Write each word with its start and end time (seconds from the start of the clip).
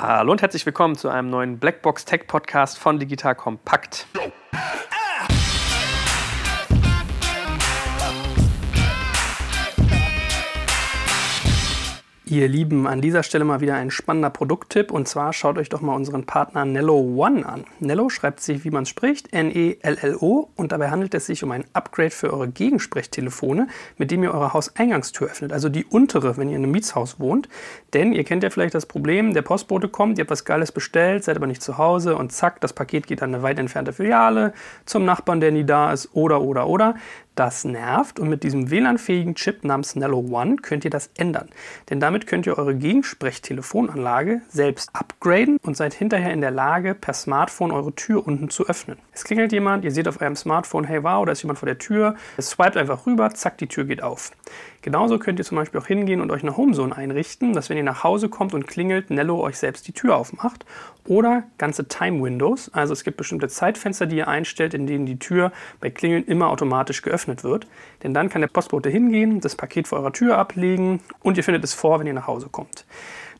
Hallo 0.00 0.30
und 0.30 0.42
herzlich 0.42 0.64
willkommen 0.64 0.94
zu 0.94 1.08
einem 1.08 1.28
neuen 1.28 1.58
Blackbox 1.58 2.04
Tech 2.04 2.28
Podcast 2.28 2.78
von 2.78 3.00
Digital 3.00 3.34
Kompakt. 3.34 4.06
Ihr 12.30 12.46
Lieben, 12.46 12.86
an 12.86 13.00
dieser 13.00 13.22
Stelle 13.22 13.46
mal 13.46 13.62
wieder 13.62 13.76
ein 13.76 13.90
spannender 13.90 14.28
Produkttipp 14.28 14.90
und 14.90 15.08
zwar 15.08 15.32
schaut 15.32 15.56
euch 15.56 15.70
doch 15.70 15.80
mal 15.80 15.94
unseren 15.94 16.26
Partner 16.26 16.66
Nello 16.66 16.98
One 16.98 17.46
an. 17.46 17.64
Nello 17.80 18.10
schreibt 18.10 18.40
sich, 18.40 18.64
wie 18.64 18.70
man 18.70 18.84
spricht, 18.84 19.32
N-E-L-L-O 19.32 20.50
und 20.54 20.72
dabei 20.72 20.90
handelt 20.90 21.14
es 21.14 21.24
sich 21.24 21.42
um 21.42 21.52
ein 21.52 21.64
Upgrade 21.72 22.10
für 22.10 22.30
eure 22.30 22.48
Gegensprechtelefone, 22.48 23.68
mit 23.96 24.10
dem 24.10 24.22
ihr 24.24 24.34
eure 24.34 24.52
Hauseingangstür 24.52 25.28
öffnet, 25.28 25.54
also 25.54 25.70
die 25.70 25.86
untere, 25.86 26.36
wenn 26.36 26.50
ihr 26.50 26.56
in 26.56 26.64
einem 26.64 26.72
Mietshaus 26.72 27.18
wohnt. 27.18 27.48
Denn 27.94 28.12
ihr 28.12 28.24
kennt 28.24 28.42
ja 28.42 28.50
vielleicht 28.50 28.74
das 28.74 28.84
Problem, 28.84 29.32
der 29.32 29.40
Postbote 29.40 29.88
kommt, 29.88 30.18
ihr 30.18 30.24
habt 30.24 30.30
was 30.30 30.44
Geiles 30.44 30.70
bestellt, 30.70 31.24
seid 31.24 31.36
aber 31.36 31.46
nicht 31.46 31.62
zu 31.62 31.78
Hause 31.78 32.14
und 32.14 32.30
zack, 32.32 32.60
das 32.60 32.74
Paket 32.74 33.06
geht 33.06 33.22
an 33.22 33.34
eine 33.34 33.42
weit 33.42 33.58
entfernte 33.58 33.94
Filiale, 33.94 34.52
zum 34.84 35.06
Nachbarn, 35.06 35.40
der 35.40 35.50
nie 35.50 35.64
da 35.64 35.94
ist 35.94 36.10
oder 36.12 36.42
oder 36.42 36.68
oder. 36.68 36.94
Das 37.38 37.64
nervt 37.64 38.18
und 38.18 38.28
mit 38.28 38.42
diesem 38.42 38.68
WLAN-fähigen 38.68 39.36
Chip 39.36 39.62
namens 39.62 39.94
Nello 39.94 40.18
One 40.28 40.56
könnt 40.56 40.84
ihr 40.84 40.90
das 40.90 41.08
ändern. 41.16 41.48
Denn 41.88 42.00
damit 42.00 42.26
könnt 42.26 42.48
ihr 42.48 42.58
eure 42.58 42.74
Gegensprechtelefonanlage 42.74 44.42
selbst 44.48 44.90
upgraden 44.92 45.58
und 45.62 45.76
seid 45.76 45.94
hinterher 45.94 46.32
in 46.32 46.40
der 46.40 46.50
Lage, 46.50 46.96
per 46.96 47.14
Smartphone 47.14 47.70
eure 47.70 47.94
Tür 47.94 48.26
unten 48.26 48.50
zu 48.50 48.66
öffnen. 48.66 48.98
Es 49.12 49.22
klingelt 49.22 49.52
jemand, 49.52 49.84
ihr 49.84 49.92
seht 49.92 50.08
auf 50.08 50.20
eurem 50.20 50.34
Smartphone, 50.34 50.82
hey 50.82 51.04
wow, 51.04 51.24
da 51.24 51.30
ist 51.30 51.42
jemand 51.44 51.60
vor 51.60 51.68
der 51.68 51.78
Tür. 51.78 52.16
Es 52.36 52.50
swipet 52.50 52.76
einfach 52.76 53.06
rüber, 53.06 53.32
zack, 53.32 53.56
die 53.58 53.68
Tür 53.68 53.84
geht 53.84 54.02
auf. 54.02 54.32
Genauso 54.82 55.18
könnt 55.18 55.38
ihr 55.38 55.44
zum 55.44 55.56
Beispiel 55.56 55.80
auch 55.80 55.86
hingehen 55.86 56.20
und 56.20 56.30
euch 56.30 56.42
eine 56.42 56.56
Homezone 56.56 56.96
einrichten, 56.96 57.52
dass 57.52 57.68
wenn 57.68 57.76
ihr 57.76 57.82
nach 57.82 58.04
Hause 58.04 58.28
kommt 58.28 58.54
und 58.54 58.66
klingelt, 58.66 59.10
Nello 59.10 59.40
euch 59.40 59.58
selbst 59.58 59.88
die 59.88 59.92
Tür 59.92 60.16
aufmacht. 60.16 60.64
Oder 61.06 61.44
ganze 61.56 61.88
Time 61.88 62.22
Windows, 62.22 62.70
also 62.72 62.92
es 62.92 63.02
gibt 63.02 63.16
bestimmte 63.16 63.48
Zeitfenster, 63.48 64.06
die 64.06 64.16
ihr 64.16 64.28
einstellt, 64.28 64.74
in 64.74 64.86
denen 64.86 65.06
die 65.06 65.18
Tür 65.18 65.52
bei 65.80 65.90
Klingeln 65.90 66.24
immer 66.24 66.48
automatisch 66.48 67.02
geöffnet 67.02 67.44
wird. 67.44 67.66
Denn 68.02 68.14
dann 68.14 68.28
kann 68.28 68.40
der 68.40 68.48
Postbote 68.48 68.90
hingehen, 68.90 69.40
das 69.40 69.56
Paket 69.56 69.88
vor 69.88 69.98
eurer 69.98 70.12
Tür 70.12 70.38
ablegen 70.38 71.00
und 71.20 71.36
ihr 71.36 71.44
findet 71.44 71.64
es 71.64 71.74
vor, 71.74 71.98
wenn 71.98 72.06
ihr 72.06 72.14
nach 72.14 72.26
Hause 72.26 72.48
kommt. 72.50 72.84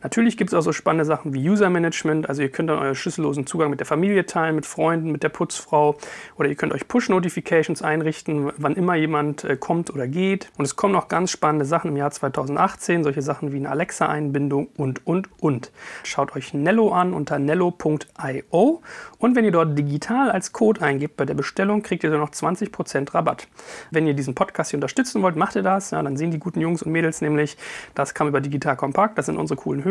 Natürlich 0.03 0.37
gibt 0.37 0.51
es 0.51 0.55
auch 0.55 0.63
so 0.63 0.73
spannende 0.73 1.05
Sachen 1.05 1.35
wie 1.35 1.49
User 1.49 1.71
Management, 1.71 2.29
also 2.29 2.43
ihr 2.43 2.51
könnt 2.51 2.71
dann 2.71 2.79
euren 2.79 2.95
schlüssellosen 2.95 3.47
Zugang 3.47 3.71
mit 3.71 3.81
der 3.81 3.87
Familie 3.87 4.27
teilen, 4.27 4.55
mit 4.55 4.65
Freunden, 4.65 5.11
mit 5.11 5.25
der 5.25 5.29
Putzfrau 5.29 5.97
oder 6.37 6.49
ihr 6.49 6.55
könnt 6.55 6.73
euch 6.73 6.87
Push-Notifications 6.87 7.83
einrichten, 7.83 8.53
wann 8.57 8.77
immer 8.77 8.95
jemand 8.95 9.43
äh, 9.43 9.57
kommt 9.57 9.91
oder 9.91 10.07
geht. 10.07 10.51
Und 10.57 10.65
es 10.65 10.77
kommen 10.77 10.93
noch 10.93 11.09
ganz 11.09 11.33
spannende 11.33 11.65
Sachen 11.65 11.91
im 11.91 11.97
Jahr 11.97 12.13
2018, 12.13 13.03
solche 13.03 13.23
Sachen 13.23 13.53
wie 13.53 13.57
eine 13.57 13.71
Alexa-Einbindung 13.71 14.69
und, 14.77 15.05
und, 15.07 15.29
und. 15.41 15.73
Schaut 16.05 16.37
euch 16.37 16.55
Nello 16.55 16.93
an 16.93 17.13
unter 17.13 17.39
nello.io 17.41 18.83
und 19.19 19.35
wenn 19.35 19.45
ihr 19.45 19.53
dort 19.53 19.77
digital 19.77 20.31
als 20.31 20.53
Code 20.53 20.81
eingibt 20.81 21.17
bei 21.17 21.25
der 21.25 21.35
Bestellung, 21.35 21.83
kriegt 21.83 22.05
ihr 22.05 22.11
dann 22.11 22.21
noch 22.21 22.31
20% 22.31 23.15
Rabatt. 23.15 23.49
Wenn 23.91 24.07
ihr 24.07 24.15
diesen 24.15 24.37
Podcast 24.37 24.71
hier 24.71 24.77
unterstützen 24.77 25.23
wollt, 25.23 25.35
macht 25.35 25.57
ihr 25.57 25.63
das. 25.63 25.91
Ja, 25.91 26.01
dann 26.03 26.17
sehen 26.17 26.31
die 26.31 26.39
guten 26.39 26.61
Jungs 26.61 26.83
und 26.83 26.93
Mädels 26.93 27.21
nämlich, 27.21 27.57
das 27.97 28.15
kam 28.15 28.29
über 28.29 28.41
Digital 28.41 28.77
Kompakt, 28.77 29.19
das 29.19 29.27
sind 29.27 29.37
unsere 29.37 29.59
coolen 29.59 29.83
Hörer, 29.83 29.88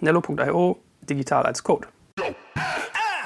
Nello.io, 0.00 0.80
digital 1.02 1.44
als 1.44 1.62
Code. 1.62 1.86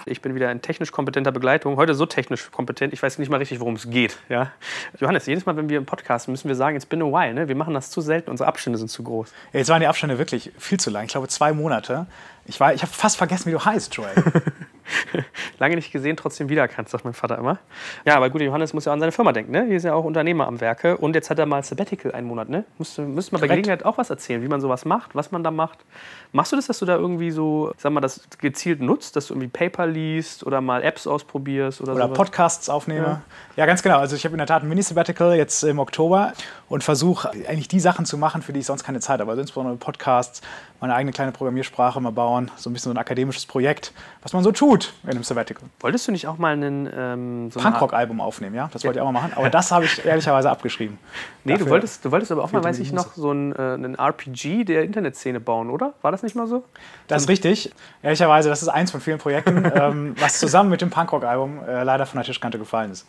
Ich 0.05 0.21
bin 0.21 0.35
wieder 0.35 0.51
in 0.51 0.61
technisch 0.61 0.93
kompetenter 0.93 1.33
Begleitung. 1.33 1.77
Heute 1.77 1.95
so 1.95 2.05
technisch 2.05 2.51
kompetent, 2.51 2.93
ich 2.93 3.03
weiß 3.03 3.19
nicht 3.19 3.31
mal 3.31 3.39
richtig, 3.39 3.61
worum 3.61 3.75
es 3.75 3.89
geht. 3.89 4.19
Ja? 4.29 4.53
Johannes, 4.98 5.25
jedes 5.25 5.47
Mal, 5.47 5.57
wenn 5.57 5.71
wir 5.71 5.79
im 5.79 5.87
Podcast 5.87 6.29
müssen 6.29 6.48
wir 6.48 6.57
sagen, 6.57 6.77
it's 6.77 6.85
been 6.85 7.01
a 7.01 7.07
while. 7.07 7.33
Ne? 7.33 7.48
Wir 7.48 7.55
machen 7.55 7.73
das 7.73 7.91
zu 7.91 8.03
selten, 8.03 8.31
unsere 8.31 8.48
Abstände 8.48 8.79
sind 8.79 8.89
zu 8.89 9.03
groß. 9.03 9.33
Jetzt 9.55 9.71
waren 9.71 9.81
die 9.81 9.87
Abstände 9.87 10.19
wirklich 10.19 10.53
viel 10.59 10.79
zu 10.79 10.91
lang. 10.91 11.05
Ich 11.05 11.13
glaube, 11.13 11.29
zwei 11.29 11.53
Monate. 11.53 12.07
Ich, 12.45 12.57
ich 12.57 12.61
habe 12.61 12.93
fast 12.93 13.17
vergessen, 13.17 13.47
wie 13.47 13.53
du 13.53 13.65
heißt, 13.65 13.95
Joel. 13.95 14.13
Lange 15.59 15.77
nicht 15.77 15.92
gesehen, 15.92 16.17
trotzdem 16.17 16.48
wiedererkannt, 16.48 16.89
sagt 16.89 17.05
mein 17.05 17.14
Vater 17.14 17.39
immer. 17.39 17.59
Ja, 18.05 18.17
aber 18.17 18.31
gut, 18.31 18.41
Johannes 18.41 18.73
muss 18.73 18.84
ja 18.84 18.92
an 18.92 19.00
seine 19.00 19.12
Firma 19.12 19.33
denken. 19.33 19.53
Ne? 19.53 19.67
Hier 19.67 19.77
ist 19.77 19.84
ja 19.84 19.95
auch 19.95 20.05
Unternehmer 20.05 20.47
am 20.47 20.61
Werke. 20.61 20.96
Und 20.96 21.14
jetzt 21.14 21.30
hat 21.30 21.39
er 21.39 21.46
mal 21.46 21.63
Sabbatical 21.63 22.13
einen 22.13 22.27
Monat. 22.27 22.48
Ne? 22.48 22.64
Müsste, 22.79 23.02
müsste 23.02 23.33
man 23.33 23.41
bei 23.41 23.48
Gelegenheit 23.48 23.85
auch 23.85 23.98
was 23.98 24.11
erzählen, 24.11 24.42
wie 24.42 24.48
man 24.48 24.61
sowas 24.61 24.85
macht, 24.85 25.14
was 25.14 25.30
man 25.33 25.45
da 25.45 25.51
macht. 25.51 25.79
Machst 26.33 26.52
du 26.52 26.57
das, 26.57 26.67
dass 26.67 26.79
du 26.79 26.86
da 26.86 26.96
irgendwie 26.96 27.30
so, 27.30 27.73
sag 27.77 27.92
mal, 27.92 28.01
das 28.01 28.20
gezielt 28.39 28.80
nutzt, 28.80 29.17
dass 29.17 29.27
du 29.27 29.35
irgendwie 29.35 29.48
Paper 29.48 29.86
liest 29.86 30.46
oder 30.46 30.61
mal 30.61 30.83
Apps 30.83 31.07
ausprobierst 31.07 31.80
oder 31.80 31.95
Oder 31.95 32.05
sowas? 32.05 32.17
Podcasts 32.17 32.68
aufnehme. 32.68 33.07
Ja. 33.07 33.23
ja, 33.57 33.67
ganz 33.67 33.83
genau. 33.83 33.98
Also 33.98 34.17
ich 34.17 34.24
habe 34.24 34.35
in 34.35 34.39
der 34.39 34.47
Tat 34.47 34.62
ein 34.62 34.68
Mini-Sabbatical 34.68 35.36
jetzt 35.36 35.62
im 35.64 35.79
Oktober 35.79 36.33
und 36.68 36.85
versuche 36.85 37.30
eigentlich 37.30 37.68
die 37.68 37.80
Sachen 37.80 38.07
zu 38.07 38.17
machen, 38.17 38.42
für 38.42 38.52
die 38.52 38.61
ich 38.61 38.67
sonst 38.67 38.85
keine 38.85 39.01
Zeit 39.01 39.20
habe. 39.20 39.30
Also 39.30 39.42
insbesondere 39.42 39.77
Podcasts, 39.77 40.41
meine 40.80 40.95
eigene 40.95 41.13
kleine 41.13 41.33
Programmiersprache 41.33 42.01
mal 42.01 42.11
bauen, 42.11 42.51
so 42.57 42.70
ein 42.70 42.73
bisschen 42.73 42.91
so 42.91 42.95
ein 42.95 42.98
akademisches 42.98 43.46
Projekt, 43.46 43.92
was 44.23 44.33
man 44.33 44.42
so 44.42 44.51
tut 44.51 44.92
in 45.05 45.11
einem 45.11 45.23
Sabbatical. 45.23 45.68
Wolltest 45.80 46.08
du 46.08 46.13
nicht 46.13 46.27
auch 46.27 46.39
mal 46.39 46.52
einen 46.52 46.89
ähm, 46.95 47.51
so 47.51 47.61
Punkrock-Album 47.61 48.20
aufnehmen, 48.20 48.55
ja? 48.55 48.70
Das 48.73 48.85
wollte 48.85 48.98
ich 48.98 49.02
auch 49.02 49.13
mal 49.13 49.20
machen, 49.20 49.33
aber 49.36 49.51
das 49.51 49.70
habe 49.70 49.85
ich 49.85 50.05
ehrlicherweise 50.05 50.51
abgeschrieben. 50.51 50.98
Nee, 51.45 51.57
du 51.57 51.68
wolltest, 51.68 52.05
du 52.05 52.11
wolltest 52.11 52.33
aber 52.33 52.42
auch 52.42 52.52
mal, 52.52 52.64
weiß 52.64 52.79
ich 52.79 52.92
noch, 52.92 53.14
so 53.14 53.33
ein, 53.33 53.55
äh, 53.55 53.58
einen 53.58 53.95
RPG 53.95 54.64
der 54.64 54.85
Internetszene 54.85 55.41
bauen, 55.41 55.70
oder? 55.70 55.95
War 56.02 56.13
das 56.13 56.23
nicht 56.23 56.35
mal 56.35 56.46
so? 56.46 56.64
Das 57.08 57.23
ist 57.23 57.29
richtig. 57.29 57.73
Ehrlicherweise, 58.02 58.48
das 58.48 58.62
ist 58.62 58.68
eins 58.68 58.91
von 58.91 59.01
vielen 59.01 59.18
Projekten, 59.18 59.70
ähm, 59.74 60.14
was 60.18 60.39
zusammen 60.39 60.70
mit 60.70 60.80
dem 60.80 60.91
Punkrock-Album 60.91 61.61
äh, 61.67 61.83
leider 61.83 62.07
von 62.07 62.18
der 62.18 62.24
Tischkante 62.24 62.58
gefallen 62.58 62.91
ist. 62.91 63.07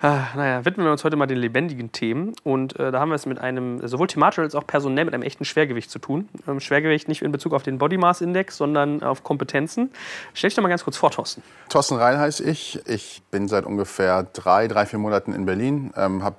Ah, 0.00 0.26
naja, 0.34 0.64
widmen 0.64 0.86
wir 0.86 0.92
uns 0.92 1.04
heute 1.04 1.16
mal 1.16 1.26
den 1.26 1.38
lebendigen 1.38 1.92
Themen. 1.92 2.32
Und 2.42 2.78
äh, 2.78 2.90
da 2.90 3.00
haben 3.00 3.10
wir 3.10 3.14
es 3.14 3.26
mit 3.26 3.38
einem, 3.38 3.86
sowohl 3.86 4.06
thematisch 4.06 4.40
als 4.40 4.54
auch 4.54 4.66
personell, 4.66 5.04
mit 5.04 5.14
einem 5.14 5.22
echten 5.22 5.44
Schwergewicht 5.44 5.90
zu 5.90 5.98
tun. 5.98 6.28
Ähm, 6.46 6.60
Schwergewicht 6.60 7.08
nicht 7.08 7.22
in 7.22 7.32
Bezug 7.32 7.54
auf 7.54 7.62
den 7.62 7.78
Body 7.78 7.96
Mass 7.96 8.20
Index, 8.20 8.56
sondern 8.56 9.02
auf 9.02 9.22
Kompetenzen. 9.22 9.90
Stell 10.34 10.48
dich 10.48 10.56
doch 10.56 10.62
mal 10.62 10.68
ganz 10.68 10.84
kurz 10.84 10.96
vor, 10.96 11.10
Thorsten. 11.10 11.42
Thorsten 11.68 11.96
Rhein 11.96 12.18
heiße 12.18 12.44
ich. 12.44 12.80
Ich 12.86 13.22
bin 13.30 13.48
seit 13.48 13.64
ungefähr 13.64 14.24
drei, 14.32 14.68
drei, 14.68 14.86
vier 14.86 14.98
Monaten 14.98 15.32
in 15.32 15.46
Berlin. 15.46 15.92
Ähm, 15.96 16.22
habe, 16.22 16.36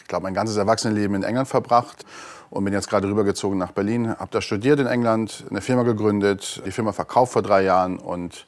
ich 0.00 0.06
glaube, 0.06 0.24
mein 0.24 0.34
ganzes 0.34 0.56
Erwachsenenleben 0.56 1.16
in 1.16 1.22
England 1.22 1.48
verbracht 1.48 2.04
und 2.50 2.64
bin 2.64 2.72
jetzt 2.72 2.88
gerade 2.88 3.08
rübergezogen 3.08 3.58
nach 3.58 3.72
Berlin. 3.72 4.10
Habe 4.10 4.30
da 4.30 4.40
studiert 4.40 4.80
in 4.80 4.86
England, 4.86 5.44
eine 5.50 5.60
Firma 5.60 5.82
gegründet, 5.82 6.62
die 6.64 6.70
Firma 6.70 6.92
verkauft 6.92 7.32
vor 7.32 7.42
drei 7.42 7.62
Jahren 7.62 7.98
und 7.98 8.46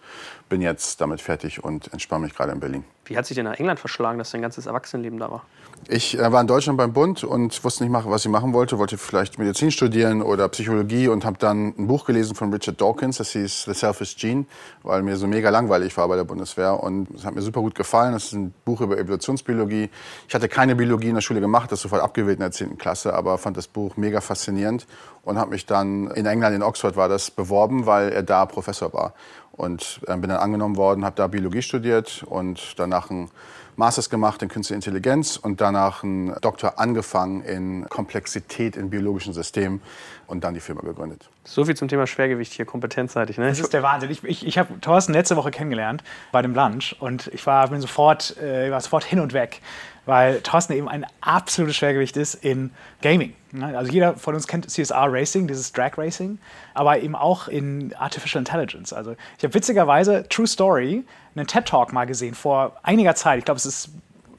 bin 0.51 0.61
jetzt 0.61 1.01
damit 1.01 1.23
fertig 1.23 1.65
und 1.65 1.91
entspanne 1.93 2.25
mich 2.25 2.35
gerade 2.35 2.53
in 2.53 2.61
Berlin. 2.61 2.85
Wie 3.07 3.17
hat 3.17 3.25
sich 3.25 3.35
denn 3.35 3.47
nach 3.47 3.59
England 3.59 3.81
verschlagen, 3.81 4.19
dass 4.19 4.31
dein 4.31 4.43
ganzes 4.43 4.67
Erwachsenenleben 4.67 5.19
da 5.19 5.31
war? 5.31 5.43
Ich 5.89 6.19
äh, 6.19 6.31
war 6.31 6.41
in 6.41 6.47
Deutschland 6.47 6.77
beim 6.77 6.93
Bund 6.93 7.25
und 7.25 7.65
wusste 7.65 7.85
nicht, 7.85 7.93
was 7.93 8.25
ich 8.25 8.31
machen 8.31 8.53
wollte. 8.53 8.79
Wollte 8.79 8.99
vielleicht 8.99 9.39
Medizin 9.39 9.71
studieren 9.71 10.21
oder 10.23 10.49
Psychologie 10.49 11.09
und 11.09 11.25
habe 11.25 11.39
dann 11.39 11.75
ein 11.79 11.87
Buch 11.87 12.05
gelesen 12.05 12.35
von 12.35 12.53
Richard 12.53 12.81
Dawkins, 12.81 13.17
das 13.17 13.31
hieß 13.31 13.65
The 13.65 13.75
Selfish 13.75 14.17
Gene, 14.17 14.45
weil 14.83 15.03
mir 15.03 15.17
so 15.17 15.27
mega 15.27 15.51
langweilig 15.51 15.97
war 15.97 16.07
bei 16.09 16.17
der 16.17 16.25
Bundeswehr. 16.25 16.81
Und 16.81 17.09
es 17.15 17.25
hat 17.25 17.35
mir 17.35 17.43
super 17.43 17.63
gut 17.63 17.75
gefallen. 17.75 18.13
Das 18.13 18.27
ist 18.27 18.33
ein 18.35 18.53
Buch 18.65 18.81
über 18.81 18.99
Evolutionsbiologie. 18.99 19.89
Ich 20.29 20.35
hatte 20.35 20.49
keine 20.49 20.77
Biologie 20.77 21.09
in 21.09 21.15
der 21.15 21.23
Schule 21.23 21.41
gemacht, 21.41 21.73
das 21.73 21.81
sofort 21.81 22.03
abgewählt 22.03 22.37
in 22.37 22.43
der 22.43 22.53
10. 22.53 22.77
Klasse, 22.77 23.15
aber 23.15 23.39
fand 23.39 23.57
das 23.57 23.67
Buch 23.67 23.97
mega 23.97 24.21
faszinierend 24.21 24.87
und 25.23 25.39
habe 25.39 25.51
mich 25.51 25.67
dann 25.67 26.11
in 26.11 26.27
England, 26.27 26.55
in 26.55 26.63
Oxford 26.63 26.97
war 26.97 27.09
das, 27.09 27.31
beworben, 27.31 27.87
weil 27.87 28.11
er 28.11 28.23
da 28.23 28.47
Professor 28.47 28.93
war. 28.93 29.15
Und 29.53 30.01
äh, 30.07 30.17
bin 30.17 30.31
dann 30.31 30.39
angenommen 30.39 30.77
worden, 30.77 31.05
habe 31.05 31.17
da 31.17 31.27
Biologie 31.27 31.63
studiert 31.63 32.25
und 32.27 32.79
danach 32.79 33.11
ein 33.11 33.31
Masters 33.77 34.11
gemacht 34.11 34.43
in 34.43 34.49
Künstliche 34.49 34.77
Intelligenz 34.77 35.37
und 35.37 35.61
danach 35.61 36.03
einen 36.03 36.35
Doktor 36.41 36.79
angefangen 36.79 37.43
in 37.43 37.89
Komplexität 37.89 38.77
in 38.77 38.91
biologischen 38.91 39.33
Systemen 39.33 39.81
und 40.27 40.45
dann 40.45 40.55
die 40.55 40.61
Firma 40.61 40.83
gegründet. 40.83 41.29
So 41.45 41.65
viel 41.65 41.75
zum 41.75 41.89
Thema 41.89 42.07
Schwergewicht 42.07 42.53
hier, 42.53 42.67
kompetenzseitig. 42.67 43.39
Ne? 43.39 43.49
Das 43.49 43.59
ist 43.59 43.73
der 43.73 43.83
Wahnsinn. 43.83 44.11
Ich, 44.11 44.23
ich, 44.23 44.47
ich 44.47 44.59
habe 44.59 44.81
Thorsten 44.81 45.13
letzte 45.13 45.35
Woche 45.37 45.51
kennengelernt 45.51 46.05
bei 46.31 46.43
dem 46.43 46.55
Lunch 46.55 46.95
und 47.01 47.29
ich 47.29 47.47
war, 47.47 47.69
bin 47.69 47.81
sofort, 47.81 48.37
äh, 48.37 48.71
war 48.71 48.81
sofort 48.81 49.05
hin 49.05 49.19
und 49.19 49.33
weg, 49.33 49.63
weil 50.07 50.41
Thorsten 50.41 50.73
eben 50.73 50.89
ein 50.89 51.07
absolutes 51.21 51.77
Schwergewicht 51.77 52.17
ist 52.17 52.35
in 52.35 52.71
Gaming. 53.03 53.35
Ne? 53.53 53.77
Also 53.77 53.93
jeder 53.93 54.17
von 54.17 54.35
uns 54.35 54.47
kennt 54.47 54.71
CSR 54.71 55.07
Racing, 55.13 55.47
dieses 55.47 55.73
Drag 55.73 55.97
Racing, 55.97 56.39
aber 56.75 57.01
eben 57.01 57.15
auch 57.15 57.49
in 57.49 57.95
Artificial 57.95 58.41
Intelligence. 58.41 58.93
Also 58.93 59.15
ich 59.39 59.45
habe 59.45 59.55
witzigerweise, 59.55 60.27
True 60.29 60.47
Story, 60.47 61.05
einen 61.35 61.47
TED-Talk 61.47 61.93
mal 61.93 62.07
gesehen 62.07 62.35
vor 62.35 62.77
einiger 62.83 63.15
Zeit. 63.15 63.39
Ich 63.39 63.45
glaube, 63.45 63.59
es 63.59 63.67
ist 63.67 63.91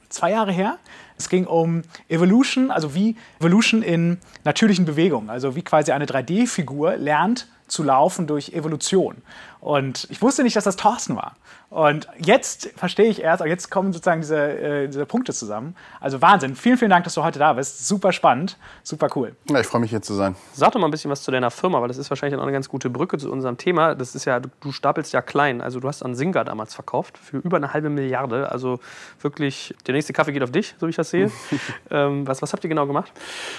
zwei 0.08 0.30
Jahre 0.30 0.52
her. 0.52 0.78
Es 1.16 1.28
ging 1.28 1.46
um 1.46 1.82
Evolution, 2.08 2.70
also 2.70 2.94
wie 2.94 3.16
Evolution 3.38 3.82
in 3.82 4.18
natürlichen 4.44 4.84
Bewegungen, 4.84 5.30
also 5.30 5.54
wie 5.54 5.62
quasi 5.62 5.92
eine 5.92 6.06
3D-Figur 6.06 6.96
lernt 6.96 7.46
zu 7.68 7.82
laufen 7.82 8.26
durch 8.26 8.50
Evolution. 8.50 9.22
Und 9.62 10.08
ich 10.10 10.20
wusste 10.20 10.42
nicht, 10.42 10.56
dass 10.56 10.64
das 10.64 10.74
Thorsten 10.74 11.14
war. 11.14 11.36
Und 11.70 12.08
jetzt 12.18 12.70
verstehe 12.76 13.06
ich 13.06 13.22
erst, 13.22 13.44
jetzt 13.44 13.70
kommen 13.70 13.92
sozusagen 13.92 14.20
diese, 14.20 14.36
äh, 14.36 14.86
diese 14.88 15.06
Punkte 15.06 15.32
zusammen. 15.32 15.76
Also 16.00 16.20
Wahnsinn. 16.20 16.56
Vielen, 16.56 16.76
vielen 16.76 16.90
Dank, 16.90 17.04
dass 17.04 17.14
du 17.14 17.22
heute 17.22 17.38
da 17.38 17.52
bist. 17.52 17.86
Super 17.86 18.12
spannend, 18.12 18.58
super 18.82 19.08
cool. 19.14 19.36
Ja, 19.48 19.60
ich 19.60 19.66
freue 19.66 19.80
mich 19.80 19.90
hier 19.90 20.02
zu 20.02 20.14
sein. 20.14 20.34
Sag 20.52 20.72
doch 20.72 20.80
mal 20.80 20.88
ein 20.88 20.90
bisschen 20.90 21.12
was 21.12 21.22
zu 21.22 21.30
deiner 21.30 21.52
Firma, 21.52 21.80
weil 21.80 21.86
das 21.86 21.96
ist 21.96 22.10
wahrscheinlich 22.10 22.36
auch 22.36 22.42
eine 22.42 22.52
ganz 22.52 22.68
gute 22.68 22.90
Brücke 22.90 23.18
zu 23.18 23.30
unserem 23.30 23.56
Thema. 23.56 23.94
Das 23.94 24.16
ist 24.16 24.24
ja, 24.24 24.40
du, 24.40 24.50
du 24.60 24.72
stapelst 24.72 25.12
ja 25.12 25.22
klein. 25.22 25.60
Also 25.60 25.78
du 25.78 25.86
hast 25.86 26.02
an 26.02 26.16
Singa 26.16 26.42
damals 26.42 26.74
verkauft 26.74 27.16
für 27.16 27.38
über 27.38 27.56
eine 27.56 27.72
halbe 27.72 27.88
Milliarde. 27.88 28.50
Also 28.50 28.80
wirklich, 29.20 29.76
der 29.86 29.94
nächste 29.94 30.12
Kaffee 30.12 30.32
geht 30.32 30.42
auf 30.42 30.50
dich, 30.50 30.74
so 30.80 30.88
wie 30.88 30.90
ich 30.90 30.96
das 30.96 31.10
sehe. 31.10 31.30
ähm, 31.90 32.26
was, 32.26 32.42
was 32.42 32.52
habt 32.52 32.64
ihr 32.64 32.68
genau 32.68 32.88
gemacht? 32.88 33.12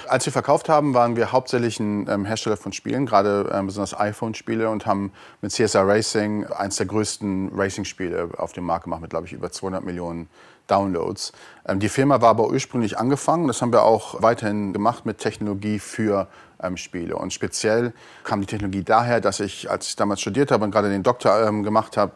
Als 0.09 0.25
wir 0.25 0.33
verkauft 0.33 0.67
haben, 0.67 0.93
waren 0.93 1.15
wir 1.15 1.31
hauptsächlich 1.31 1.79
ein 1.79 2.09
ähm, 2.09 2.25
Hersteller 2.25 2.57
von 2.57 2.73
Spielen, 2.73 3.05
gerade 3.05 3.49
ähm, 3.53 3.67
besonders 3.67 3.97
iPhone-Spiele 3.97 4.69
und 4.69 4.85
haben 4.85 5.13
mit 5.41 5.53
CSR 5.53 5.92
Racing 5.93 6.45
eins 6.45 6.77
der 6.77 6.87
größten 6.87 7.51
Racing-Spiele 7.53 8.29
auf 8.37 8.53
dem 8.53 8.63
Markt 8.65 8.85
gemacht 8.85 9.01
mit, 9.01 9.11
glaube 9.11 9.27
ich, 9.27 9.33
über 9.33 9.51
200 9.51 9.83
Millionen 9.83 10.27
Downloads. 10.67 11.33
Ähm, 11.67 11.79
die 11.79 11.89
Firma 11.89 12.21
war 12.21 12.29
aber 12.29 12.47
ursprünglich 12.47 12.97
angefangen, 12.97 13.47
das 13.47 13.61
haben 13.61 13.71
wir 13.71 13.83
auch 13.83 14.21
weiterhin 14.21 14.73
gemacht 14.73 15.05
mit 15.05 15.19
Technologie 15.19 15.77
für 15.77 16.27
ähm, 16.61 16.77
Spiele. 16.77 17.15
Und 17.15 17.31
speziell 17.31 17.93
kam 18.23 18.41
die 18.41 18.47
Technologie 18.47 18.83
daher, 18.83 19.21
dass 19.21 19.39
ich, 19.39 19.69
als 19.69 19.89
ich 19.89 19.95
damals 19.95 20.21
studiert 20.21 20.51
habe 20.51 20.63
und 20.63 20.71
gerade 20.71 20.89
den 20.89 21.03
Doktor 21.03 21.45
ähm, 21.45 21.63
gemacht 21.63 21.95
habe, 21.95 22.13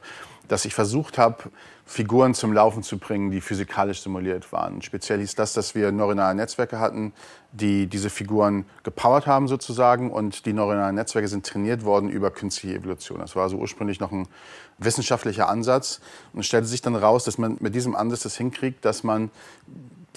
dass 0.48 0.66
ich 0.66 0.74
versucht 0.74 1.18
habe, 1.18 1.52
Figuren 1.86 2.34
zum 2.34 2.52
Laufen 2.52 2.84
zu 2.84 2.98
bringen, 2.98 3.32
die 3.32 3.40
physikalisch 3.40 4.02
simuliert 4.02 4.52
waren. 4.52 4.82
Speziell 4.82 5.20
hieß 5.20 5.36
das, 5.36 5.54
dass 5.54 5.74
wir 5.74 5.92
neuronale 5.92 6.36
Netzwerke 6.36 6.80
hatten, 6.80 7.14
die 7.54 7.88
diese 7.88 8.10
Figuren 8.10 8.66
gepowert 8.84 9.26
haben 9.26 9.48
sozusagen 9.48 10.12
und 10.12 10.46
die 10.46 10.54
neuronalen 10.54 10.96
Netzwerke 10.96 11.28
sind 11.28 11.46
trainiert 11.46 11.86
worden 11.86 12.10
über 12.10 12.30
künstliche 12.30 12.76
Evolution. 12.76 13.20
Das 13.20 13.36
war 13.36 13.44
also 13.44 13.58
ursprünglich 13.58 14.00
noch 14.00 14.12
ein 14.12 14.28
wissenschaftlicher 14.78 15.48
Ansatz 15.48 16.02
und 16.34 16.42
es 16.42 16.46
stellte 16.46 16.68
sich 16.68 16.82
dann 16.82 16.96
raus, 16.96 17.24
dass 17.24 17.38
man 17.38 17.58
mit 17.62 17.74
diesem 17.74 17.96
Ansatz 17.96 18.24
das 18.24 18.36
hinkriegt, 18.36 18.84
dass 18.84 19.04
man 19.04 19.32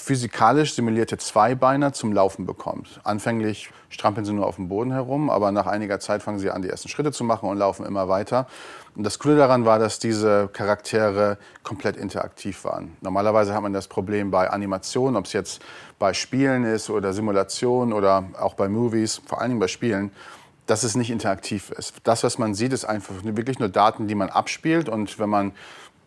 physikalisch 0.01 0.75
simulierte 0.75 1.19
Zweibeiner 1.19 1.93
zum 1.93 2.13
Laufen 2.13 2.47
bekommt. 2.47 3.01
Anfänglich 3.05 3.71
strampeln 3.91 4.25
sie 4.25 4.33
nur 4.33 4.47
auf 4.47 4.57
dem 4.57 4.69
Boden 4.69 4.93
herum, 4.93 5.29
aber 5.29 5.53
nach 5.53 5.67
einiger 5.67 6.01
Zeit 6.01 6.23
fangen 6.23 6.39
sie 6.39 6.51
an, 6.51 6.63
die 6.63 6.69
ersten 6.69 6.89
Schritte 6.89 7.13
zu 7.13 7.23
machen 7.23 7.49
und 7.49 7.59
laufen 7.59 7.85
immer 7.85 8.09
weiter. 8.09 8.47
Und 8.97 9.05
das 9.05 9.19
Coole 9.19 9.37
daran 9.37 9.67
war, 9.67 9.79
dass 9.79 9.99
diese 9.99 10.49
Charaktere 10.53 11.39
komplett 11.63 11.97
interaktiv 11.97 12.65
waren. 12.65 12.97
Normalerweise 13.03 13.55
hat 13.55 13.63
man 13.63 13.73
das 13.73 13.89
Problem 13.89 14.31
bei 14.31 14.51
Animationen, 14.51 15.17
ob 15.17 15.27
es 15.27 15.33
jetzt 15.33 15.63
bei 15.99 16.15
Spielen 16.15 16.65
ist 16.65 16.89
oder 16.89 17.13
Simulationen 17.13 17.93
oder 17.93 18.25
auch 18.41 18.55
bei 18.55 18.69
Movies, 18.69 19.21
vor 19.27 19.41
allen 19.41 19.51
Dingen 19.51 19.61
bei 19.61 19.69
Spielen, 19.69 20.13
dass 20.67 20.83
es 20.83 20.95
nicht 20.95 21.11
interaktiv 21.11 21.71
ist. 21.71 21.97
Das, 22.05 22.23
was 22.25 22.39
man 22.39 22.55
sieht, 22.55 22.73
ist 22.73 22.85
einfach 22.85 23.15
wirklich 23.23 23.59
nur 23.59 23.69
Daten, 23.69 24.07
die 24.09 24.15
man 24.15 24.31
abspielt. 24.31 24.89
Und 24.89 25.19
wenn 25.19 25.29
man 25.29 25.53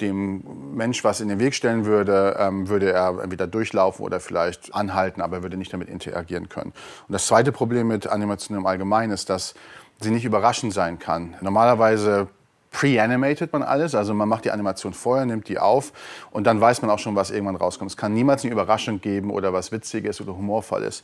dem 0.01 0.75
Mensch 0.75 1.03
was 1.03 1.21
in 1.21 1.27
den 1.27 1.39
Weg 1.39 1.53
stellen 1.53 1.85
würde, 1.85 2.35
ähm, 2.39 2.67
würde 2.67 2.91
er 2.91 3.19
entweder 3.21 3.47
durchlaufen 3.47 4.03
oder 4.03 4.19
vielleicht 4.19 4.73
anhalten, 4.73 5.21
aber 5.21 5.37
er 5.37 5.43
würde 5.43 5.57
nicht 5.57 5.71
damit 5.71 5.89
interagieren 5.89 6.49
können. 6.49 6.73
Und 7.07 7.13
das 7.13 7.27
zweite 7.27 7.51
Problem 7.51 7.87
mit 7.87 8.07
Animation 8.07 8.57
im 8.57 8.65
Allgemeinen 8.65 9.11
ist, 9.11 9.29
dass 9.29 9.53
sie 9.99 10.11
nicht 10.11 10.25
überraschend 10.25 10.73
sein 10.73 10.99
kann. 10.99 11.35
Normalerweise 11.41 12.27
pre-animated 12.71 13.53
man 13.53 13.63
alles, 13.63 13.95
also 13.95 14.13
man 14.13 14.27
macht 14.27 14.45
die 14.45 14.51
Animation 14.51 14.93
vorher, 14.93 15.25
nimmt 15.25 15.47
die 15.47 15.59
auf 15.59 15.93
und 16.31 16.45
dann 16.45 16.59
weiß 16.59 16.81
man 16.81 16.89
auch 16.91 16.99
schon, 16.99 17.15
was 17.15 17.31
irgendwann 17.31 17.55
rauskommt. 17.55 17.91
Es 17.91 17.97
kann 17.97 18.13
niemals 18.13 18.43
eine 18.43 18.51
Überraschung 18.51 18.99
geben 18.99 19.29
oder 19.29 19.53
was 19.53 19.71
Witziges 19.71 20.19
oder 20.19 20.35
humorvolles. 20.35 21.03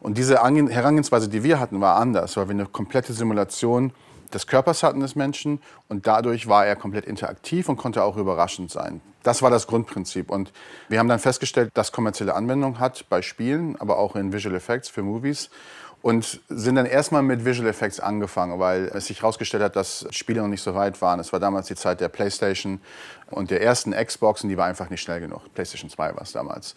Und 0.00 0.18
diese 0.18 0.34
Herangehensweise, 0.42 1.28
die 1.28 1.42
wir 1.44 1.60
hatten, 1.60 1.80
war 1.80 1.96
anders, 1.96 2.36
weil 2.36 2.48
wir 2.48 2.54
eine 2.54 2.66
komplette 2.66 3.12
Simulation 3.14 3.92
des 4.34 4.46
Körpers 4.46 4.82
hatten 4.82 5.00
des 5.00 5.16
Menschen 5.16 5.60
und 5.88 6.06
dadurch 6.06 6.48
war 6.48 6.66
er 6.66 6.76
komplett 6.76 7.06
interaktiv 7.06 7.68
und 7.68 7.76
konnte 7.76 8.02
auch 8.02 8.16
überraschend 8.16 8.70
sein. 8.70 9.00
Das 9.22 9.40
war 9.40 9.50
das 9.50 9.66
Grundprinzip 9.66 10.30
und 10.30 10.52
wir 10.88 10.98
haben 10.98 11.08
dann 11.08 11.18
festgestellt, 11.18 11.70
dass 11.74 11.92
kommerzielle 11.92 12.34
Anwendung 12.34 12.78
hat 12.78 13.06
bei 13.08 13.22
Spielen, 13.22 13.76
aber 13.80 13.98
auch 13.98 14.16
in 14.16 14.32
Visual 14.32 14.54
Effects 14.54 14.88
für 14.88 15.02
Movies 15.02 15.50
und 16.04 16.42
sind 16.50 16.74
dann 16.74 16.84
erstmal 16.84 17.22
mit 17.22 17.46
Visual 17.46 17.66
Effects 17.66 17.98
angefangen, 17.98 18.60
weil 18.60 18.90
es 18.92 19.06
sich 19.06 19.22
herausgestellt 19.22 19.62
hat, 19.62 19.74
dass 19.74 20.06
Spiele 20.10 20.42
noch 20.42 20.48
nicht 20.48 20.60
so 20.60 20.74
weit 20.74 21.00
waren. 21.00 21.18
Es 21.18 21.32
war 21.32 21.40
damals 21.40 21.68
die 21.68 21.76
Zeit 21.76 22.02
der 22.02 22.10
PlayStation 22.10 22.82
und 23.30 23.50
der 23.50 23.62
ersten 23.62 23.92
Xbox 23.92 24.42
und 24.42 24.50
die 24.50 24.58
war 24.58 24.66
einfach 24.66 24.90
nicht 24.90 25.00
schnell 25.00 25.20
genug. 25.20 25.42
PlayStation 25.54 25.88
2 25.88 26.14
war 26.14 26.20
es 26.20 26.32
damals. 26.32 26.74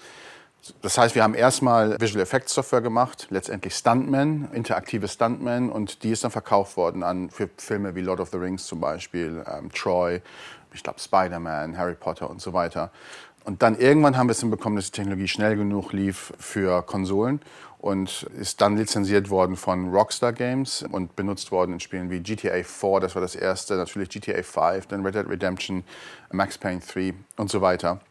Das 0.81 0.97
heißt, 0.97 1.15
wir 1.15 1.23
haben 1.23 1.33
erstmal 1.33 1.99
Visual 1.99 2.21
Effects 2.21 2.53
Software 2.53 2.81
gemacht, 2.81 3.27
letztendlich 3.29 3.75
Stuntman, 3.75 4.49
interaktive 4.53 5.07
Stuntman 5.07 5.69
und 5.69 6.03
die 6.03 6.11
ist 6.11 6.23
dann 6.23 6.31
verkauft 6.31 6.77
worden 6.77 7.03
an 7.03 7.29
für 7.29 7.49
Filme 7.57 7.95
wie 7.95 8.01
Lord 8.01 8.19
of 8.19 8.29
the 8.29 8.37
Rings 8.37 8.65
zum 8.65 8.79
Beispiel, 8.79 9.43
ähm, 9.47 9.71
Troy, 9.71 10.21
ich 10.73 10.83
glaube 10.83 10.99
Spider-Man, 10.99 11.77
Harry 11.77 11.95
Potter 11.95 12.29
und 12.29 12.41
so 12.41 12.53
weiter. 12.53 12.91
Und 13.45 13.61
dann 13.61 13.77
irgendwann 13.77 14.17
haben 14.17 14.27
wir 14.27 14.33
es 14.33 14.41
hinbekommen, 14.41 14.75
dass 14.75 14.91
die 14.91 14.91
Technologie 14.91 15.27
schnell 15.27 15.55
genug 15.55 15.93
lief 15.93 16.33
für 16.37 16.81
Konsolen 16.81 17.39
und 17.79 18.23
ist 18.37 18.59
dann 18.59 18.75
lizenziert 18.75 19.29
worden 19.29 19.55
von 19.55 19.89
Rockstar 19.89 20.33
Games 20.33 20.83
und 20.91 21.15
benutzt 21.15 21.51
worden 21.51 21.73
in 21.73 21.79
Spielen 21.79 22.09
wie 22.09 22.19
GTA 22.19 22.63
4, 22.63 22.99
das 22.99 23.15
war 23.15 23.21
das 23.21 23.35
erste, 23.35 23.75
natürlich 23.75 24.09
GTA 24.09 24.43
5, 24.43 24.87
dann 24.87 25.05
Red 25.05 25.15
Dead 25.15 25.29
Redemption, 25.29 25.83
Max 26.31 26.57
Payne 26.57 26.81
3 26.81 27.13
und 27.37 27.49
so 27.49 27.61
weiter. 27.61 28.01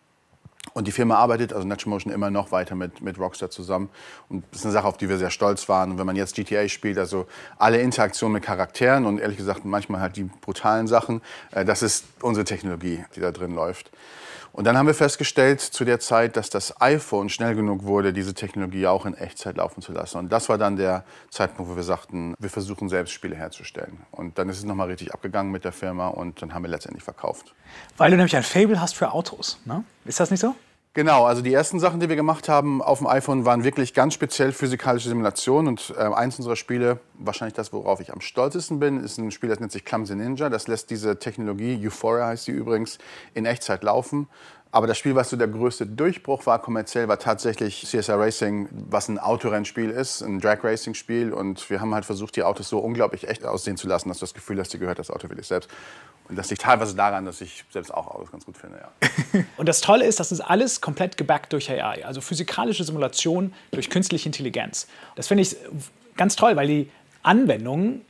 Und 0.74 0.86
die 0.86 0.92
Firma 0.92 1.16
arbeitet, 1.16 1.52
also 1.52 1.66
Natural 1.66 1.94
Motion, 1.94 2.12
immer 2.12 2.30
noch 2.30 2.52
weiter 2.52 2.74
mit, 2.74 3.00
mit 3.00 3.18
Rockstar 3.18 3.50
zusammen. 3.50 3.88
Und 4.28 4.44
das 4.50 4.60
ist 4.60 4.66
eine 4.66 4.72
Sache, 4.72 4.86
auf 4.86 4.96
die 4.96 5.08
wir 5.08 5.16
sehr 5.18 5.30
stolz 5.30 5.68
waren. 5.68 5.92
Und 5.92 5.98
wenn 5.98 6.06
man 6.06 6.16
jetzt 6.16 6.34
GTA 6.34 6.68
spielt, 6.68 6.98
also 6.98 7.26
alle 7.58 7.78
Interaktionen 7.78 8.34
mit 8.34 8.44
Charakteren 8.44 9.06
und 9.06 9.18
ehrlich 9.18 9.38
gesagt 9.38 9.64
manchmal 9.64 10.00
halt 10.00 10.16
die 10.16 10.24
brutalen 10.24 10.86
Sachen, 10.86 11.22
äh, 11.52 11.64
das 11.64 11.82
ist 11.82 12.04
unsere 12.20 12.44
Technologie, 12.44 13.04
die 13.14 13.20
da 13.20 13.32
drin 13.32 13.54
läuft. 13.54 13.90
Und 14.56 14.64
dann 14.64 14.78
haben 14.78 14.86
wir 14.86 14.94
festgestellt 14.94 15.60
zu 15.60 15.84
der 15.84 16.00
Zeit, 16.00 16.38
dass 16.38 16.48
das 16.48 16.80
iPhone 16.80 17.28
schnell 17.28 17.54
genug 17.54 17.82
wurde, 17.82 18.14
diese 18.14 18.32
Technologie 18.32 18.86
auch 18.86 19.04
in 19.04 19.12
Echtzeit 19.12 19.58
laufen 19.58 19.82
zu 19.82 19.92
lassen. 19.92 20.16
Und 20.16 20.32
das 20.32 20.48
war 20.48 20.56
dann 20.56 20.76
der 20.76 21.04
Zeitpunkt, 21.28 21.70
wo 21.70 21.76
wir 21.76 21.82
sagten, 21.82 22.34
wir 22.38 22.48
versuchen 22.48 22.88
selbst 22.88 23.12
Spiele 23.12 23.36
herzustellen. 23.36 23.98
Und 24.12 24.38
dann 24.38 24.48
ist 24.48 24.56
es 24.56 24.64
nochmal 24.64 24.86
richtig 24.86 25.12
abgegangen 25.12 25.52
mit 25.52 25.64
der 25.64 25.72
Firma 25.72 26.08
und 26.08 26.40
dann 26.40 26.54
haben 26.54 26.62
wir 26.62 26.70
letztendlich 26.70 27.04
verkauft. 27.04 27.54
Weil 27.98 28.10
du 28.10 28.16
nämlich 28.16 28.34
ein 28.34 28.42
Fable 28.42 28.80
hast 28.80 28.96
für 28.96 29.12
Autos, 29.12 29.60
ne? 29.66 29.84
Ist 30.06 30.20
das 30.20 30.30
nicht 30.30 30.40
so? 30.40 30.54
Genau, 30.96 31.26
also 31.26 31.42
die 31.42 31.52
ersten 31.52 31.78
Sachen, 31.78 32.00
die 32.00 32.08
wir 32.08 32.16
gemacht 32.16 32.48
haben 32.48 32.80
auf 32.80 33.00
dem 33.00 33.06
iPhone, 33.06 33.44
waren 33.44 33.64
wirklich 33.64 33.92
ganz 33.92 34.14
speziell 34.14 34.50
physikalische 34.52 35.10
Simulationen. 35.10 35.68
Und 35.68 35.94
äh, 35.94 36.00
eins 36.00 36.38
unserer 36.38 36.56
Spiele, 36.56 37.00
wahrscheinlich 37.18 37.52
das, 37.52 37.70
worauf 37.70 38.00
ich 38.00 38.14
am 38.14 38.22
stolzesten 38.22 38.80
bin, 38.80 39.04
ist 39.04 39.18
ein 39.18 39.30
Spiel, 39.30 39.50
das 39.50 39.60
nennt 39.60 39.72
sich 39.72 39.84
Clumsy 39.84 40.16
Ninja. 40.16 40.48
Das 40.48 40.68
lässt 40.68 40.88
diese 40.88 41.18
Technologie, 41.18 41.78
Euphoria 41.86 42.28
heißt 42.28 42.46
sie 42.46 42.52
übrigens, 42.52 42.96
in 43.34 43.44
Echtzeit 43.44 43.82
laufen. 43.84 44.26
Aber 44.76 44.86
das 44.86 44.98
Spiel, 44.98 45.14
was 45.14 45.30
so 45.30 45.38
der 45.38 45.48
größte 45.48 45.86
Durchbruch 45.86 46.44
war 46.44 46.60
kommerziell, 46.60 47.08
war 47.08 47.18
tatsächlich 47.18 47.86
CSR 47.86 48.18
Racing, 48.18 48.68
was 48.70 49.08
ein 49.08 49.18
Autorennspiel 49.18 49.88
ist, 49.88 50.20
ein 50.20 50.38
Drag 50.38 50.62
Racing 50.62 50.92
Spiel. 50.92 51.32
Und 51.32 51.70
wir 51.70 51.80
haben 51.80 51.94
halt 51.94 52.04
versucht, 52.04 52.36
die 52.36 52.42
Autos 52.42 52.68
so 52.68 52.80
unglaublich 52.80 53.26
echt 53.26 53.46
aussehen 53.46 53.78
zu 53.78 53.88
lassen, 53.88 54.10
dass 54.10 54.18
du 54.18 54.24
das 54.24 54.34
Gefühl 54.34 54.60
hast, 54.60 54.74
dir 54.74 54.78
gehört 54.78 54.98
das 54.98 55.10
Auto 55.10 55.30
wirklich 55.30 55.46
selbst. 55.46 55.70
Und 56.28 56.36
das 56.36 56.50
liegt 56.50 56.60
teilweise 56.60 56.94
daran, 56.94 57.24
dass 57.24 57.40
ich 57.40 57.64
selbst 57.70 57.90
auch 57.94 58.06
Autos 58.06 58.30
ganz 58.30 58.44
gut 58.44 58.58
finde. 58.58 58.76
Ja. 58.76 59.44
Und 59.56 59.66
das 59.66 59.80
Tolle 59.80 60.04
ist, 60.04 60.20
das 60.20 60.30
ist 60.30 60.42
alles 60.42 60.82
komplett 60.82 61.16
gebackt 61.16 61.54
durch 61.54 61.70
AI, 61.70 62.04
also 62.04 62.20
physikalische 62.20 62.84
Simulation 62.84 63.54
durch 63.70 63.88
künstliche 63.88 64.28
Intelligenz. 64.28 64.88
Das 65.14 65.26
finde 65.26 65.40
ich 65.40 65.56
ganz 66.18 66.36
toll, 66.36 66.54
weil 66.54 66.66
die 66.66 66.90
Anwendungen 67.22 68.02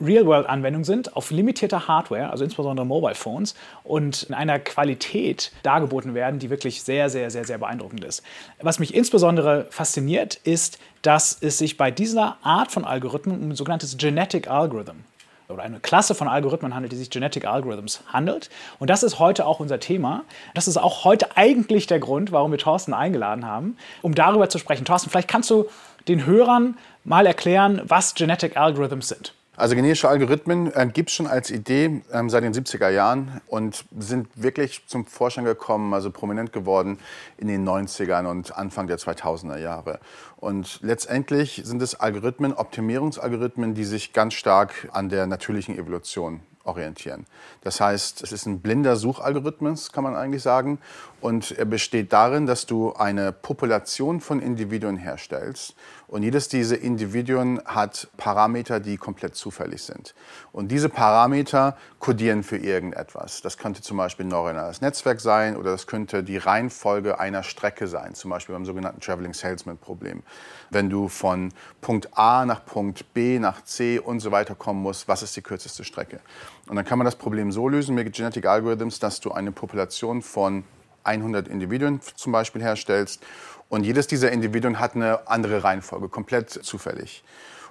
Real-World-Anwendungen 0.00 0.84
sind 0.84 1.16
auf 1.16 1.30
limitierter 1.30 1.88
Hardware, 1.88 2.30
also 2.30 2.44
insbesondere 2.44 2.86
Mobile 2.86 3.14
Phones, 3.14 3.54
und 3.82 4.24
in 4.24 4.34
einer 4.34 4.58
Qualität 4.58 5.52
dargeboten 5.62 6.14
werden, 6.14 6.38
die 6.38 6.50
wirklich 6.50 6.82
sehr, 6.82 7.08
sehr, 7.08 7.30
sehr, 7.30 7.44
sehr 7.44 7.58
beeindruckend 7.58 8.04
ist. 8.04 8.22
Was 8.60 8.78
mich 8.78 8.94
insbesondere 8.94 9.66
fasziniert, 9.70 10.34
ist, 10.34 10.78
dass 11.02 11.38
es 11.40 11.58
sich 11.58 11.76
bei 11.76 11.90
dieser 11.90 12.36
Art 12.42 12.70
von 12.70 12.84
Algorithmen 12.84 13.40
um 13.40 13.50
ein 13.50 13.56
sogenanntes 13.56 13.96
Genetic 13.96 14.48
Algorithm 14.50 15.04
oder 15.48 15.62
eine 15.62 15.80
Klasse 15.80 16.14
von 16.14 16.28
Algorithmen 16.28 16.74
handelt, 16.74 16.92
die 16.92 16.96
sich 16.96 17.10
Genetic 17.10 17.46
Algorithms 17.46 18.02
handelt. 18.12 18.50
Und 18.78 18.90
das 18.90 19.02
ist 19.02 19.18
heute 19.18 19.46
auch 19.46 19.60
unser 19.60 19.78
Thema. 19.78 20.24
Das 20.54 20.68
ist 20.68 20.76
auch 20.76 21.04
heute 21.04 21.36
eigentlich 21.36 21.86
der 21.86 22.00
Grund, 22.00 22.32
warum 22.32 22.50
wir 22.50 22.58
Thorsten 22.58 22.92
eingeladen 22.92 23.46
haben, 23.46 23.76
um 24.02 24.14
darüber 24.14 24.48
zu 24.48 24.58
sprechen. 24.58 24.84
Thorsten, 24.84 25.10
vielleicht 25.10 25.28
kannst 25.28 25.50
du 25.50 25.66
den 26.08 26.26
Hörern 26.26 26.76
mal 27.04 27.26
erklären, 27.26 27.80
was 27.84 28.14
Genetic 28.14 28.56
Algorithms 28.56 29.08
sind. 29.08 29.32
Also 29.58 29.74
genetische 29.74 30.08
Algorithmen 30.10 30.70
äh, 30.74 30.86
gibt 30.92 31.08
es 31.08 31.14
schon 31.14 31.26
als 31.26 31.50
Idee 31.50 32.02
ähm, 32.12 32.28
seit 32.28 32.44
den 32.44 32.52
70er 32.52 32.90
Jahren 32.90 33.40
und 33.46 33.86
sind 33.98 34.28
wirklich 34.34 34.86
zum 34.86 35.06
Vorschein 35.06 35.46
gekommen, 35.46 35.94
also 35.94 36.10
prominent 36.10 36.52
geworden 36.52 36.98
in 37.38 37.48
den 37.48 37.66
90ern 37.66 38.26
und 38.26 38.54
Anfang 38.54 38.86
der 38.86 38.98
2000er 38.98 39.58
Jahre. 39.58 39.98
Und 40.36 40.80
letztendlich 40.82 41.62
sind 41.64 41.80
es 41.80 41.94
Algorithmen, 41.94 42.52
Optimierungsalgorithmen, 42.52 43.72
die 43.72 43.84
sich 43.84 44.12
ganz 44.12 44.34
stark 44.34 44.88
an 44.92 45.08
der 45.08 45.26
natürlichen 45.26 45.78
Evolution 45.78 46.40
orientieren. 46.66 47.26
Das 47.62 47.80
heißt, 47.80 48.22
es 48.22 48.32
ist 48.32 48.46
ein 48.46 48.60
blinder 48.60 48.96
Suchalgorithmus, 48.96 49.92
kann 49.92 50.04
man 50.04 50.16
eigentlich 50.16 50.42
sagen. 50.42 50.78
Und 51.20 51.52
er 51.52 51.64
besteht 51.64 52.12
darin, 52.12 52.46
dass 52.46 52.66
du 52.66 52.92
eine 52.92 53.32
Population 53.32 54.20
von 54.20 54.40
Individuen 54.40 54.96
herstellst. 54.96 55.74
Und 56.08 56.22
jedes 56.22 56.48
dieser 56.48 56.78
Individuen 56.78 57.60
hat 57.64 58.08
Parameter, 58.16 58.78
die 58.78 58.96
komplett 58.96 59.34
zufällig 59.34 59.82
sind. 59.82 60.14
Und 60.52 60.68
diese 60.68 60.88
Parameter 60.88 61.76
kodieren 61.98 62.44
für 62.44 62.58
irgendetwas. 62.58 63.42
Das 63.42 63.58
könnte 63.58 63.82
zum 63.82 63.96
Beispiel 63.96 64.26
ein 64.26 64.28
neuronales 64.28 64.80
Netzwerk 64.80 65.20
sein 65.20 65.56
oder 65.56 65.72
das 65.72 65.88
könnte 65.88 66.22
die 66.22 66.36
Reihenfolge 66.36 67.18
einer 67.18 67.42
Strecke 67.42 67.88
sein, 67.88 68.14
zum 68.14 68.30
Beispiel 68.30 68.54
beim 68.54 68.64
sogenannten 68.64 69.00
Traveling 69.00 69.34
Salesman 69.34 69.78
Problem. 69.78 70.22
Wenn 70.70 70.90
du 70.90 71.08
von 71.08 71.52
Punkt 71.80 72.16
A 72.16 72.46
nach 72.46 72.64
Punkt 72.64 73.12
B 73.12 73.40
nach 73.40 73.64
C 73.64 73.98
und 73.98 74.20
so 74.20 74.30
weiter 74.30 74.54
kommen 74.54 74.82
musst, 74.82 75.08
was 75.08 75.22
ist 75.22 75.34
die 75.34 75.42
kürzeste 75.42 75.82
Strecke? 75.82 76.20
Und 76.68 76.76
dann 76.76 76.84
kann 76.84 76.98
man 76.98 77.04
das 77.04 77.16
Problem 77.16 77.52
so 77.52 77.68
lösen 77.68 77.94
mit 77.94 78.12
Genetic 78.12 78.46
Algorithms, 78.46 78.98
dass 78.98 79.20
du 79.20 79.32
eine 79.32 79.52
Population 79.52 80.22
von 80.22 80.64
100 81.04 81.46
Individuen 81.48 82.00
zum 82.16 82.32
Beispiel 82.32 82.62
herstellst 82.62 83.22
und 83.68 83.84
jedes 83.84 84.06
dieser 84.06 84.32
Individuen 84.32 84.78
hat 84.78 84.94
eine 84.94 85.28
andere 85.28 85.64
Reihenfolge, 85.64 86.08
komplett 86.08 86.50
zufällig. 86.50 87.24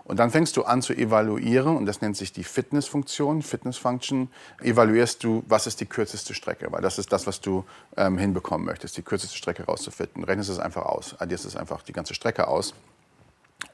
Und 0.04 0.20
dann 0.20 0.30
fängst 0.30 0.56
du 0.56 0.64
an 0.64 0.84
zu 0.84 0.94
evaluieren, 0.94 1.76
und 1.76 1.88
das 1.88 2.02
nennt 2.02 2.16
sich 2.16 2.32
die 2.32 2.44
Fitnessfunktion, 2.44 3.42
Fitness-Function. 3.42 4.30
Evaluierst 4.62 5.24
du, 5.24 5.44
was 5.48 5.66
ist 5.66 5.82
die 5.82 5.88
kürzeste 5.88 6.36
Strecke, 6.36 6.72
weil 6.72 6.82
das 6.82 7.00
ist 7.00 7.12
das, 7.12 7.26
was 7.26 7.42
du 7.42 7.66
ähm, 7.98 8.20
hinbekommen 8.20 8.68
möchtest, 8.68 8.98
die 8.98 9.02
kürzeste 9.02 9.36
Strecke 9.36 9.64
rauszufinden. 9.64 10.24
Rechnest 10.24 10.52
es 10.52 10.60
einfach 10.60 10.86
aus, 10.86 11.20
addierst 11.20 11.46
es 11.46 11.56
einfach 11.56 11.82
die 11.82 11.94
ganze 11.94 12.14
Strecke 12.14 12.48
aus 12.48 12.76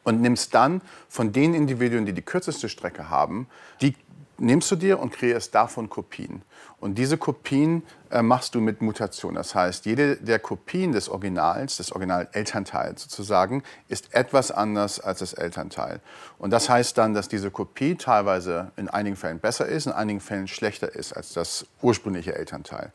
und 0.03 0.21
nimmst 0.21 0.53
dann 0.53 0.81
von 1.09 1.33
den 1.33 1.53
Individuen, 1.53 2.05
die 2.05 2.13
die 2.13 2.21
kürzeste 2.21 2.69
Strecke 2.69 3.09
haben, 3.09 3.47
die 3.81 3.95
nimmst 4.37 4.71
du 4.71 4.75
dir 4.75 4.99
und 4.99 5.13
kreierst 5.13 5.53
davon 5.53 5.89
Kopien. 5.89 6.41
Und 6.79 6.95
diese 6.95 7.17
Kopien 7.17 7.83
äh, 8.09 8.23
machst 8.23 8.55
du 8.55 8.59
mit 8.59 8.81
Mutation. 8.81 9.35
Das 9.35 9.53
heißt, 9.53 9.85
jede 9.85 10.17
der 10.17 10.39
Kopien 10.39 10.91
des 10.91 11.09
Originals, 11.09 11.77
des 11.77 11.91
Original-Elternteils 11.91 13.03
sozusagen, 13.03 13.61
ist 13.87 14.13
etwas 14.15 14.49
anders 14.49 14.99
als 14.99 15.19
das 15.19 15.33
Elternteil. 15.33 16.01
Und 16.39 16.49
das 16.49 16.69
heißt 16.69 16.97
dann, 16.97 17.13
dass 17.13 17.29
diese 17.29 17.51
Kopie 17.51 17.95
teilweise 17.95 18.71
in 18.77 18.89
einigen 18.89 19.15
Fällen 19.15 19.39
besser 19.39 19.67
ist, 19.67 19.85
in 19.85 19.91
einigen 19.91 20.19
Fällen 20.19 20.47
schlechter 20.47 20.95
ist 20.95 21.13
als 21.13 21.33
das 21.33 21.67
ursprüngliche 21.83 22.33
Elternteil. 22.35 22.91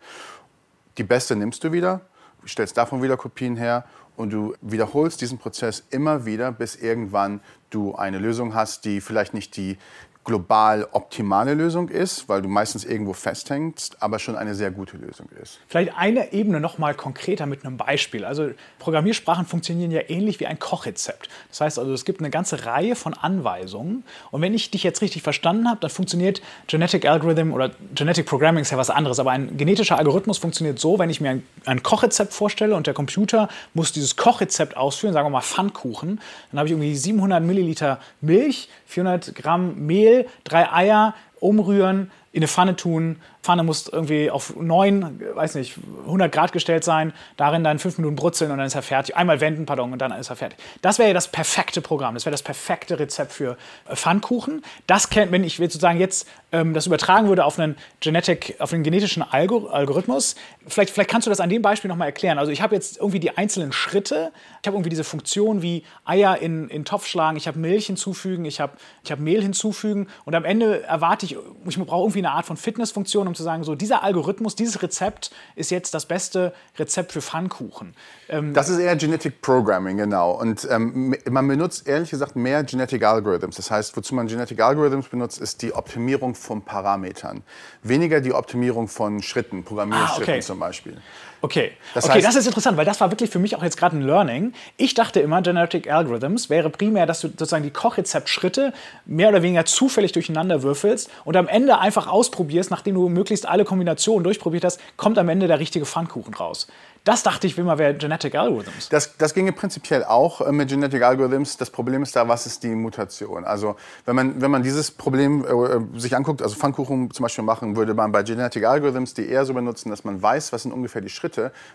Die 0.99 1.05
beste 1.05 1.37
nimmst 1.37 1.62
du 1.62 1.71
wieder, 1.71 2.00
stellst 2.45 2.76
davon 2.76 3.02
wieder 3.02 3.16
Kopien 3.16 3.57
her 3.57 3.85
und 4.16 4.31
du 4.33 4.55
wiederholst 4.62 5.21
diesen 5.21 5.38
Prozess 5.38 5.85
immer 5.90 6.25
wieder, 6.25 6.50
bis 6.50 6.75
irgendwann 6.75 7.40
du 7.71 7.95
eine 7.95 8.19
Lösung 8.19 8.55
hast, 8.55 8.85
die 8.85 9.00
vielleicht 9.00 9.35
nicht 9.35 9.57
die 9.57 9.78
global 10.26 10.88
optimale 10.90 11.54
Lösung 11.54 11.88
ist, 11.88 12.28
weil 12.28 12.42
du 12.42 12.49
meistens 12.49 12.85
irgendwo 12.85 13.12
festhängst, 13.12 14.02
aber 14.02 14.18
schon 14.18 14.35
eine 14.35 14.56
sehr 14.56 14.73
gute 14.73 14.97
Lösung 14.97 15.28
ist. 15.40 15.61
Vielleicht 15.68 15.97
eine 15.97 16.33
Ebene 16.33 16.59
noch 16.59 16.78
mal 16.78 16.95
konkreter 16.95 17.47
mit 17.47 17.64
einem 17.64 17.76
Beispiel. 17.76 18.25
Also 18.25 18.50
Programmiersprachen 18.80 19.47
funktionieren 19.47 19.92
ja 19.92 20.00
ähnlich 20.09 20.40
wie 20.40 20.47
ein 20.47 20.59
Kochrezept. 20.59 21.28
Das 21.49 21.61
heißt 21.61 21.78
also, 21.78 21.92
es 21.92 22.04
gibt 22.04 22.21
eine 22.21 22.30
ganze 22.30 22.66
Reihe 22.66 22.97
von 22.97 23.14
Anweisungen 23.14 24.02
und 24.33 24.42
wenn 24.42 24.52
ich 24.52 24.71
dich 24.73 24.83
jetzt 24.83 25.00
richtig 25.00 25.23
verstanden 25.23 25.68
habe, 25.68 25.78
dann 25.80 25.90
funktioniert 25.90 26.42
Genetic 26.66 27.06
Algorithm 27.06 27.52
oder 27.52 27.71
Genetic 27.95 28.26
Programming 28.26 28.62
ist 28.62 28.73
ja 28.73 28.78
was 28.78 28.90
anderes, 28.90 29.21
aber 29.21 29.30
ein 29.30 29.56
genetischer 29.56 29.97
Algorithmus 29.97 30.38
funktioniert 30.38 30.80
so, 30.80 30.99
wenn 30.99 31.09
ich 31.09 31.21
mir 31.21 31.30
ein, 31.30 31.42
ein 31.66 31.85
Kochrezept 31.85 32.33
vorstelle 32.33 32.75
und 32.75 32.88
der 32.88 32.95
Computer 32.95 33.49
muss 33.75 33.92
dieses 33.92 34.16
Kochrezept 34.16 34.76
ausführen, 34.76 35.12
sagen 35.12 35.26
wir 35.26 35.30
mal 35.30 35.40
Pfannkuchen, 35.40 36.21
dann 36.50 36.59
habe 36.59 36.66
ich 36.66 36.73
irgendwie 36.73 36.97
700 36.97 37.45
Milliliter 37.45 38.00
Milch, 38.21 38.68
400 38.87 39.35
Gramm 39.35 39.87
Mehl, 39.87 40.15
drei 40.44 40.73
Eier, 40.73 41.14
umrühren, 41.40 42.11
in 42.32 42.40
eine 42.40 42.49
Pfanne 42.49 42.76
tun. 42.76 43.16
Pfanne 43.47 43.62
muss 43.62 43.87
irgendwie 43.87 44.29
auf 44.29 44.57
9, 44.57 45.21
weiß 45.35 45.55
nicht, 45.55 45.79
100 46.05 46.33
Grad 46.33 46.50
gestellt 46.50 46.83
sein, 46.83 47.12
darin 47.37 47.62
dann 47.62 47.79
5 47.79 47.99
Minuten 47.99 48.17
brutzeln 48.17 48.50
und 48.50 48.59
dann 48.59 48.67
ist 48.67 48.75
er 48.75 48.83
fertig. 48.83 49.17
Einmal 49.17 49.41
wenden, 49.41 49.67
pardon, 49.67 49.93
und 49.93 50.00
dann 50.00 50.11
ist 50.11 50.31
er 50.31 50.37
fertig. 50.37 50.59
Das 50.83 50.99
wäre 50.99 51.09
ja 51.09 51.15
das 51.15 51.29
perfekte 51.29 51.81
Programm, 51.81 52.15
das 52.15 52.26
wäre 52.26 52.33
das 52.33 52.43
perfekte 52.43 52.99
Rezept 52.99 53.33
für 53.33 53.57
äh, 53.88 53.95
Pfannkuchen. 53.95 54.65
Das 54.88 55.11
kennt, 55.11 55.31
wenn 55.31 55.45
ich 55.45 55.59
sozusagen 55.59 56.00
jetzt 56.00 56.29
ähm, 56.50 56.75
das 56.75 56.87
übertragen 56.87 57.29
würde 57.29 57.45
auf 57.45 57.57
einen, 57.57 57.76
Genetic, 58.00 58.57
auf 58.59 58.73
einen 58.73 58.83
genetischen 58.83 59.23
Algor 59.23 59.73
Algorithmus, 59.73 60.35
vielleicht, 60.67 60.93
vielleicht 60.93 61.11
kannst 61.11 61.26
du 61.26 61.31
das 61.31 61.38
an 61.38 61.49
dem 61.49 61.62
Beispiel 61.62 61.88
nochmal 61.88 62.09
erklären. 62.09 62.38
Also 62.38 62.50
ich 62.50 62.62
habe 62.62 62.75
jetzt 62.75 62.97
irgendwie 62.97 63.21
die 63.21 63.37
einzelnen 63.38 63.71
Schritte, 63.71 64.33
ich 64.61 64.67
habe 64.67 64.76
irgendwie 64.76 64.91
diese 64.91 65.05
Funktion 65.05 65.62
wie 65.62 65.85
Eier 66.05 66.38
in, 66.38 66.69
in 66.69 66.85
Topf 66.85 67.07
schlagen, 67.07 67.37
ich 67.37 67.47
habe 67.47 67.61
Milch 67.61 67.87
hinzufügen, 67.87 68.45
ich 68.45 68.59
habe 68.59 68.73
ich 69.05 69.12
hab 69.12 69.21
Mehl 69.21 69.41
hinzufügen 69.41 70.09
und 70.25 70.35
am 70.35 70.45
Ende 70.45 70.83
erwarte 70.83 71.26
ich, 71.26 71.37
ich 71.69 71.79
brauche 71.79 72.03
irgendwie 72.03 72.19
eine 72.19 72.33
Art 72.33 72.47
von 72.47 72.57
Fitnessfunktion, 72.57 73.29
um 73.29 73.36
zu 73.37 73.43
sagen, 73.43 73.64
so 73.64 73.75
dieser 73.75 74.02
Algorithmus, 74.02 74.57
dieses 74.57 74.83
Rezept 74.83 75.31
ist 75.55 75.71
jetzt 75.71 75.95
das 75.95 76.07
beste 76.07 76.52
Rezept 76.78 77.12
für 77.12 77.21
Pfannkuchen. 77.21 77.95
Ähm 78.28 78.55
das 78.55 78.69
ist 78.69 78.78
eher 78.78 78.97
Genetic 78.97 79.40
Programming, 79.43 79.97
genau. 79.97 80.33
Und 80.33 80.66
ähm, 80.71 81.14
man 81.28 81.47
benutzt 81.47 81.87
ehrlich 81.87 82.11
gesagt 82.11 82.37
mehr 82.37 82.64
Genetic 82.64 83.05
Algorithms. 83.05 83.57
Das 83.57 83.71
heißt, 83.71 83.97
wozu 83.97 84.14
man 84.14 84.26
Genetic 84.26 84.61
Algorithms 84.61 85.09
benutzt, 85.09 85.40
ist 85.40 85.62
die 85.62 85.73
Optimierung 85.73 86.35
von 86.35 86.62
Parametern. 86.62 87.43
Weniger 87.83 88.21
die 88.21 88.33
Optimierung 88.33 88.88
von 88.88 89.23
Schritten, 89.23 89.64
Programmierschritten 89.64 90.35
ah, 90.35 90.37
okay. 90.37 90.40
zum 90.40 90.59
Beispiel. 90.59 90.97
Okay, 91.40 91.73
das, 91.95 92.09
okay, 92.09 92.21
das 92.21 92.35
ist 92.35 92.47
interessant, 92.47 92.76
weil 92.76 92.85
das 92.85 93.00
war 93.00 93.11
wirklich 93.11 93.31
für 93.31 93.38
mich 93.38 93.57
auch 93.57 93.62
jetzt 93.62 93.76
gerade 93.76 93.97
ein 93.97 94.02
Learning. 94.02 94.52
Ich 94.76 94.95
dachte 94.95 95.21
immer, 95.21 95.43
Genetic 95.43 95.90
Algorithms 95.90 96.50
wäre 96.50 96.71
primär, 96.71 97.07
dass 97.07 97.21
du 97.21 97.28
sozusagen 97.28 97.64
die 97.64 97.71
Kochrezeptschritte 97.71 98.73
mehr 99.05 99.28
oder 99.28 99.43
weniger 99.43 99.64
zufällig 99.64 100.12
durcheinander 100.12 100.62
würfelst 100.62 101.11
und 101.25 101.37
am 101.37 101.49
Ende 101.49 101.78
einfach 101.78 102.07
ausprobierst, 102.07 102.71
nachdem 102.71 102.95
du 102.95 103.09
möglichst 103.09 103.47
alle 103.47 103.64
Kombinationen 103.64 104.25
durchprobiert 104.25 104.64
hast, 104.64 104.81
kommt 104.97 105.19
am 105.19 105.28
Ende 105.28 105.47
der 105.47 105.61
richtige 105.61 105.87
Pfannkuchen 105.87 106.35
raus. 106.35 106.66
Das 107.07 107.23
dachte 107.23 107.47
ich 107.47 107.57
immer 107.57 107.78
wäre 107.78 107.95
Genetic 107.95 108.35
Algorithms. 108.35 108.88
Das, 108.88 109.16
das 109.16 109.33
ginge 109.33 109.52
prinzipiell 109.52 110.02
auch 110.02 110.40
äh, 110.40 110.50
mit 110.50 110.69
Genetic 110.69 111.05
Algorithms. 111.05 111.57
Das 111.57 111.71
Problem 111.71 112.02
ist 112.02 112.16
da, 112.16 112.26
was 112.26 112.47
ist 112.47 112.64
die 112.64 112.75
Mutation? 112.75 113.45
Also 113.45 113.76
wenn 114.07 114.16
man, 114.16 114.40
wenn 114.40 114.50
man 114.50 114.64
dieses 114.64 114.90
Problem 114.90 115.45
äh, 115.45 116.00
sich 116.00 116.16
anguckt, 116.16 116.43
also 116.43 116.57
Pfannkuchen 116.57 117.12
zum 117.12 117.23
Beispiel 117.23 117.45
machen, 117.45 117.76
würde 117.76 117.95
man 117.95 118.11
bei 118.11 118.25
Genetic 118.25 118.64
Algorithms 118.64 119.14
die 119.14 119.28
eher 119.28 119.45
so 119.45 119.55
benutzen, 119.55 119.90
dass 119.90 120.02
man 120.02 120.21
weiß, 120.21 120.52
was 120.52 120.64
sind 120.64 120.73
ungefähr 120.73 121.00
die 121.00 121.09
Schritte, 121.09 121.25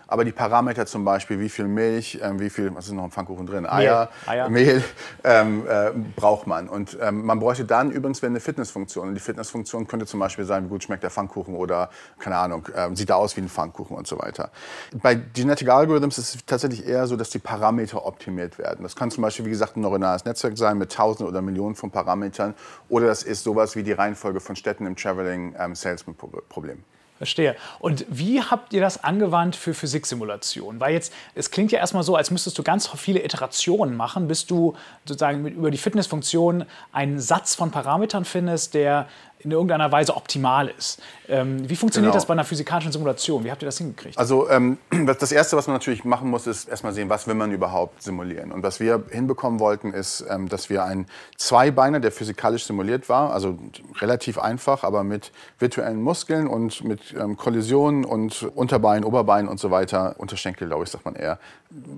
aber 0.06 0.24
die 0.24 0.32
Parameter 0.32 0.86
zum 0.86 1.04
Beispiel, 1.04 1.38
wie 1.40 1.48
viel 1.48 1.66
Milch, 1.66 2.20
äh, 2.20 2.38
wie 2.38 2.50
viel, 2.50 2.74
was 2.74 2.86
ist 2.86 2.92
noch 2.92 3.04
im 3.04 3.10
Pfannkuchen 3.10 3.46
drin? 3.46 3.66
Eier, 3.66 4.10
Mehl, 4.26 4.32
Eier. 4.32 4.48
Mehl 4.48 4.84
ähm, 5.24 5.66
äh, 5.68 5.90
braucht 6.16 6.46
man. 6.46 6.68
Und 6.68 6.96
ähm, 7.00 7.24
man 7.24 7.38
bräuchte 7.38 7.64
dann 7.64 7.90
übrigens 7.90 8.22
eine 8.22 8.40
Fitnessfunktion. 8.40 9.08
Und 9.08 9.14
die 9.14 9.20
Fitnessfunktion 9.20 9.86
könnte 9.86 10.06
zum 10.06 10.20
Beispiel 10.20 10.44
sein, 10.44 10.64
wie 10.64 10.68
gut 10.68 10.84
schmeckt 10.84 11.02
der 11.02 11.10
Pfannkuchen 11.10 11.54
oder, 11.54 11.90
keine 12.18 12.36
Ahnung, 12.36 12.66
äh, 12.74 12.94
sieht 12.94 13.10
er 13.10 13.16
aus 13.16 13.36
wie 13.36 13.40
ein 13.40 13.48
Pfannkuchen 13.48 13.96
und 13.96 14.06
so 14.06 14.18
weiter. 14.18 14.50
Bei 14.94 15.14
Genetic 15.14 15.68
Algorithms 15.68 16.18
ist 16.18 16.34
es 16.34 16.46
tatsächlich 16.46 16.86
eher 16.86 17.06
so, 17.06 17.16
dass 17.16 17.30
die 17.30 17.38
Parameter 17.38 18.04
optimiert 18.04 18.58
werden. 18.58 18.82
Das 18.82 18.96
kann 18.96 19.10
zum 19.10 19.22
Beispiel, 19.22 19.44
wie 19.46 19.50
gesagt, 19.50 19.76
ein 19.76 19.80
neuronales 19.80 20.24
Netzwerk 20.24 20.56
sein 20.56 20.78
mit 20.78 20.92
Tausenden 20.92 21.26
oder 21.26 21.42
Millionen 21.42 21.74
von 21.74 21.90
Parametern. 21.90 22.54
Oder 22.88 23.06
das 23.06 23.22
ist 23.22 23.44
sowas 23.44 23.76
wie 23.76 23.82
die 23.82 23.92
Reihenfolge 23.92 24.40
von 24.40 24.56
Städten 24.56 24.86
im 24.86 24.96
Traveling 24.96 25.54
ähm, 25.58 25.74
Salesman 25.74 26.16
Problem. 26.48 26.84
Verstehe. 27.22 27.54
Und 27.78 28.04
wie 28.08 28.42
habt 28.42 28.72
ihr 28.72 28.80
das 28.80 29.04
angewandt 29.04 29.54
für 29.54 29.74
Physiksimulationen? 29.74 30.80
Weil 30.80 30.92
jetzt, 30.92 31.12
es 31.36 31.52
klingt 31.52 31.70
ja 31.70 31.78
erstmal 31.78 32.02
so, 32.02 32.16
als 32.16 32.32
müsstest 32.32 32.58
du 32.58 32.64
ganz 32.64 32.88
viele 32.88 33.24
Iterationen 33.24 33.96
machen, 33.96 34.26
bis 34.26 34.44
du 34.44 34.74
sozusagen 35.04 35.46
über 35.46 35.70
die 35.70 35.78
Fitnessfunktion 35.78 36.64
einen 36.90 37.20
Satz 37.20 37.54
von 37.54 37.70
Parametern 37.70 38.24
findest, 38.24 38.74
der 38.74 39.06
in 39.44 39.50
irgendeiner 39.50 39.90
Weise 39.90 40.16
optimal 40.16 40.68
ist. 40.68 41.00
Ähm, 41.28 41.68
wie 41.68 41.76
funktioniert 41.76 42.12
genau. 42.12 42.18
das 42.18 42.26
bei 42.26 42.32
einer 42.32 42.44
physikalischen 42.44 42.92
Simulation? 42.92 43.44
Wie 43.44 43.50
habt 43.50 43.62
ihr 43.62 43.66
das 43.66 43.78
hingekriegt? 43.78 44.18
Also 44.18 44.48
ähm, 44.50 44.78
das 45.06 45.32
Erste, 45.32 45.56
was 45.56 45.66
man 45.66 45.74
natürlich 45.74 46.04
machen 46.04 46.28
muss, 46.30 46.46
ist 46.46 46.68
erstmal 46.68 46.92
sehen, 46.92 47.08
was 47.08 47.26
will 47.26 47.34
man 47.34 47.52
überhaupt 47.52 48.02
simulieren. 48.02 48.52
Und 48.52 48.62
was 48.62 48.80
wir 48.80 49.04
hinbekommen 49.10 49.60
wollten, 49.60 49.92
ist, 49.92 50.24
ähm, 50.28 50.48
dass 50.48 50.70
wir 50.70 50.84
einen 50.84 51.06
Zweibeiner, 51.36 52.00
der 52.00 52.12
physikalisch 52.12 52.64
simuliert 52.64 53.08
war, 53.08 53.32
also 53.32 53.58
relativ 54.00 54.38
einfach, 54.38 54.84
aber 54.84 55.04
mit 55.04 55.32
virtuellen 55.58 56.02
Muskeln 56.02 56.46
und 56.46 56.84
mit 56.84 57.14
ähm, 57.18 57.36
Kollisionen 57.36 58.04
und 58.04 58.42
Unterbein, 58.54 59.04
Oberbein 59.04 59.48
und 59.48 59.58
so 59.58 59.70
weiter, 59.70 60.16
Unterschenkel, 60.18 60.68
glaube 60.68 60.84
ich, 60.84 60.90
sagt 60.90 61.04
man 61.04 61.14
eher, 61.14 61.38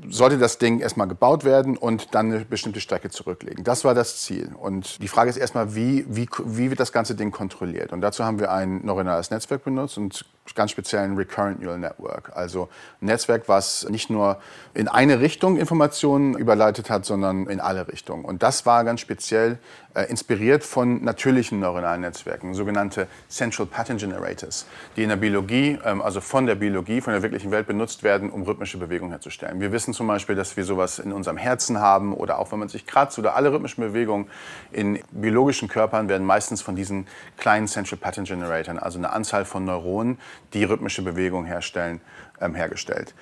sollte 0.08 0.38
das 0.38 0.58
Ding 0.58 0.80
erstmal 0.80 1.08
gebaut 1.08 1.44
werden 1.44 1.76
und 1.76 2.14
dann 2.14 2.32
eine 2.32 2.44
bestimmte 2.44 2.80
Strecke 2.80 3.10
zurücklegen. 3.10 3.64
Das 3.64 3.84
war 3.84 3.94
das 3.94 4.22
Ziel. 4.22 4.54
Und 4.58 5.02
die 5.02 5.08
Frage 5.08 5.30
ist 5.30 5.36
erstmal, 5.36 5.74
wie, 5.74 6.04
wie, 6.08 6.28
wie 6.44 6.70
wird 6.70 6.80
das 6.80 6.92
ganze 6.92 7.14
Ding 7.14 7.30
kontrolliert. 7.30 7.92
Und 7.92 8.00
dazu 8.00 8.24
haben 8.24 8.38
wir 8.38 8.52
ein 8.52 8.84
neuronales 8.84 9.30
Netzwerk 9.30 9.64
benutzt 9.64 9.98
und 9.98 10.24
ganz 10.54 10.70
speziell 10.70 11.02
ein 11.02 11.16
Recurrent 11.16 11.60
Neural 11.60 11.78
Network. 11.78 12.32
Also 12.34 12.68
ein 13.00 13.06
Netzwerk, 13.06 13.48
was 13.48 13.88
nicht 13.88 14.10
nur 14.10 14.38
in 14.74 14.88
eine 14.88 15.20
Richtung 15.20 15.56
Informationen 15.56 16.34
überleitet 16.34 16.90
hat, 16.90 17.04
sondern 17.04 17.46
in 17.46 17.60
alle 17.60 17.88
Richtungen. 17.88 18.24
Und 18.24 18.42
das 18.42 18.66
war 18.66 18.84
ganz 18.84 19.00
speziell 19.00 19.58
äh, 19.94 20.04
inspiriert 20.10 20.64
von 20.64 21.02
natürlichen 21.02 21.60
neuronalen 21.60 22.02
Netzwerken, 22.02 22.54
sogenannte 22.54 23.06
Central 23.28 23.66
Pattern 23.66 23.96
Generators, 23.96 24.66
die 24.96 25.02
in 25.02 25.08
der 25.08 25.16
Biologie, 25.16 25.78
ähm, 25.84 26.02
also 26.02 26.20
von 26.20 26.46
der 26.46 26.56
Biologie, 26.56 27.00
von 27.00 27.12
der 27.12 27.22
wirklichen 27.22 27.50
Welt 27.50 27.66
benutzt 27.66 28.02
werden, 28.02 28.30
um 28.30 28.42
rhythmische 28.42 28.76
Bewegungen 28.78 29.12
herzustellen. 29.12 29.60
Wir 29.64 29.72
wissen 29.72 29.94
zum 29.94 30.08
Beispiel, 30.08 30.36
dass 30.36 30.58
wir 30.58 30.64
sowas 30.64 30.98
in 30.98 31.10
unserem 31.10 31.38
Herzen 31.38 31.80
haben 31.80 32.12
oder 32.12 32.38
auch 32.38 32.52
wenn 32.52 32.58
man 32.58 32.68
sich 32.68 32.84
kratzt 32.86 33.18
oder 33.18 33.34
alle 33.34 33.50
rhythmischen 33.50 33.82
Bewegungen 33.82 34.26
in 34.72 34.98
biologischen 35.10 35.68
Körpern 35.68 36.06
werden 36.10 36.26
meistens 36.26 36.60
von 36.60 36.76
diesen 36.76 37.06
kleinen 37.38 37.66
Central 37.66 37.98
Pattern 37.98 38.26
Generatoren, 38.26 38.78
also 38.78 38.98
eine 38.98 39.10
Anzahl 39.10 39.46
von 39.46 39.64
Neuronen, 39.64 40.18
die 40.52 40.64
rhythmische 40.64 41.00
Bewegungen 41.00 41.46
herstellen, 41.46 42.02
ähm, 42.42 42.54
hergestellt. 42.54 43.14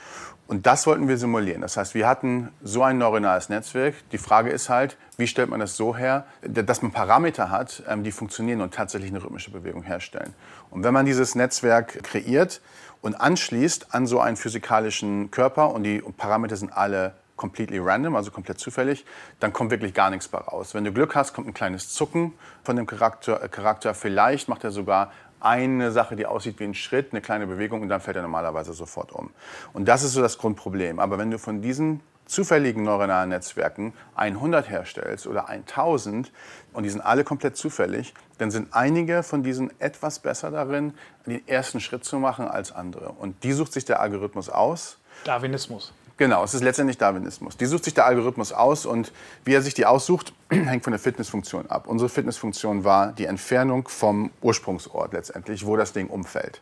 Und 0.49 0.67
das 0.67 0.85
wollten 0.89 1.07
wir 1.07 1.17
simulieren. 1.17 1.61
Das 1.61 1.77
heißt, 1.77 1.95
wir 1.95 2.09
hatten 2.09 2.49
so 2.61 2.83
ein 2.83 2.99
neuronales 2.99 3.49
Netzwerk. 3.49 3.95
Die 4.11 4.19
Frage 4.19 4.51
ist 4.51 4.69
halt, 4.69 4.97
wie 5.17 5.29
stellt 5.29 5.49
man 5.49 5.61
das 5.61 5.77
so 5.77 5.97
her, 5.97 6.27
dass 6.43 6.83
man 6.83 6.91
Parameter 6.91 7.51
hat, 7.51 7.85
ähm, 7.89 8.03
die 8.03 8.11
funktionieren 8.11 8.63
und 8.63 8.75
tatsächlich 8.75 9.13
eine 9.13 9.23
rhythmische 9.23 9.53
Bewegung 9.53 9.85
herstellen. 9.85 10.35
Und 10.71 10.83
wenn 10.83 10.93
man 10.93 11.07
dieses 11.07 11.37
Netzwerk 11.37 12.03
kreiert 12.03 12.61
und 13.03 13.21
anschließt 13.21 13.95
an 13.95 14.07
so 14.07 14.21
einen 14.21 14.37
physikalischen 14.37 15.31
Körper 15.31 15.75
und 15.75 15.83
die 15.83 16.03
Parameter 16.17 16.57
sind 16.57 16.73
alle 16.73 17.15
completely 17.37 17.79
random, 17.79 18.15
also 18.15 18.31
komplett 18.31 18.61
zufällig, 18.61 19.05
dann 19.41 19.53
kommt 19.53 19.71
wirklich 19.71 19.95
gar 19.95 20.11
nichts 20.11 20.29
bei 20.29 20.39
raus. 20.39 20.75
Wenn 20.75 20.85
du 20.85 20.93
Glück 20.93 21.17
hast, 21.17 21.33
kommt 21.33 21.49
ein 21.49 21.55
kleines 21.55 21.93
Zucken 21.93 22.33
von 22.63 22.77
dem 22.77 22.87
Charakter. 22.87 23.43
Äh, 23.43 23.49
Charakter. 23.49 23.95
Vielleicht 23.95 24.49
macht 24.49 24.63
er 24.65 24.71
sogar 24.71 25.13
eine 25.41 25.91
Sache, 25.91 26.15
die 26.15 26.25
aussieht 26.25 26.61
wie 26.61 26.65
ein 26.65 26.75
Schritt, 26.75 27.09
eine 27.11 27.21
kleine 27.21 27.49
Bewegung 27.49 27.83
und 27.83 27.89
dann 27.89 28.01
fällt 28.01 28.17
er 28.17 28.23
normalerweise 28.23 28.73
sofort 28.73 29.11
um. 29.11 29.31
Und 29.73 29.89
das 29.89 30.05
ist 30.05 30.13
so 30.13 30.23
das 30.23 30.39
Grundproblem. 30.39 31.01
Aber 31.01 31.19
wenn 31.19 31.33
du 31.33 31.39
von 31.39 31.61
diesen 31.61 32.01
zufälligen 32.27 32.83
neuronalen 32.83 33.31
Netzwerken 33.31 33.93
100 34.15 34.69
herstellst 34.69 35.27
oder 35.27 35.49
1000 35.49 36.33
und 36.73 36.85
die 36.85 36.91
sind 36.91 37.01
alle 37.01 37.25
komplett 37.25 37.57
zufällig, 37.57 38.15
dann 38.39 38.51
sind 38.51 38.69
einige 38.73 39.23
von 39.23 39.43
diesen 39.43 39.71
etwas 39.81 40.19
besser 40.19 40.51
darin, 40.51 40.95
den 41.27 41.47
ersten 41.47 41.81
Schritt 41.81 42.05
zu 42.05 42.19
machen 42.19 42.49
als 42.49 42.73
andere. 42.73 43.11
Und 43.11 43.43
die 43.45 43.53
sucht 43.53 43.73
sich 43.73 43.85
der 43.85 44.01
Algorithmus 44.01 44.49
aus. 44.49 44.99
Darwinismus. 45.25 45.93
Genau, 46.17 46.45
es 46.45 46.55
ist 46.55 46.63
letztendlich 46.63 46.99
Darwinismus. 46.99 47.57
Die 47.57 47.67
sucht 47.67 47.85
sich 47.85 47.95
der 47.95 48.07
Algorithmus 48.07 48.53
aus 48.53 48.87
und 48.87 49.13
wie 49.45 49.55
er 49.55 49.63
sich 49.63 49.75
die 49.75 49.87
aussucht, 49.87 50.33
hängt 50.51 50.85
von 50.85 50.93
der 50.93 51.01
Fitnessfunktion 51.01 51.69
ab. 51.69 51.87
Unsere 51.87 52.09
Fitnessfunktion 52.09 52.85
war 52.85 53.13
die 53.13 53.27
Entfernung 53.27 53.89
vom 53.89 54.31
Ursprungsort 54.41 55.13
letztendlich, 55.13 55.67
wo 55.67 55.77
das 55.77 55.93
Ding 55.93 56.09
umfällt. 56.09 56.61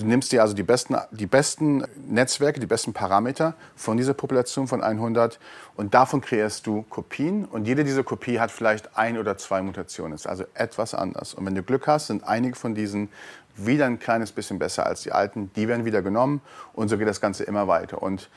Du 0.00 0.06
nimmst 0.06 0.32
dir 0.32 0.40
also 0.40 0.54
die 0.54 0.62
besten, 0.62 0.96
die 1.10 1.26
besten 1.26 1.84
Netzwerke, 2.08 2.58
die 2.58 2.66
besten 2.66 2.94
Parameter 2.94 3.54
von 3.76 3.98
dieser 3.98 4.14
Population 4.14 4.66
von 4.66 4.82
100 4.82 5.38
und 5.76 5.92
davon 5.92 6.22
kreierst 6.22 6.66
du 6.66 6.82
Kopien 6.88 7.44
und 7.44 7.66
jede 7.66 7.84
dieser 7.84 8.02
Kopie 8.02 8.40
hat 8.40 8.50
vielleicht 8.50 8.96
ein 8.96 9.18
oder 9.18 9.36
zwei 9.36 9.60
Mutationen, 9.60 10.14
ist 10.14 10.26
also 10.26 10.44
etwas 10.54 10.94
anders. 10.94 11.34
Und 11.34 11.44
wenn 11.44 11.54
du 11.54 11.62
Glück 11.62 11.86
hast, 11.86 12.06
sind 12.06 12.24
einige 12.24 12.56
von 12.56 12.74
diesen 12.74 13.10
wieder 13.56 13.84
ein 13.84 13.98
kleines 13.98 14.32
bisschen 14.32 14.58
besser 14.58 14.86
als 14.86 15.02
die 15.02 15.12
alten, 15.12 15.50
die 15.54 15.68
werden 15.68 15.84
wieder 15.84 16.00
genommen 16.00 16.40
und 16.72 16.88
so 16.88 16.96
geht 16.96 17.06
das 17.06 17.20
Ganze 17.20 17.44
immer 17.44 17.68
weiter. 17.68 18.00
Und 18.00 18.30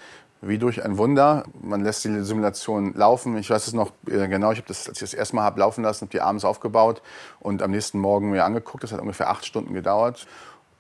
wie 0.46 0.58
durch 0.58 0.84
ein 0.84 0.98
Wunder. 0.98 1.46
Man 1.62 1.84
lässt 1.84 2.04
die 2.04 2.22
Simulation 2.22 2.94
laufen. 2.96 3.38
Ich 3.38 3.50
weiß 3.50 3.68
es 3.68 3.74
noch 3.74 3.92
äh, 4.08 4.28
genau, 4.28 4.52
ich 4.52 4.58
habe 4.58 4.68
das, 4.68 4.90
als 4.90 4.98
ich 5.02 5.10
das 5.10 5.14
erste 5.14 5.36
Mal 5.36 5.44
habe 5.44 5.60
laufen 5.60 5.84
lassen, 5.84 6.02
habe 6.02 6.12
die 6.12 6.22
abends 6.22 6.46
aufgebaut 6.46 7.02
und 7.40 7.62
am 7.62 7.72
nächsten 7.72 8.00
Morgen 8.00 8.30
mir 8.30 8.44
angeguckt. 8.44 8.84
Das 8.84 8.92
hat 8.92 9.00
ungefähr 9.00 9.30
acht 9.30 9.46
Stunden 9.46 9.74
gedauert. 9.74 10.28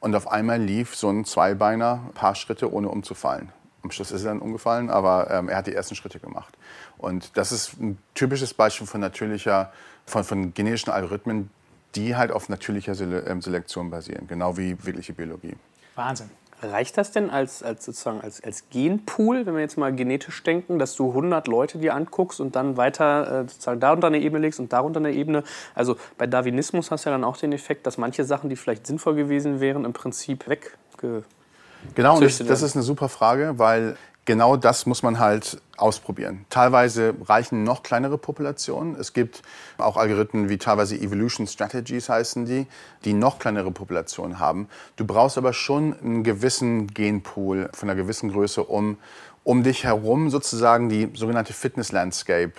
Und 0.03 0.17
auf 0.17 0.29
einmal 0.29 0.62
lief 0.62 0.98
so 0.98 1.10
ein 1.10 1.24
Zweibeiner 1.24 2.01
ein 2.05 2.13
paar 2.13 2.36
Schritte, 2.36 2.74
ohne 2.74 2.89
umzufallen. 2.89 3.53
Am 3.83 3.91
Schluss 3.91 4.12
ist 4.12 4.24
er 4.24 4.31
dann 4.31 4.39
umgefallen, 4.39 4.89
aber 4.89 5.31
ähm, 5.31 5.48
er 5.48 5.55
hat 5.55 5.67
die 5.67 5.74
ersten 5.74 5.95
Schritte 5.95 6.19
gemacht. 6.19 6.57
Und 6.98 7.38
das 7.38 7.53
ist 7.53 7.79
ein 7.79 7.98
typisches 8.13 8.53
Beispiel 8.53 8.86
von 8.86 9.00
natürlicher, 9.00 9.72
von, 10.05 10.25
von 10.25 10.53
genetischen 10.53 10.91
Algorithmen, 10.91 11.51
die 11.95 12.17
halt 12.17 12.33
auf 12.33 12.50
natürlicher 12.50 13.00
ähm, 13.00 13.41
Selektion 13.41 13.91
basieren, 13.91 14.27
genau 14.27 14.57
wie 14.57 14.75
wirkliche 14.83 15.13
Biologie. 15.13 15.55
Wahnsinn. 15.95 16.29
Reicht 16.63 16.98
das 16.98 17.12
denn 17.12 17.29
als, 17.29 17.62
als, 17.62 17.86
sozusagen 17.86 18.22
als, 18.22 18.43
als 18.43 18.70
Genpool, 18.70 19.46
wenn 19.46 19.53
wir 19.53 19.62
jetzt 19.62 19.77
mal 19.77 19.93
genetisch 19.93 20.41
denken, 20.43 20.79
dass 20.79 20.96
du 20.96 21.10
100 21.10 21.48
Leute 21.48 21.77
dir 21.77 21.93
anguckst 21.93 22.39
und 22.39 22.55
dann 22.55 22.77
weiter 22.77 23.41
äh, 23.41 23.50
sozusagen 23.50 23.79
darunter 23.79 24.08
eine 24.08 24.20
Ebene 24.20 24.39
legst 24.39 24.60
und 24.60 24.72
darunter 24.72 25.00
eine 25.00 25.12
Ebene? 25.12 25.43
Also 25.75 25.98
bei 26.17 26.27
Darwinismus 26.27 26.91
hast 26.91 27.05
du 27.05 27.10
ja 27.10 27.15
dann 27.15 27.24
auch 27.24 27.38
den 27.38 27.51
Effekt, 27.51 27.86
dass 27.86 27.98
manche 27.98 28.24
Sachen, 28.24 28.50
die 28.50 28.55
vielleicht 28.55 28.88
sinnvoll 28.88 29.15
gewesen 29.15 29.60
wären, 29.60 29.86
im 29.86 29.93
Prinzip 29.93 30.48
wegge 30.48 31.24
Genau, 31.96 32.15
und 32.15 32.24
das, 32.24 32.38
das 32.38 32.62
ist 32.62 32.75
eine 32.75 32.84
super 32.84 33.10
Frage, 33.10 33.55
weil 33.58 33.98
genau 34.25 34.57
das 34.57 34.85
muss 34.85 35.03
man 35.03 35.19
halt 35.19 35.61
ausprobieren. 35.77 36.45
Teilweise 36.49 37.15
reichen 37.25 37.63
noch 37.63 37.83
kleinere 37.83 38.17
Populationen. 38.17 38.95
Es 38.95 39.13
gibt 39.13 39.41
auch 39.77 39.97
Algorithmen 39.97 40.49
wie 40.49 40.57
teilweise 40.57 40.95
Evolution 40.95 41.47
Strategies 41.47 42.09
heißen 42.09 42.45
die, 42.45 42.67
die 43.05 43.13
noch 43.13 43.39
kleinere 43.39 43.71
Populationen 43.71 44.39
haben. 44.39 44.67
Du 44.95 45.05
brauchst 45.05 45.37
aber 45.37 45.53
schon 45.53 45.97
einen 45.99 46.23
gewissen 46.23 46.87
Genpool 46.87 47.69
von 47.73 47.89
einer 47.89 48.01
gewissen 48.01 48.31
Größe, 48.31 48.63
um, 48.63 48.97
um 49.43 49.63
dich 49.63 49.83
herum 49.83 50.29
sozusagen 50.29 50.89
die 50.89 51.09
sogenannte 51.15 51.53
Fitness 51.53 51.91
Landscape 51.91 52.53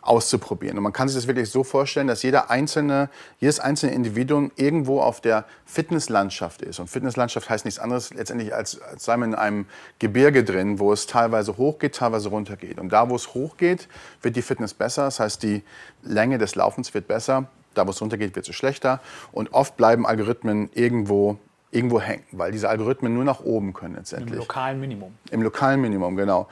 auszuprobieren. 0.00 0.76
Und 0.76 0.82
man 0.82 0.92
kann 0.92 1.08
sich 1.08 1.16
das 1.16 1.26
wirklich 1.26 1.50
so 1.50 1.64
vorstellen, 1.64 2.06
dass 2.06 2.22
jeder 2.22 2.50
einzelne, 2.50 3.08
jedes 3.38 3.60
einzelne 3.60 3.92
Individuum 3.92 4.52
irgendwo 4.56 5.00
auf 5.00 5.20
der 5.20 5.44
Fitnesslandschaft 5.64 6.62
ist. 6.62 6.78
Und 6.78 6.88
Fitnesslandschaft 6.88 7.48
heißt 7.48 7.64
nichts 7.64 7.80
anderes 7.80 8.12
letztendlich, 8.14 8.54
als, 8.54 8.80
als 8.80 9.04
sei 9.04 9.16
man 9.16 9.30
in 9.30 9.34
einem 9.34 9.66
Gebirge 9.98 10.44
drin, 10.44 10.78
wo 10.78 10.92
es 10.92 11.06
teilweise 11.06 11.56
hochgeht, 11.56 11.96
teilweise 11.96 12.28
runtergeht. 12.28 12.78
Und 12.78 12.90
da, 12.90 13.08
wo 13.10 13.16
es 13.16 13.34
hochgeht, 13.34 13.88
wird 14.22 14.36
die 14.36 14.42
Fitness 14.42 14.74
besser. 14.74 15.04
Das 15.04 15.20
heißt, 15.20 15.42
die 15.42 15.62
Länge 16.02 16.38
des 16.38 16.54
Laufens 16.54 16.94
wird 16.94 17.08
besser. 17.08 17.48
Da, 17.74 17.86
wo 17.86 17.90
es 17.90 18.00
runtergeht, 18.00 18.36
wird 18.36 18.48
es 18.48 18.54
schlechter. 18.54 19.00
Und 19.32 19.52
oft 19.52 19.76
bleiben 19.76 20.06
Algorithmen 20.06 20.70
irgendwo 20.74 21.38
irgendwo 21.72 22.00
hängen, 22.00 22.22
weil 22.30 22.52
diese 22.52 22.68
Algorithmen 22.70 23.12
nur 23.12 23.24
nach 23.24 23.40
oben 23.40 23.74
können 23.74 23.96
letztendlich. 23.96 24.34
Im 24.34 24.38
lokalen 24.38 24.80
Minimum. 24.80 25.14
Im 25.30 25.42
lokalen 25.42 25.80
Minimum, 25.80 26.16
genau 26.16 26.48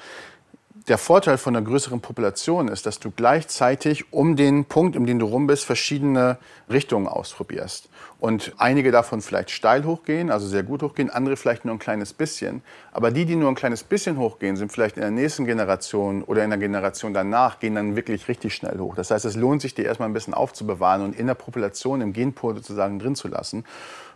der 0.89 0.99
Vorteil 0.99 1.39
von 1.39 1.57
einer 1.57 1.65
größeren 1.65 2.01
Population 2.01 2.69
ist, 2.69 2.85
dass 2.85 3.01
du 3.01 3.11
gleichzeitig 3.11 4.13
um 4.13 4.37
den 4.37 4.67
Punkt, 4.67 4.97
um 4.97 5.07
den 5.07 5.19
du 5.19 5.25
rum 5.25 5.47
bist, 5.47 5.65
verschiedene 5.65 6.37
Richtungen 6.69 7.09
ausprobierst. 7.09 7.89
Und 8.21 8.53
einige 8.59 8.91
davon 8.91 9.23
vielleicht 9.23 9.51
steil 9.51 9.85
hochgehen, 9.85 10.31
also 10.31 10.47
sehr 10.47 10.63
gut 10.63 10.83
hochgehen, 10.83 11.09
andere 11.09 11.37
vielleicht 11.37 11.65
nur 11.65 11.75
ein 11.75 11.79
kleines 11.79 12.13
bisschen. 12.13 12.63
Aber 12.93 13.11
die, 13.11 13.25
die 13.25 13.37
nur 13.37 13.49
ein 13.49 13.55
kleines 13.55 13.83
bisschen 13.83 14.19
hochgehen, 14.19 14.57
sind 14.57 14.73
vielleicht 14.73 14.97
in 14.97 15.03
der 15.03 15.11
nächsten 15.11 15.47
Generation 15.47 16.23
oder 16.23 16.45
in 16.45 16.51
der 16.51 16.59
Generation 16.59 17.15
danach, 17.15 17.61
gehen 17.61 17.75
dann 17.75 17.97
wirklich 17.97 18.29
richtig 18.29 18.55
schnell 18.55 18.79
hoch. 18.79 18.95
Das 18.95 19.11
heißt, 19.11 19.25
es 19.25 19.37
lohnt 19.37 19.63
sich, 19.63 19.75
die 19.75 19.83
erstmal 19.83 20.11
ein 20.11 20.15
bisschen 20.15 20.35
aufzubewahren 20.35 21.03
und 21.03 21.19
in 21.19 21.27
der 21.27 21.35
Population, 21.35 22.03
im 22.03 22.13
Genpool 22.13 22.57
sozusagen 22.57 22.99
drin 22.99 23.15
zu 23.15 23.29
lassen 23.29 23.65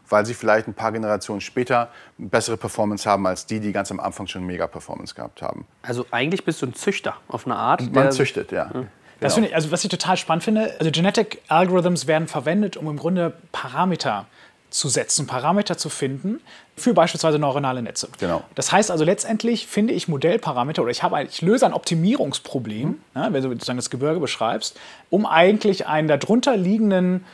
weil 0.08 0.26
sie 0.26 0.34
vielleicht 0.34 0.68
ein 0.68 0.74
paar 0.74 0.92
Generationen 0.92 1.40
später 1.40 1.88
bessere 2.16 2.56
Performance 2.56 3.08
haben 3.08 3.26
als 3.26 3.46
die, 3.46 3.60
die 3.60 3.72
ganz 3.72 3.90
am 3.90 4.00
Anfang 4.00 4.26
schon 4.26 4.44
mega 4.44 4.66
Performance 4.66 5.14
gehabt 5.14 5.42
haben. 5.42 5.66
Also 5.82 6.06
eigentlich 6.10 6.44
bist 6.44 6.62
du 6.62 6.66
ein 6.66 6.74
Züchter 6.74 7.14
auf 7.28 7.46
eine 7.46 7.56
Art. 7.56 7.92
Man 7.92 8.12
züchtet, 8.12 8.52
ja. 8.52 8.70
Mhm. 8.72 8.88
Das 9.20 9.34
genau. 9.34 9.48
ich, 9.48 9.54
also 9.54 9.70
was 9.72 9.82
ich 9.82 9.90
total 9.90 10.16
spannend 10.16 10.44
finde, 10.44 10.76
also 10.78 10.90
Genetic 10.90 11.42
Algorithms 11.48 12.06
werden 12.06 12.28
verwendet, 12.28 12.76
um 12.76 12.88
im 12.88 12.96
Grunde 12.96 13.32
Parameter 13.50 14.26
zu 14.70 14.88
setzen, 14.88 15.26
Parameter 15.26 15.78
zu 15.78 15.88
finden 15.88 16.40
für 16.76 16.92
beispielsweise 16.92 17.38
neuronale 17.38 17.82
Netze. 17.82 18.08
Genau. 18.20 18.44
Das 18.54 18.70
heißt 18.70 18.90
also 18.90 19.04
letztendlich 19.04 19.66
finde 19.66 19.94
ich 19.94 20.08
Modellparameter 20.08 20.82
oder 20.82 20.90
ich, 20.90 21.02
habe, 21.02 21.22
ich 21.22 21.42
löse 21.42 21.66
ein 21.66 21.72
Optimierungsproblem, 21.72 22.88
mhm. 22.88 22.98
ja, 23.14 23.32
wenn 23.32 23.42
du 23.42 23.48
sozusagen 23.50 23.78
das 23.78 23.90
Gebirge 23.90 24.20
beschreibst, 24.20 24.78
um 25.10 25.26
eigentlich 25.26 25.86
einen 25.86 26.06
darunter 26.06 26.56
liegenden 26.56 27.24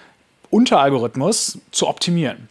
Unteralgorithmus 0.54 1.58
zu 1.72 1.88
optimieren. 1.88 2.48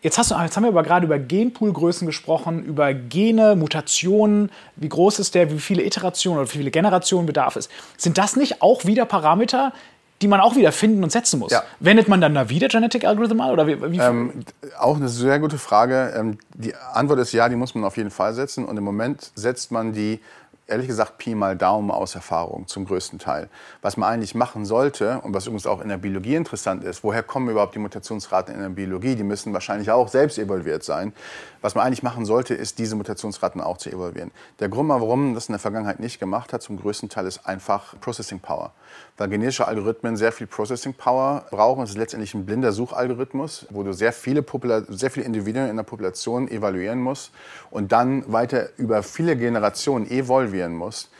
Jetzt, 0.00 0.18
hast 0.18 0.30
du, 0.30 0.34
jetzt 0.34 0.56
haben 0.56 0.64
wir 0.64 0.68
aber 0.68 0.82
gerade 0.82 1.06
über 1.06 1.18
Genpoolgrößen 1.18 2.06
gesprochen, 2.06 2.62
über 2.62 2.92
Gene, 2.92 3.54
Mutationen, 3.56 4.50
wie 4.76 4.88
groß 4.88 5.18
ist 5.18 5.34
der, 5.34 5.50
wie 5.50 5.58
viele 5.58 5.82
Iterationen 5.82 6.40
oder 6.40 6.48
wie 6.48 6.58
viele 6.58 6.70
Generationen 6.70 7.26
bedarf 7.26 7.56
es. 7.56 7.68
Sind 7.96 8.18
das 8.18 8.36
nicht 8.36 8.60
auch 8.60 8.84
wieder 8.84 9.06
Parameter, 9.06 9.72
die 10.20 10.28
man 10.28 10.40
auch 10.40 10.56
wieder 10.56 10.72
finden 10.72 11.02
und 11.04 11.10
setzen 11.10 11.38
muss? 11.38 11.52
Ja. 11.52 11.62
Wendet 11.80 12.08
man 12.08 12.20
dann 12.20 12.34
da 12.34 12.48
wieder 12.50 12.68
Genetic 12.68 13.04
Algorithm 13.04 13.40
an? 13.40 13.50
Oder 13.50 13.66
wie, 13.66 13.92
wie 13.92 13.98
ähm, 13.98 14.44
auch 14.78 14.96
eine 14.96 15.08
sehr 15.08 15.38
gute 15.38 15.58
Frage. 15.58 16.12
Ähm, 16.16 16.38
die 16.54 16.74
Antwort 16.74 17.18
ist 17.18 17.32
ja, 17.32 17.48
die 17.48 17.56
muss 17.56 17.74
man 17.74 17.84
auf 17.84 17.96
jeden 17.96 18.10
Fall 18.10 18.34
setzen. 18.34 18.64
Und 18.64 18.76
im 18.76 18.84
Moment 18.84 19.32
setzt 19.34 19.70
man 19.70 19.92
die 19.92 20.20
ehrlich 20.66 20.86
gesagt 20.86 21.18
Pi 21.18 21.34
mal 21.34 21.56
Daumen 21.56 21.90
aus 21.90 22.14
Erfahrung 22.14 22.66
zum 22.66 22.86
größten 22.86 23.18
Teil. 23.18 23.48
Was 23.82 23.96
man 23.96 24.08
eigentlich 24.08 24.34
machen 24.34 24.64
sollte 24.64 25.20
und 25.20 25.34
was 25.34 25.46
übrigens 25.46 25.66
auch 25.66 25.80
in 25.80 25.88
der 25.88 25.98
Biologie 25.98 26.36
interessant 26.36 26.84
ist, 26.84 27.04
woher 27.04 27.22
kommen 27.22 27.50
überhaupt 27.50 27.74
die 27.74 27.78
Mutationsraten 27.78 28.54
in 28.54 28.60
der 28.60 28.70
Biologie? 28.70 29.14
Die 29.14 29.24
müssen 29.24 29.52
wahrscheinlich 29.52 29.90
auch 29.90 30.08
selbst 30.08 30.38
evolviert 30.38 30.82
sein. 30.82 31.12
Was 31.60 31.74
man 31.74 31.86
eigentlich 31.86 32.02
machen 32.02 32.24
sollte, 32.24 32.54
ist 32.54 32.78
diese 32.78 32.96
Mutationsraten 32.96 33.60
auch 33.60 33.76
zu 33.76 33.90
evolvieren. 33.90 34.30
Der 34.60 34.68
Grund, 34.68 34.88
warum 34.88 35.26
man 35.26 35.34
das 35.34 35.48
in 35.48 35.52
der 35.52 35.58
Vergangenheit 35.58 36.00
nicht 36.00 36.18
gemacht 36.18 36.52
hat, 36.52 36.62
zum 36.62 36.78
größten 36.78 37.08
Teil 37.08 37.26
ist 37.26 37.46
einfach 37.46 37.98
Processing 38.00 38.40
Power. 38.40 38.72
Weil 39.16 39.28
genetische 39.28 39.66
Algorithmen 39.66 40.16
sehr 40.16 40.32
viel 40.32 40.46
Processing 40.46 40.94
Power 40.94 41.44
brauchen. 41.50 41.82
Es 41.82 41.90
ist 41.90 41.96
letztendlich 41.96 42.34
ein 42.34 42.46
blinder 42.46 42.72
Suchalgorithmus, 42.72 43.66
wo 43.70 43.82
du 43.82 43.92
sehr 43.92 44.12
viele, 44.12 44.44
sehr 44.88 45.10
viele 45.10 45.26
Individuen 45.26 45.68
in 45.68 45.76
der 45.76 45.84
Population 45.84 46.48
evaluieren 46.48 47.00
musst 47.00 47.32
und 47.70 47.92
dann 47.92 48.30
weiter 48.32 48.68
über 48.76 49.02
viele 49.02 49.36
Generationen 49.36 50.10
evolvieren 50.10 50.53
evaluieren 50.54 50.74
muss. 50.74 51.10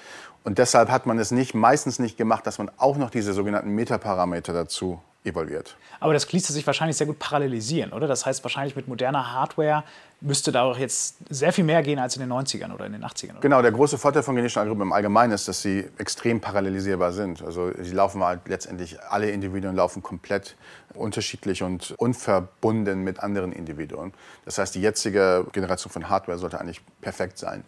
Und 0.44 0.58
deshalb 0.58 0.90
hat 0.90 1.06
man 1.06 1.18
es 1.18 1.30
nicht, 1.30 1.54
meistens 1.54 1.98
nicht 1.98 2.16
gemacht, 2.16 2.46
dass 2.46 2.58
man 2.58 2.70
auch 2.76 2.96
noch 2.96 3.10
diese 3.10 3.32
sogenannten 3.32 3.70
Metaparameter 3.70 4.52
dazu 4.52 5.00
evaluiert. 5.24 5.74
Aber 6.00 6.12
das 6.12 6.30
ließe 6.30 6.52
sich 6.52 6.66
wahrscheinlich 6.66 6.98
sehr 6.98 7.06
gut 7.06 7.18
parallelisieren, 7.18 7.94
oder? 7.94 8.06
Das 8.06 8.26
heißt, 8.26 8.44
wahrscheinlich 8.44 8.76
mit 8.76 8.88
moderner 8.88 9.32
Hardware 9.32 9.84
müsste 10.20 10.52
da 10.52 10.64
auch 10.64 10.76
jetzt 10.76 11.16
sehr 11.30 11.50
viel 11.50 11.64
mehr 11.64 11.82
gehen 11.82 11.98
als 11.98 12.14
in 12.16 12.20
den 12.20 12.30
90ern 12.30 12.74
oder 12.74 12.84
in 12.84 12.92
den 12.92 13.02
80ern. 13.02 13.30
Oder? 13.30 13.40
Genau, 13.40 13.62
der 13.62 13.72
große 13.72 13.96
Vorteil 13.96 14.22
von 14.22 14.36
genetischen 14.36 14.60
Algorithmen 14.60 14.88
im 14.88 14.92
Allgemeinen 14.92 15.32
ist, 15.32 15.48
dass 15.48 15.62
sie 15.62 15.88
extrem 15.96 16.42
parallelisierbar 16.42 17.12
sind. 17.12 17.42
Also 17.42 17.72
sie 17.80 17.92
laufen 17.92 18.22
halt 18.22 18.46
letztendlich, 18.48 19.00
alle 19.00 19.30
Individuen 19.30 19.76
laufen 19.76 20.02
komplett 20.02 20.56
unterschiedlich 20.92 21.62
und 21.62 21.94
unverbunden 21.96 23.02
mit 23.02 23.20
anderen 23.20 23.52
Individuen. 23.52 24.12
Das 24.44 24.58
heißt, 24.58 24.74
die 24.74 24.82
jetzige 24.82 25.46
Generation 25.52 25.90
von 25.90 26.10
Hardware 26.10 26.36
sollte 26.36 26.60
eigentlich 26.60 26.82
perfekt 27.00 27.38
sein. 27.38 27.64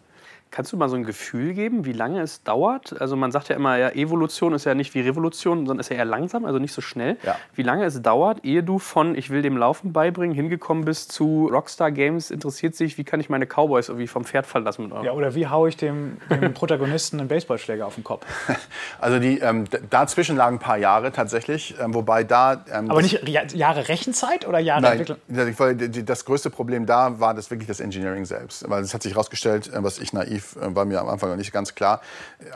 Kannst 0.49 0.71
du 0.71 0.77
mal 0.77 0.89
so 0.89 0.95
ein 0.95 1.03
Gefühl 1.03 1.53
geben, 1.53 1.85
wie 1.85 1.91
lange 1.91 2.21
es 2.21 2.43
dauert? 2.43 2.99
Also 2.99 3.15
man 3.15 3.31
sagt 3.31 3.49
ja 3.49 3.55
immer, 3.55 3.77
ja, 3.77 3.89
Evolution 3.89 4.53
ist 4.53 4.65
ja 4.65 4.73
nicht 4.73 4.93
wie 4.95 5.01
Revolution, 5.01 5.59
sondern 5.59 5.79
ist 5.79 5.89
ja 5.89 5.97
eher 5.97 6.05
langsam, 6.05 6.45
also 6.45 6.57
nicht 6.57 6.73
so 6.73 6.81
schnell. 6.81 7.17
Ja. 7.23 7.35
Wie 7.53 7.63
lange 7.63 7.85
es 7.85 8.01
dauert, 8.01 8.45
ehe 8.45 8.63
du 8.63 8.79
von 8.79 9.15
ich 9.15 9.29
will 9.29 9.41
dem 9.41 9.57
Laufen 9.57 9.93
beibringen 9.93 10.35
hingekommen 10.35 10.85
bist 10.85 11.11
zu 11.11 11.49
Rockstar 11.51 11.91
Games 11.91 12.31
interessiert 12.31 12.75
sich, 12.75 12.97
wie 12.97 13.03
kann 13.03 13.19
ich 13.19 13.29
meine 13.29 13.45
Cowboys 13.45 13.89
irgendwie 13.89 14.07
vom 14.07 14.23
Pferd 14.23 14.45
verlassen 14.45 14.83
mit 14.83 14.93
eurem? 14.93 15.05
Ja, 15.05 15.11
oder 15.11 15.35
wie 15.35 15.47
haue 15.47 15.69
ich 15.69 15.77
dem, 15.77 16.17
dem 16.29 16.53
Protagonisten 16.53 17.19
einen 17.19 17.27
Baseballschläger 17.27 17.85
auf 17.85 17.95
den 17.95 18.03
Kopf? 18.03 18.25
Also 18.99 19.19
die, 19.19 19.39
ähm, 19.39 19.65
dazwischen 19.89 20.35
lagen 20.37 20.57
ein 20.57 20.59
paar 20.59 20.77
Jahre 20.77 21.11
tatsächlich, 21.11 21.75
ähm, 21.79 21.93
wobei 21.93 22.23
da... 22.23 22.65
Ähm, 22.71 22.89
Aber 22.89 23.01
nicht 23.01 23.27
Jahre 23.53 23.87
Rechenzeit 23.87 24.47
oder 24.47 24.59
Jahre 24.59 24.81
Nein, 24.81 24.99
Entwicklung? 24.99 26.05
Das 26.05 26.25
größte 26.25 26.49
Problem 26.49 26.85
da 26.85 27.19
war 27.19 27.33
das 27.33 27.51
wirklich 27.51 27.67
das 27.67 27.79
Engineering 27.79 28.25
selbst, 28.25 28.67
weil 28.69 28.81
es 28.81 28.93
hat 28.93 29.03
sich 29.03 29.13
herausgestellt, 29.13 29.71
äh, 29.71 29.83
was 29.83 29.99
ich 29.99 30.13
naiv 30.13 30.36
intuitiv, 30.37 30.55
äh, 30.61 30.75
war 30.75 30.85
mir 30.85 31.01
am 31.01 31.09
Anfang 31.09 31.29
noch 31.29 31.37
nicht 31.37 31.51
ganz 31.51 31.75
klar. 31.75 32.01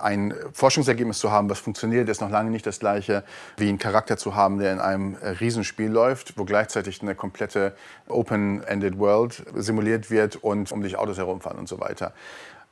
Ein 0.02 0.34
Forschungsergebnis 0.54 1.20
zu 1.20 1.32
haben, 1.32 1.50
was 1.50 1.60
funktioniert, 1.60 2.10
ist 2.10 2.22
noch 2.22 2.30
lange 2.30 2.52
nicht 2.52 2.66
das 2.66 2.80
gleiche 2.80 3.24
wie 3.58 3.70
einen 3.70 3.78
Charakter 3.78 4.18
zu 4.18 4.36
haben, 4.36 4.60
der 4.60 4.72
in 4.74 4.80
einem 4.80 5.18
äh, 5.22 5.30
Riesenspiel 5.30 5.90
läuft, 5.90 6.38
wo 6.38 6.46
gleichzeitig 6.46 7.02
eine 7.02 7.16
komplette 7.16 7.74
Open-Ended 8.08 8.98
World 8.98 9.44
simuliert 9.56 10.10
wird 10.10 10.38
und 10.38 10.72
um 10.72 10.82
dich 10.82 10.98
Autos 10.98 11.18
herumfahren 11.18 11.60
und 11.60 11.68
so 11.68 11.80
weiter. 11.80 12.14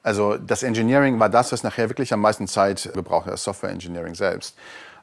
Also 0.02 0.38
das 0.38 0.64
Engineering 0.64 1.20
war 1.20 1.30
das, 1.30 1.52
was 1.52 1.64
nachher 1.64 1.90
wirklich 1.90 2.14
am 2.14 2.22
meisten 2.22 2.48
Zeit 2.48 2.90
gebraucht 2.94 3.26
hat, 3.26 3.34
das 3.34 3.44
Software 3.44 3.72
Engineering 3.72 4.16
selbst. 4.16 4.56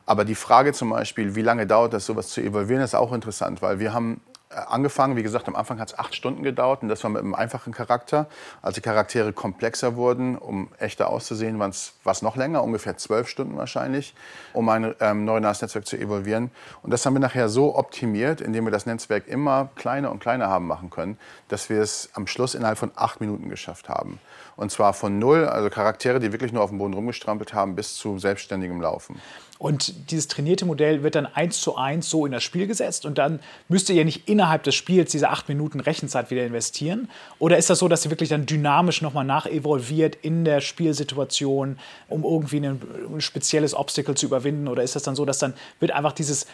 Aber 0.07 0.25
die 0.25 0.37
Frage 0.37 0.73
zum 0.73 0.91
Beispiel, 0.91 1.35
wie 1.35 1.43
lange 1.43 1.67
dauert 1.67 1.93
das, 1.93 2.07
sowas 2.07 2.29
zu 2.29 2.41
evolvieren, 2.41 2.81
ist 2.81 2.95
auch 2.95 3.13
interessant, 3.13 3.61
weil 3.61 3.81
wir 3.81 3.93
haben 3.93 4.21
angefangen, 4.51 5.17
wie 5.17 5.23
gesagt, 5.23 5.49
am 5.49 5.57
Anfang 5.57 5.81
hat 5.81 5.89
es 5.89 5.99
acht 5.99 6.15
Stunden 6.15 6.43
gedauert 6.43 6.83
und 6.83 6.89
das 6.89 7.03
war 7.03 7.11
mit 7.11 7.23
einem 7.23 7.35
einfachen 7.35 7.73
Charakter. 7.73 8.27
Als 8.63 8.77
die 8.77 8.81
Charaktere 8.81 9.33
komplexer 9.33 9.97
wurden, 9.97 10.37
um 10.39 10.69
echter 10.79 11.09
auszusehen, 11.09 11.59
war 11.59 11.69
es 11.69 12.23
noch 12.23 12.37
länger, 12.37 12.63
ungefähr 12.63 12.97
zwölf 12.97 13.29
Stunden 13.29 13.57
wahrscheinlich, 13.57 14.15
um 14.53 14.69
ein 14.69 14.95
ähm, 15.01 15.25
neuronales 15.25 15.63
Netzwerk 15.63 15.87
zu 15.87 15.97
evolvieren. 15.97 16.51
Und 16.83 16.93
das 16.93 17.05
haben 17.05 17.15
wir 17.15 17.21
nachher 17.21 17.49
so 17.49 17.77
optimiert, 17.77 18.41
indem 18.41 18.65
wir 18.65 18.71
das 18.71 18.87
Netzwerk 18.87 19.27
immer 19.27 19.69
kleiner 19.75 20.11
und 20.11 20.21
kleiner 20.21 20.49
haben 20.49 20.67
machen 20.67 20.91
können, 20.91 21.19
dass 21.49 21.69
wir 21.69 21.81
es 21.81 22.11
am 22.15 22.27
Schluss 22.27 22.55
innerhalb 22.55 22.79
von 22.79 22.93
acht 22.95 23.21
Minuten 23.21 23.49
geschafft 23.49 23.89
haben. 23.89 24.21
Und 24.57 24.71
zwar 24.71 24.95
von 24.95 25.19
null, 25.19 25.47
also 25.47 25.69
Charaktere, 25.69 26.19
die 26.19 26.33
wirklich 26.33 26.53
nur 26.53 26.63
auf 26.63 26.71
dem 26.71 26.79
Boden 26.79 26.95
rumgestrampelt 26.95 27.53
haben, 27.53 27.77
bis 27.77 27.95
zu 27.97 28.19
selbstständigem 28.19 28.81
Laufen. 28.81 29.21
Und 29.59 30.11
dieses 30.11 30.29
trainierte 30.29 30.67
Modell 30.67 31.03
wird 31.03 31.15
dann 31.15 31.27
eins 31.27 31.61
zu 31.61 31.77
eins 31.77 32.11
so 32.11 32.27
in 32.27 32.33
das 32.33 32.43
Spiel 32.43 32.67
gesetzt 32.67 33.07
und 33.07 33.17
dann 33.17 33.41
müsst 33.69 33.89
ihr 33.89 33.97
ja 33.97 34.05
nicht 34.05 34.29
innerhalb 34.29 34.63
des 34.65 34.75
Spiels 34.75 35.11
diese 35.11 35.31
acht 35.31 35.49
Minuten 35.49 35.81
Rechenzeit 35.81 36.31
wieder 36.31 36.45
investieren. 36.45 37.09
Oder 37.39 37.57
ist 37.57 37.71
das 37.71 37.79
so, 37.79 37.89
dass 37.89 38.03
sie 38.03 38.11
wirklich 38.11 38.29
dann 38.29 38.45
dynamisch 38.45 39.01
nochmal 39.01 39.25
nachevolviert 39.25 40.17
in 40.17 40.45
der 40.45 40.61
Spielsituation, 40.61 41.79
um 42.09 42.25
irgendwie 42.25 42.59
ein, 42.59 42.81
ein 43.15 43.21
spezielles 43.21 43.75
Obstacle 43.75 44.15
zu 44.15 44.27
überwinden? 44.27 44.69
Oder 44.69 44.83
ist 44.83 44.95
das 44.95 45.05
dann 45.05 45.17
so, 45.17 45.25
dass 45.25 45.39
dann 45.39 45.55
wird 45.81 45.93
einfach 45.93 46.13
dieses 46.13 46.47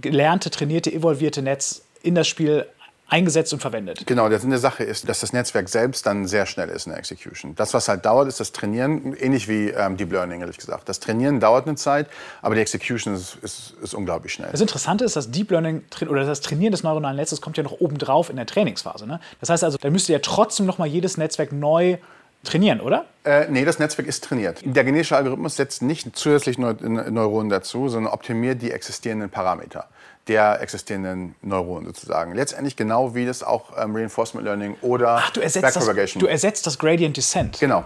gelernte, 0.00 0.50
trainierte, 0.50 0.92
evolvierte 0.92 1.42
Netz 1.42 1.82
in 2.02 2.14
das 2.14 2.26
Spiel 2.26 2.66
eingesetzt 3.10 3.52
und 3.52 3.60
verwendet. 3.60 4.06
Genau, 4.06 4.28
der 4.28 4.38
Sinn 4.38 4.50
der 4.50 4.58
Sache 4.58 4.84
ist, 4.84 5.08
dass 5.08 5.20
das 5.20 5.32
Netzwerk 5.32 5.68
selbst 5.68 6.06
dann 6.06 6.26
sehr 6.26 6.46
schnell 6.46 6.68
ist 6.68 6.86
in 6.86 6.92
der 6.92 6.98
Execution. 6.98 7.54
Das, 7.56 7.74
was 7.74 7.88
halt 7.88 8.06
dauert, 8.06 8.28
ist 8.28 8.40
das 8.40 8.52
Trainieren, 8.52 9.14
ähnlich 9.18 9.48
wie 9.48 9.68
ähm, 9.70 9.96
Deep 9.96 10.12
Learning, 10.12 10.40
ehrlich 10.40 10.58
gesagt. 10.58 10.88
Das 10.88 11.00
Trainieren 11.00 11.40
dauert 11.40 11.66
eine 11.66 11.76
Zeit, 11.76 12.06
aber 12.40 12.54
die 12.54 12.60
Execution 12.60 13.14
ist, 13.14 13.36
ist, 13.42 13.74
ist 13.82 13.94
unglaublich 13.94 14.32
schnell. 14.32 14.50
Das 14.52 14.60
Interessante 14.60 15.04
ist, 15.04 15.16
dass 15.16 15.30
Deep 15.30 15.50
Learning 15.50 15.82
oder 16.08 16.24
das 16.24 16.40
Trainieren 16.40 16.72
des 16.72 16.82
neuronalen 16.82 17.16
Netzes 17.16 17.40
kommt 17.40 17.56
ja 17.56 17.64
noch 17.64 17.80
obendrauf 17.80 18.30
in 18.30 18.36
der 18.36 18.46
Trainingsphase. 18.46 19.06
Ne? 19.06 19.20
Das 19.40 19.50
heißt 19.50 19.64
also, 19.64 19.76
da 19.78 19.90
müsst 19.90 20.08
ihr 20.08 20.14
ja 20.14 20.20
trotzdem 20.22 20.66
noch 20.66 20.78
mal 20.78 20.86
jedes 20.86 21.16
Netzwerk 21.16 21.52
neu 21.52 21.98
trainieren, 22.44 22.80
oder? 22.80 23.04
Äh, 23.24 23.48
nee, 23.50 23.64
das 23.64 23.78
Netzwerk 23.78 24.08
ist 24.08 24.24
trainiert. 24.24 24.60
Der 24.64 24.84
genetische 24.84 25.16
Algorithmus 25.16 25.56
setzt 25.56 25.82
nicht 25.82 26.16
zusätzlich 26.16 26.58
Neuronen 26.58 27.50
dazu, 27.50 27.88
sondern 27.88 28.12
optimiert 28.12 28.62
die 28.62 28.70
existierenden 28.70 29.28
Parameter 29.28 29.88
der 30.30 30.60
existierenden 30.62 31.34
Neuronen 31.42 31.86
sozusagen. 31.86 32.36
Letztendlich 32.36 32.76
genau 32.76 33.16
wie 33.16 33.26
das 33.26 33.42
auch 33.42 33.72
ähm, 33.76 33.96
Reinforcement 33.96 34.46
Learning 34.46 34.76
oder 34.80 35.16
Ach, 35.22 35.30
du 35.30 35.40
ersetzt 35.40 35.62
Backpropagation. 35.62 36.20
Das, 36.20 36.26
du 36.28 36.30
ersetzt 36.30 36.66
das 36.68 36.78
Gradient 36.78 37.16
Descent. 37.16 37.58
Genau. 37.58 37.84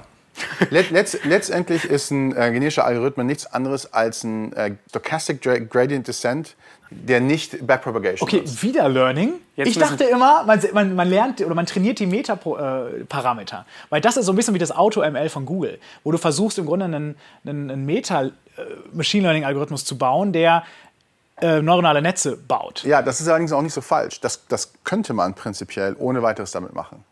Let, 0.69 0.91
letzt, 0.91 1.25
letztendlich 1.25 1.85
ist 1.85 2.11
ein 2.11 2.37
äh, 2.37 2.51
genetischer 2.53 2.85
Algorithmus 2.85 3.25
nichts 3.25 3.47
anderes 3.47 3.93
als 3.95 4.25
ein 4.25 4.53
äh, 4.53 4.73
Stochastic 4.91 5.41
Gradient 5.71 6.07
Descent, 6.07 6.57
der 6.91 7.21
nicht 7.21 7.67
Backpropagation 7.67 8.29
okay, 8.29 8.39
ist. 8.45 8.59
Okay, 8.59 8.69
wieder 8.69 8.89
Learning. 8.91 9.35
Jetzt 9.57 9.69
ich 9.69 9.79
dachte 9.79 10.05
immer, 10.05 10.45
man, 10.45 10.61
man, 10.75 10.95
man, 10.95 11.09
lernt 11.09 11.41
oder 11.41 11.55
man 11.55 11.65
trainiert 11.65 11.99
die 11.99 12.07
Meta-Parameter. 12.07 13.59
Äh, 13.67 13.87
Weil 13.91 14.01
das 14.03 14.19
ist 14.19 14.27
so 14.27 14.33
ein 14.33 14.37
bisschen 14.37 14.53
wie 14.55 14.59
das 14.59 14.71
Auto-ML 14.71 15.31
von 15.31 15.47
Google, 15.47 15.79
wo 16.03 16.13
du 16.13 16.19
versuchst 16.19 16.59
im 16.59 16.67
Grunde 16.67 16.85
einen, 16.87 17.17
einen, 17.47 17.71
einen 17.71 17.87
Meta-Machine 17.87 19.23
äh, 19.23 19.27
Learning-Algorithmus 19.27 19.85
zu 19.87 19.97
bauen, 19.97 20.33
der 20.33 20.65
äh, 21.45 21.61
neuronale 21.61 22.01
Netze 22.01 22.37
baut. 22.37 22.85
Ja, 22.85 23.03
das 23.03 23.21
ist 23.21 23.29
allerdings 23.29 23.53
auch 23.53 23.61
nicht 23.61 23.75
so 23.75 23.83
falsch. 23.83 24.21
Das, 24.21 24.47
das 24.49 24.73
könnte 24.83 25.13
man 25.13 25.35
prinzipiell 25.35 25.95
ohne 25.99 26.23
weiteres 26.23 26.53
damit 26.53 26.73
machen. 26.75 27.05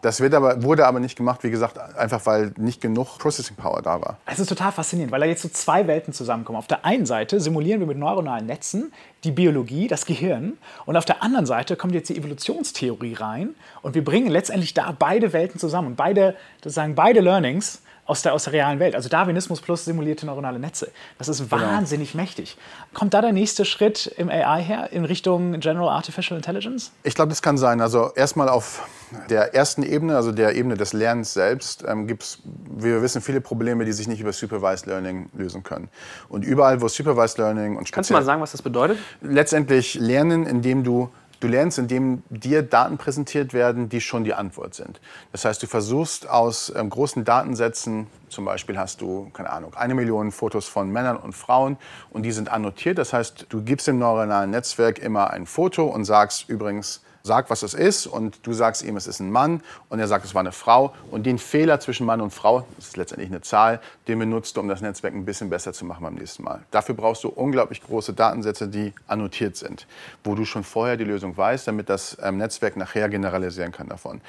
Das 0.00 0.20
wird 0.20 0.34
aber, 0.34 0.62
wurde 0.62 0.86
aber 0.86 1.00
nicht 1.00 1.16
gemacht, 1.16 1.42
wie 1.44 1.50
gesagt, 1.50 1.78
einfach 1.78 2.24
weil 2.26 2.52
nicht 2.58 2.82
genug 2.82 3.18
Processing 3.18 3.56
Power 3.56 3.80
da 3.80 4.02
war. 4.02 4.18
Es 4.26 4.38
ist 4.38 4.48
total 4.48 4.70
faszinierend, 4.70 5.10
weil 5.10 5.20
da 5.20 5.26
jetzt 5.26 5.40
so 5.40 5.48
zwei 5.48 5.86
Welten 5.86 6.12
zusammenkommen. 6.12 6.58
Auf 6.58 6.66
der 6.66 6.84
einen 6.84 7.06
Seite 7.06 7.40
simulieren 7.40 7.80
wir 7.80 7.86
mit 7.86 7.96
neuronalen 7.96 8.44
Netzen 8.44 8.92
die 9.24 9.32
Biologie, 9.32 9.88
das 9.88 10.04
Gehirn. 10.04 10.58
Und 10.84 10.98
auf 10.98 11.06
der 11.06 11.22
anderen 11.22 11.46
Seite 11.46 11.74
kommt 11.74 11.94
jetzt 11.94 12.10
die 12.10 12.18
Evolutionstheorie 12.18 13.14
rein. 13.14 13.54
Und 13.80 13.94
wir 13.94 14.04
bringen 14.04 14.28
letztendlich 14.28 14.74
da 14.74 14.94
beide 14.96 15.32
Welten 15.32 15.58
zusammen. 15.58 15.88
Und 15.88 15.96
beide, 15.96 16.36
sozusagen 16.58 16.94
beide 16.94 17.20
Learnings 17.20 17.80
aus 18.06 18.22
der, 18.22 18.34
aus 18.34 18.44
der 18.44 18.52
realen 18.52 18.78
Welt. 18.80 18.94
Also 18.94 19.08
Darwinismus 19.08 19.60
plus 19.60 19.84
simulierte 19.84 20.26
neuronale 20.26 20.58
Netze. 20.58 20.90
Das 21.18 21.28
ist 21.28 21.48
genau. 21.48 21.62
wahnsinnig 21.62 22.12
genau. 22.12 22.22
mächtig. 22.22 22.56
Kommt 22.92 23.14
da 23.14 23.20
der 23.20 23.32
nächste 23.32 23.64
Schritt 23.64 24.06
im 24.16 24.28
AI 24.28 24.62
her 24.62 24.92
in 24.92 25.04
Richtung 25.04 25.58
General 25.60 25.88
Artificial 25.88 26.36
Intelligence? 26.36 26.92
Ich 27.02 27.14
glaube, 27.14 27.30
das 27.30 27.42
kann 27.42 27.56
sein. 27.56 27.80
Also 27.80 28.12
erstmal 28.14 28.48
auf 28.48 28.86
der 29.30 29.54
ersten 29.54 29.82
Ebene, 29.82 30.16
also 30.16 30.32
der 30.32 30.54
Ebene 30.54 30.76
des 30.76 30.92
Lernens 30.92 31.32
selbst, 31.34 31.84
ähm, 31.86 32.06
gibt 32.06 32.24
es, 32.24 32.38
wie 32.44 32.88
wir 32.88 33.02
wissen, 33.02 33.22
viele 33.22 33.40
Probleme, 33.40 33.84
die 33.84 33.92
sich 33.92 34.08
nicht 34.08 34.20
über 34.20 34.32
Supervised 34.32 34.86
Learning 34.86 35.30
lösen 35.34 35.62
können. 35.62 35.88
Und 36.28 36.44
überall, 36.44 36.80
wo 36.80 36.88
Supervised 36.88 37.38
Learning 37.38 37.76
und 37.76 37.90
Kannst 37.92 38.10
du 38.10 38.14
mal 38.14 38.24
sagen, 38.24 38.42
was 38.42 38.52
das 38.52 38.62
bedeutet? 38.62 38.98
Letztendlich 39.20 39.94
lernen, 39.94 40.46
indem 40.46 40.84
du 40.84 41.10
Du 41.44 41.50
lernst, 41.50 41.78
indem 41.78 42.22
dir 42.30 42.62
Daten 42.62 42.96
präsentiert 42.96 43.52
werden, 43.52 43.90
die 43.90 44.00
schon 44.00 44.24
die 44.24 44.32
Antwort 44.32 44.72
sind. 44.72 44.98
Das 45.30 45.44
heißt, 45.44 45.62
du 45.62 45.66
versuchst 45.66 46.26
aus 46.26 46.72
ähm, 46.74 46.88
großen 46.88 47.22
Datensätzen, 47.22 48.06
zum 48.30 48.46
Beispiel 48.46 48.78
hast 48.78 49.02
du, 49.02 49.28
keine 49.34 49.50
Ahnung, 49.50 49.74
eine 49.74 49.94
Million 49.94 50.32
Fotos 50.32 50.66
von 50.66 50.90
Männern 50.90 51.18
und 51.18 51.34
Frauen 51.34 51.76
und 52.08 52.22
die 52.22 52.32
sind 52.32 52.50
annotiert. 52.50 52.96
Das 52.96 53.12
heißt, 53.12 53.44
du 53.50 53.62
gibst 53.62 53.86
dem 53.86 53.98
neuronalen 53.98 54.52
Netzwerk 54.52 54.98
immer 54.98 55.32
ein 55.32 55.44
Foto 55.44 55.84
und 55.84 56.06
sagst 56.06 56.48
übrigens, 56.48 57.03
sag, 57.26 57.48
was 57.48 57.62
es 57.62 57.72
ist 57.72 58.06
und 58.06 58.46
du 58.46 58.52
sagst 58.52 58.84
ihm, 58.84 58.98
es 58.98 59.06
ist 59.06 59.18
ein 59.18 59.30
Mann 59.30 59.62
und 59.88 59.98
er 59.98 60.06
sagt, 60.06 60.26
es 60.26 60.34
war 60.34 60.40
eine 60.40 60.52
Frau 60.52 60.94
und 61.10 61.24
den 61.24 61.38
Fehler 61.38 61.80
zwischen 61.80 62.04
Mann 62.04 62.20
und 62.20 62.32
Frau, 62.34 62.66
das 62.76 62.88
ist 62.88 62.96
letztendlich 62.98 63.30
eine 63.30 63.40
Zahl, 63.40 63.80
den 64.08 64.18
benutzt 64.18 64.56
du, 64.56 64.60
um 64.60 64.68
das 64.68 64.82
Netzwerk 64.82 65.14
ein 65.14 65.24
bisschen 65.24 65.48
besser 65.48 65.72
zu 65.72 65.86
machen 65.86 66.02
beim 66.02 66.16
nächsten 66.16 66.42
Mal. 66.42 66.60
Dafür 66.70 66.94
brauchst 66.94 67.24
du 67.24 67.30
unglaublich 67.30 67.82
große 67.82 68.12
Datensätze, 68.12 68.68
die 68.68 68.92
annotiert 69.06 69.56
sind, 69.56 69.86
wo 70.22 70.34
du 70.34 70.44
schon 70.44 70.64
vorher 70.64 70.98
die 70.98 71.04
Lösung 71.04 71.34
weißt, 71.34 71.66
damit 71.66 71.88
das 71.88 72.18
ähm, 72.22 72.36
Netzwerk 72.36 72.76
nachher 72.76 73.08
generalisieren 73.08 73.72
kann 73.72 73.88
davon. 73.88 74.20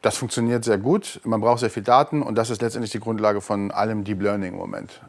Das 0.00 0.16
funktioniert 0.16 0.64
sehr 0.64 0.78
gut. 0.78 1.20
Man 1.24 1.42
braucht 1.42 1.60
sehr 1.60 1.70
viel 1.70 1.82
Daten 1.82 2.22
und 2.22 2.36
das 2.36 2.48
ist 2.48 2.62
letztendlich 2.62 2.92
die 2.92 3.00
Grundlage 3.00 3.42
von 3.42 3.70
allem 3.70 4.02
Deep 4.04 4.22
Learning 4.22 4.52
im 4.52 4.58
Moment. 4.58 5.00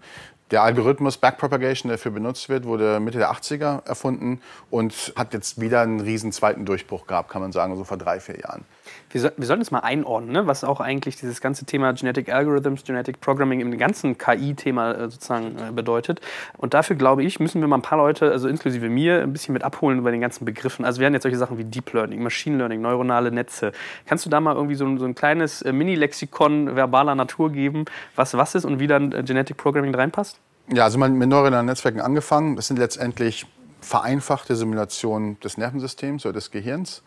Der 0.51 0.62
Algorithmus 0.62 1.17
Backpropagation, 1.17 1.89
der 1.89 1.97
dafür 1.97 2.12
benutzt 2.12 2.49
wird, 2.49 2.65
wurde 2.65 2.99
Mitte 2.99 3.17
der 3.17 3.31
80er 3.31 3.86
erfunden 3.88 4.41
und 4.69 5.13
hat 5.15 5.34
jetzt 5.34 5.60
wieder 5.60 5.81
einen 5.81 5.99
riesen 5.99 6.31
zweiten 6.31 6.65
Durchbruch 6.65 7.08
gehabt, 7.08 7.31
kann 7.31 7.41
man 7.41 7.51
sagen, 7.51 7.75
so 7.75 7.84
vor 7.84 7.97
drei, 7.97 8.19
vier 8.19 8.39
Jahren. 8.39 8.63
Wir, 9.09 9.21
so, 9.21 9.29
wir 9.35 9.45
sollten 9.45 9.61
es 9.61 9.71
mal 9.71 9.79
einordnen, 9.79 10.31
ne? 10.31 10.47
was 10.47 10.63
auch 10.63 10.79
eigentlich 10.79 11.15
dieses 11.15 11.41
ganze 11.41 11.65
Thema 11.65 11.93
Genetic 11.93 12.31
Algorithms, 12.31 12.83
Genetic 12.83 13.21
Programming 13.21 13.59
im 13.59 13.77
ganzen 13.77 14.17
KI-Thema 14.17 14.91
äh, 14.93 15.09
sozusagen 15.09 15.55
äh, 15.57 15.71
bedeutet. 15.71 16.21
Und 16.57 16.73
dafür, 16.73 16.95
glaube 16.95 17.23
ich, 17.23 17.39
müssen 17.39 17.61
wir 17.61 17.67
mal 17.67 17.77
ein 17.77 17.81
paar 17.81 17.97
Leute, 17.97 18.31
also 18.31 18.47
inklusive 18.47 18.89
mir, 18.89 19.21
ein 19.21 19.33
bisschen 19.33 19.53
mit 19.53 19.63
abholen 19.63 19.99
über 19.99 20.11
den 20.11 20.21
ganzen 20.21 20.45
Begriffen. 20.45 20.85
Also 20.85 20.99
wir 20.99 21.07
haben 21.07 21.13
jetzt 21.13 21.23
solche 21.23 21.37
Sachen 21.37 21.57
wie 21.57 21.65
Deep 21.65 21.93
Learning, 21.93 22.21
Machine 22.21 22.57
Learning, 22.57 22.81
neuronale 22.81 23.31
Netze. 23.31 23.71
Kannst 24.05 24.25
du 24.25 24.29
da 24.29 24.39
mal 24.39 24.55
irgendwie 24.55 24.75
so 24.75 24.85
ein, 24.85 24.97
so 24.97 25.05
ein 25.05 25.15
kleines 25.15 25.61
äh, 25.61 25.71
Mini-Lexikon 25.71 26.75
verbaler 26.75 27.15
Natur 27.15 27.51
geben, 27.51 27.85
was 28.15 28.35
was 28.35 28.55
ist 28.55 28.65
und 28.65 28.79
wie 28.79 28.87
dann 28.87 29.11
äh, 29.11 29.23
Genetic 29.23 29.57
Programming 29.57 29.93
reinpasst? 29.93 30.39
Ja, 30.73 30.85
also 30.85 30.97
man 30.97 31.13
mit 31.13 31.29
neuronalen 31.29 31.67
Netzwerken 31.67 32.01
angefangen. 32.01 32.55
Das 32.55 32.67
sind 32.67 32.77
letztendlich 32.77 33.45
vereinfachte 33.81 34.55
Simulationen 34.55 35.39
des 35.41 35.57
Nervensystems 35.57 36.25
oder 36.25 36.33
des 36.33 36.49
Gehirns. 36.49 37.03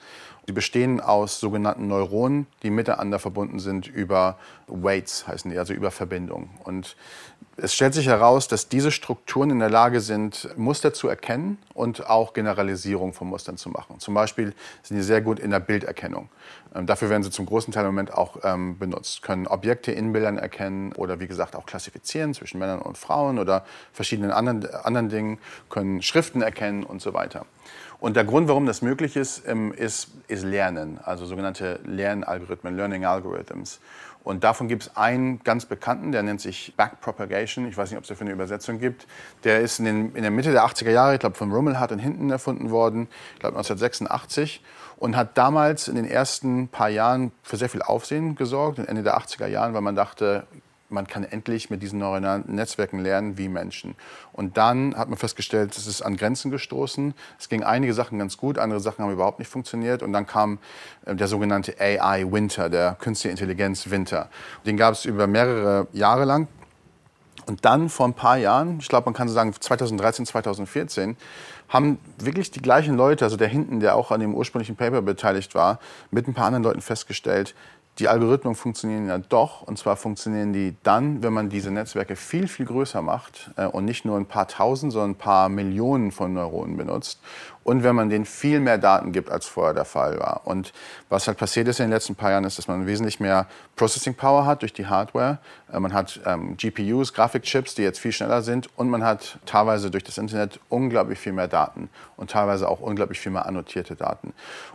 Die 0.49 0.53
bestehen 0.53 0.99
aus 1.03 1.41
sogenannten 1.41 1.89
Neuronen, 1.89 2.47
die 2.63 2.71
miteinander 2.71 3.19
verbunden 3.19 3.59
sind 3.59 3.87
über 3.87 4.39
Weights, 4.67 5.29
heißen 5.29 5.51
die, 5.51 5.59
also 5.59 5.75
über 5.75 5.91
Verbindungen. 5.91 6.49
Und 6.65 6.97
es 7.59 7.75
stellt 7.75 7.93
sich 7.93 8.07
heraus, 8.07 8.49
dass 8.49 8.71
diese 8.71 8.91
Strukturen 8.91 9.51
in 9.51 9.59
der 9.59 9.69
Lage 9.69 10.01
sind, 10.01 10.49
Muster 10.57 10.95
zu 10.95 11.07
erkennen 11.07 11.59
und 11.75 12.09
auch 12.09 12.33
Generalisierung 12.33 13.13
von 13.13 13.29
Mustern 13.29 13.59
zu 13.59 13.69
machen. 13.69 13.99
Zum 13.99 14.15
Beispiel 14.15 14.55
sind 14.83 14.97
die 14.97 15.03
sehr 15.03 15.21
gut 15.21 15.39
in 15.39 15.51
der 15.51 15.61
Bilderkennung. 15.61 16.31
Ähm, 16.75 16.87
dafür 16.87 17.11
werden 17.11 17.25
sie 17.25 17.31
zum 17.31 17.45
großen 17.45 17.71
Teil 17.71 17.85
im 17.85 17.91
Moment 17.91 18.15
auch 18.15 18.39
ähm, 18.43 18.79
benutzt, 18.79 19.21
können 19.21 19.47
Objekte 19.47 19.93
in 19.93 20.15
Bildern 20.15 20.39
erkennen 20.39 20.95
oder 20.95 21.21
wie 21.21 21.27
gesagt 21.27 21.57
auch 21.57 21.67
klassifizieren 21.67 22.33
zwischen 22.33 22.59
Männern 22.59 22.81
und 22.81 22.97
Frauen 22.97 23.39
oder 23.39 23.67
verschiedenen 23.93 24.31
anderen, 24.31 24.67
anderen 24.75 25.11
Dingen, 25.11 25.39
können 25.69 26.01
Schriften 26.01 26.41
erkennen 26.41 26.85
und 26.85 27.03
so 27.03 27.13
weiter. 27.13 27.45
Und 28.01 28.15
der 28.15 28.25
Grund, 28.25 28.49
warum 28.49 28.65
das 28.65 28.81
möglich 28.81 29.17
ist, 29.17 29.43
ähm, 29.49 29.73
ist, 29.73 30.09
ist 30.29 30.45
Lernen, 30.45 31.01
also 31.03 31.27
sogenannte 31.27 31.81
Lernalgorithmen, 31.85 32.77
Learning 32.77 33.05
Algorithms. 33.05 33.81
Und 34.23 34.45
davon 34.45 34.69
gibt 34.69 34.83
es 34.83 34.97
einen 34.97 35.43
ganz 35.43 35.67
bekannten, 35.67 36.13
der 36.13 36.23
nennt 36.23 36.41
sich 36.41 36.75
Backpropagation. 36.77 37.67
Ich 37.67 37.77
weiß 37.77 37.91
nicht, 37.91 37.97
ob 37.97 38.05
es 38.05 38.09
dafür 38.09 38.27
eine 38.27 38.35
Übersetzung 38.35 38.79
gibt. 38.79 39.07
Der 39.45 39.61
ist 39.61 39.79
in, 39.79 39.87
den, 39.87 40.15
in 40.15 40.23
der 40.23 40.31
Mitte 40.31 40.53
der 40.53 40.65
80er 40.65 40.91
Jahre, 40.91 41.15
ich 41.15 41.21
glaube, 41.21 41.37
von 41.37 41.51
Rummelhardt 41.51 41.93
und 41.93 41.99
Hinton 41.99 42.31
erfunden 42.31 42.71
worden, 42.71 43.09
ich 43.35 43.41
glaube 43.41 43.57
1986. 43.57 44.63
Und 44.99 45.17
hat 45.17 45.39
damals 45.39 45.89
in 45.89 45.95
den 45.95 46.05
ersten 46.05 46.69
paar 46.69 46.89
Jahren 46.89 47.33
für 47.43 47.57
sehr 47.57 47.69
viel 47.69 47.83
Aufsehen 47.83 48.35
gesorgt, 48.35 48.81
Ende 48.81 49.03
der 49.03 49.17
80er 49.17 49.47
Jahren, 49.47 49.73
weil 49.73 49.81
man 49.81 49.95
dachte, 49.95 50.47
man 50.91 51.07
kann 51.07 51.25
endlich 51.25 51.71
mit 51.71 51.83
diesen 51.83 51.99
neuronalen 51.99 52.45
Netzwerken 52.47 52.99
lernen 53.01 53.37
wie 53.39 53.49
Menschen. 53.49 53.95
Und 54.33 54.57
dann 54.57 54.97
hat 54.97 55.09
man 55.09 55.19
festgestellt, 55.19 55.77
es 55.77 55.87
ist 55.87 56.03
an 56.03 56.17
Grenzen 56.17 56.51
gestoßen. 56.51 57.15
Es 57.39 57.49
ging 57.49 57.63
einige 57.63 57.95
Sachen 57.95 58.19
ganz 58.19 58.37
gut, 58.37 58.59
andere 58.59 58.81
Sachen 58.81 59.05
haben 59.05 59.13
überhaupt 59.13 59.39
nicht 59.39 59.51
funktioniert. 59.51 60.03
Und 60.03 60.13
dann 60.13 60.27
kam 60.27 60.59
äh, 61.05 61.15
der 61.15 61.29
sogenannte 61.29 61.75
AI 61.79 62.25
Winter, 62.31 62.71
der 62.71 62.97
Künstliche 62.99 63.33
Intelligenz 63.33 63.91
Winter. 63.91 64.31
Den 64.65 64.77
gab 64.77 64.95
es 64.95 65.05
über 65.05 65.27
mehrere 65.27 65.87
Jahre 65.93 66.25
lang. 66.25 66.49
Und 67.47 67.65
dann 67.65 67.89
vor 67.89 68.07
ein 68.07 68.15
paar 68.15 68.37
Jahren, 68.37 68.79
ich 68.79 68.89
glaube, 68.89 69.07
man 69.07 69.15
kann 69.15 69.27
so 69.27 69.33
sagen 69.33 69.55
2013, 69.59 70.27
2014, 70.27 71.17
haben 71.69 71.99
wirklich 72.19 72.51
die 72.51 72.61
gleichen 72.61 72.97
Leute, 72.97 73.25
also 73.25 73.37
der 73.37 73.49
hinten, 73.49 73.81
der 73.81 73.95
auch 73.95 74.11
an 74.11 74.21
dem 74.21 74.35
ursprünglichen 74.35 74.77
Paper 74.77 75.03
beteiligt 75.03 75.55
war, 75.55 75.79
mit 76.11 76.29
ein 76.29 76.35
paar 76.35 76.47
anderen 76.47 76.65
Leuten 76.65 76.81
festgestellt, 76.81 77.55
die 77.99 78.09
Algorithmen 78.09 78.55
funktionieren 78.55 79.09
ja 79.09 79.19
doch. 79.19 79.63
Und 79.63 79.79
zwar 79.79 79.97
funktionieren 79.97 80.53
die 80.53 80.77
dann, 80.83 81.23
wenn 81.23 81.33
man 81.33 81.49
diese 81.49 81.71
Netzwerke 81.71 82.17
viel, 82.17 82.49
viel 82.49 82.67
größer 82.67 83.03
macht 83.03 83.51
äh, 83.57 83.67
und 83.67 83.85
nicht 83.85 84.05
nur 84.05 84.17
ein 84.17 84.27
paar 84.27 84.47
tausend, 84.47 84.93
sondern 84.93 85.11
ein 85.11 85.15
paar 85.17 85.49
Millionen 85.49 86.13
von 86.13 86.33
Neuronen 86.33 86.77
benutzt 86.77 87.21
und 87.69 87.83
wenn 87.83 87.95
man 87.95 88.09
denen 88.09 88.25
viel 88.25 88.61
mehr 88.61 88.79
Daten 88.79 89.13
gibt, 89.13 89.31
als 89.31 89.47
vorher 89.47 89.75
der 89.75 89.85
Fall 89.85 90.19
war. 90.19 90.41
Und 90.47 90.73
was 91.11 91.29
halt 91.29 91.37
passiert 91.37 91.69
ist 91.69 91.81
in 91.81 91.85
den 91.85 91.93
letzten 91.93 92.15
paar 92.15 92.31
Jahren, 92.31 92.45
ist, 92.45 92.57
dass 92.57 92.67
man 92.67 92.87
wesentlich 92.87 93.21
mehr 93.21 93.47
Processing 93.77 94.15
Power 94.15 94.47
hat 94.47 94.63
durch 94.63 94.73
die 94.73 94.87
Hardware. 94.87 95.37
Äh, 95.71 95.79
man 95.79 95.93
hat 95.93 96.19
ähm, 96.25 96.57
GPUs, 96.57 97.13
Grafikchips, 97.13 97.75
die 97.75 97.83
jetzt 97.83 97.99
viel 97.99 98.13
schneller 98.13 98.41
sind 98.41 98.71
und 98.77 98.89
man 98.89 99.05
hat 99.05 99.39
teilweise 99.45 99.91
durch 99.91 100.03
das 100.03 100.17
Internet 100.17 100.61
unglaublich 100.71 101.19
viel 101.19 101.35
mehr 101.35 101.47
Daten 101.47 101.91
und 102.17 102.31
teilweise 102.31 102.67
auch 102.71 102.81
unglaublich 102.81 103.21
viel 103.21 103.33
mehr 103.33 103.45
annotierte 103.45 103.97
Daten. 103.97 104.33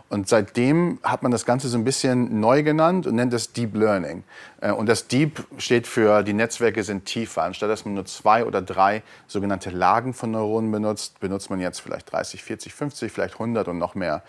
Und 0.08 0.28
seitdem 0.28 1.00
hat 1.02 1.24
man 1.24 1.32
das 1.32 1.44
Ganze 1.44 1.68
so 1.68 1.76
ein 1.76 1.82
bisschen 1.82 2.38
neu 2.38 2.62
genannt 2.62 3.08
und 3.08 3.16
nennt 3.16 3.34
es 3.34 3.52
Deep 3.52 3.74
Learning. 3.74 4.22
Äh, 4.60 4.70
und 4.70 4.88
das 4.88 5.08
Deep 5.08 5.44
steht 5.58 5.88
für, 5.88 6.22
die 6.22 6.32
Netzwerke 6.32 6.84
sind 6.84 7.06
tiefer. 7.06 7.42
Anstatt 7.42 7.70
dass 7.70 7.84
man 7.84 7.94
nur 7.94 8.06
zwei 8.06 8.44
oder 8.44 8.62
drei 8.62 9.02
sogenannte 9.26 9.70
Lagen 9.70 10.14
von 10.14 10.30
Neuronen 10.30 10.70
benutzt, 10.70 11.18
benutzt 11.18 11.50
man 11.50 11.58
jetzt 11.58 11.80
vielleicht 11.80 12.12
30, 12.12 12.44
40, 12.44 12.72
50 12.72 12.83
50, 12.84 13.12
vielleicht 13.12 13.34
100 13.34 13.68
und 13.68 13.78
noch 13.78 13.94
mehr. 13.94 14.22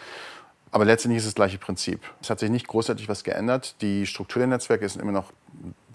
Aber 0.72 0.86
letztendlich 0.86 1.20
ist 1.20 1.24
es 1.24 1.30
das 1.32 1.36
gleiche 1.36 1.58
Prinzip. 1.58 2.02
Es 2.22 2.30
hat 2.30 2.40
sich 2.40 2.50
nicht 2.50 2.68
großartig 2.68 3.08
was 3.08 3.24
geändert. 3.24 3.82
Die 3.82 4.06
Struktur 4.06 4.40
der 4.40 4.48
Netzwerke 4.48 4.86
ist 4.86 4.98
immer 4.98 5.12
noch 5.12 5.32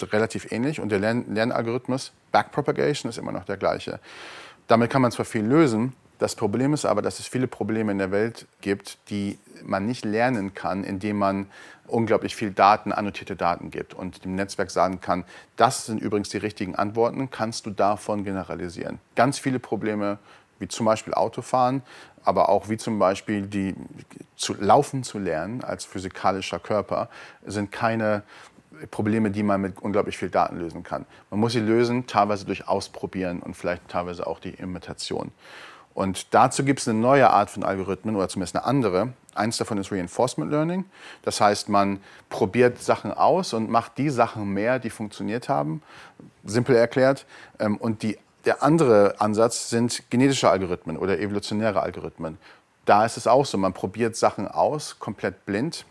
relativ 0.00 0.50
ähnlich 0.52 0.80
und 0.80 0.90
der 0.90 0.98
Lern 0.98 1.24
Lernalgorithmus 1.34 2.12
Backpropagation 2.32 3.10
ist 3.10 3.18
immer 3.18 3.32
noch 3.32 3.44
der 3.44 3.56
gleiche. 3.56 4.00
Damit 4.68 4.90
kann 4.90 5.02
man 5.02 5.12
zwar 5.12 5.26
viel 5.26 5.44
lösen, 5.44 5.92
das 6.20 6.36
Problem 6.36 6.74
ist 6.74 6.84
aber, 6.84 7.00
dass 7.00 7.18
es 7.18 7.26
viele 7.26 7.46
Probleme 7.46 7.92
in 7.92 7.98
der 7.98 8.10
Welt 8.10 8.46
gibt, 8.60 8.98
die 9.08 9.38
man 9.64 9.86
nicht 9.86 10.04
lernen 10.04 10.52
kann, 10.52 10.84
indem 10.84 11.16
man 11.16 11.46
unglaublich 11.86 12.36
viel 12.36 12.50
Daten, 12.50 12.92
annotierte 12.92 13.36
Daten 13.36 13.70
gibt 13.70 13.94
und 13.94 14.22
dem 14.24 14.34
Netzwerk 14.34 14.70
sagen 14.70 15.00
kann, 15.00 15.24
das 15.56 15.86
sind 15.86 15.98
übrigens 15.98 16.28
die 16.28 16.36
richtigen 16.36 16.76
Antworten, 16.76 17.30
kannst 17.30 17.64
du 17.64 17.70
davon 17.70 18.22
generalisieren. 18.22 18.98
Ganz 19.16 19.38
viele 19.38 19.58
Probleme 19.58 20.18
wie 20.60 20.68
zum 20.68 20.86
Beispiel 20.86 21.14
Autofahren, 21.14 21.82
aber 22.22 22.48
auch 22.48 22.68
wie 22.68 22.76
zum 22.76 22.98
Beispiel 22.98 23.42
die 23.42 23.74
zu 24.36 24.54
laufen 24.54 25.02
zu 25.02 25.18
lernen 25.18 25.64
als 25.64 25.84
physikalischer 25.84 26.60
Körper, 26.60 27.08
sind 27.44 27.72
keine 27.72 28.22
Probleme, 28.90 29.30
die 29.30 29.42
man 29.42 29.60
mit 29.60 29.80
unglaublich 29.80 30.16
viel 30.16 30.30
Daten 30.30 30.58
lösen 30.58 30.82
kann. 30.82 31.04
Man 31.30 31.40
muss 31.40 31.52
sie 31.52 31.60
lösen, 31.60 32.06
teilweise 32.06 32.44
durch 32.44 32.68
Ausprobieren 32.68 33.40
und 33.40 33.54
vielleicht 33.54 33.88
teilweise 33.88 34.26
auch 34.26 34.38
die 34.38 34.50
Imitation. 34.50 35.32
Und 35.92 36.32
dazu 36.32 36.64
gibt 36.64 36.80
es 36.80 36.88
eine 36.88 36.98
neue 36.98 37.28
Art 37.30 37.50
von 37.50 37.64
Algorithmen 37.64 38.14
oder 38.16 38.28
zumindest 38.28 38.56
eine 38.56 38.64
andere. 38.64 39.12
Eins 39.34 39.56
davon 39.56 39.76
ist 39.78 39.90
Reinforcement 39.90 40.50
Learning. 40.50 40.84
Das 41.22 41.40
heißt, 41.40 41.68
man 41.68 42.00
probiert 42.28 42.80
Sachen 42.80 43.12
aus 43.12 43.52
und 43.52 43.68
macht 43.68 43.98
die 43.98 44.08
Sachen 44.08 44.48
mehr, 44.52 44.78
die 44.78 44.90
funktioniert 44.90 45.48
haben, 45.48 45.82
simpel 46.44 46.76
erklärt. 46.76 47.26
Ähm, 47.58 47.76
und 47.76 48.02
die 48.02 48.18
der 48.44 48.62
andere 48.62 49.20
Ansatz 49.20 49.70
sind 49.70 50.04
genetische 50.10 50.50
Algorithmen 50.50 50.96
oder 50.96 51.18
evolutionäre 51.18 51.80
Algorithmen. 51.82 52.38
Da 52.84 53.04
ist 53.04 53.16
es 53.16 53.26
auch 53.26 53.46
so, 53.46 53.58
man 53.58 53.72
probiert 53.72 54.16
Sachen 54.16 54.48
aus, 54.48 54.98
komplett 54.98 55.44
blind, 55.44 55.84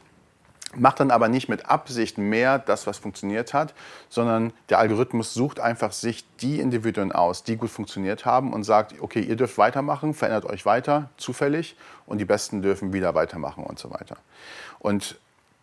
macht 0.76 1.00
dann 1.00 1.12
aber 1.12 1.30
nicht 1.30 1.50
mit 1.50 1.66
Absicht 1.68 2.18
mehr 2.18 2.60
das, 2.60 2.86
was 2.86 2.98
funktioniert 2.98 3.54
hat, 3.54 3.74
sondern 4.08 4.54
der 4.70 4.80
Algorithmus 4.80 5.34
sucht 5.34 5.60
einfach 5.60 5.92
sich 5.92 6.26
die 6.38 6.60
Individuen 6.60 7.12
aus, 7.12 7.44
die 7.44 7.58
gut 7.58 7.70
funktioniert 7.70 8.26
haben 8.26 8.54
und 8.54 8.64
sagt, 8.64 8.94
okay, 9.02 9.22
ihr 9.22 9.36
dürft 9.36 9.58
weitermachen, 9.58 10.14
verändert 10.14 10.46
euch 10.46 10.66
weiter, 10.66 11.10
zufällig, 11.18 11.76
und 12.06 12.20
die 12.20 12.26
Besten 12.26 12.62
dürfen 12.62 12.94
wieder 12.94 13.16
weitermachen 13.16 13.64
und 13.64 13.80
so 13.80 13.92
weiter. 13.92 14.18
Und 14.80 15.20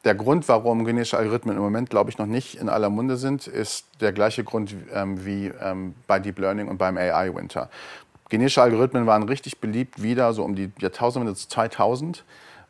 der 0.07 0.14
Grund, 0.14 0.49
warum 0.49 0.85
genetische 0.85 1.19
Algorithmen 1.19 1.57
im 1.57 1.62
Moment, 1.62 1.90
glaube 1.90 2.11
ich, 2.11 2.16
noch 2.16 2.27
nicht 2.27 2.55
in 2.55 2.69
aller 2.69 2.90
Munde 2.90 3.16
sind, 3.16 3.49
ist 3.49 3.87
der 4.01 4.12
gleiche 4.12 4.45
Grund 4.45 4.73
ähm, 4.95 5.27
wie 5.27 5.53
ähm, 5.61 5.95
bei 6.07 6.21
Deep 6.21 6.38
Learning 6.38 6.69
und 6.69 6.79
beim 6.79 6.97
AI-Winter. 6.97 7.69
Genetische 8.29 8.62
Algorithmen 8.62 9.07
waren 9.07 9.25
richtig 9.25 9.59
beliebt 9.59 10.01
wieder 10.01 10.33
so 10.33 10.45
um 10.45 10.55
die 10.55 10.71
Jahrtausendwende 10.79 11.37
2000 11.37 12.25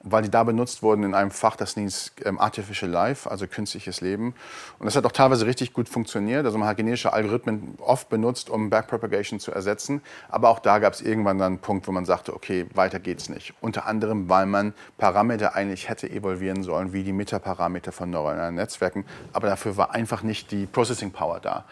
weil 0.09 0.23
die 0.23 0.31
da 0.31 0.45
benutzt 0.45 0.83
wurden 0.83 1.03
in 1.03 1.15
einem 1.15 1.33
Fach, 1.33 1.57
das 1.57 1.75
hieß 1.75 2.13
ähm, 2.25 2.39
Artificial 2.39 2.91
Life, 2.91 3.29
also 3.29 3.47
künstliches 3.49 4.01
Leben. 4.01 4.35
Und 4.79 4.87
das 4.87 4.95
hat 4.95 5.05
auch 5.05 5.13
teilweise 5.13 5.47
richtig 5.47 5.73
gut 5.73 5.89
funktioniert. 5.89 6.47
Also 6.47 6.57
man 6.59 6.69
hat 6.69 6.77
genetische 6.77 7.13
Algorithmen 7.13 7.75
oft 7.81 8.09
benutzt, 8.09 8.49
um 8.49 8.71
Backpropagation 8.71 9.41
zu 9.41 9.51
ersetzen. 9.51 10.01
Aber 10.29 10.49
auch 10.49 10.61
da 10.61 10.79
gab 10.79 10.93
es 10.93 11.03
irgendwann 11.03 11.39
dann 11.39 11.55
einen 11.55 11.59
Punkt, 11.59 11.89
wo 11.89 11.93
man 11.93 12.05
sagte, 12.05 12.35
okay, 12.35 12.67
weiter 12.75 13.01
geht's 13.01 13.29
nicht. 13.29 13.53
Unter 13.61 13.87
anderem, 13.87 14.29
weil 14.29 14.47
man 14.47 14.75
Parameter 14.97 15.57
eigentlich 15.57 15.89
hätte 15.89 16.09
evolvieren 16.09 16.63
sollen, 16.63 16.93
wie 16.93 17.03
die 17.03 17.13
Metaparameter 17.13 17.91
von 17.91 18.09
neuronalen 18.09 18.55
Netzwerken. 18.55 19.05
Aber 19.33 19.49
dafür 19.49 19.77
war 19.77 19.91
einfach 19.91 20.23
nicht 20.23 20.53
die 20.53 20.67
Processing 20.67 21.11
Power 21.11 21.41
da. 21.41 21.65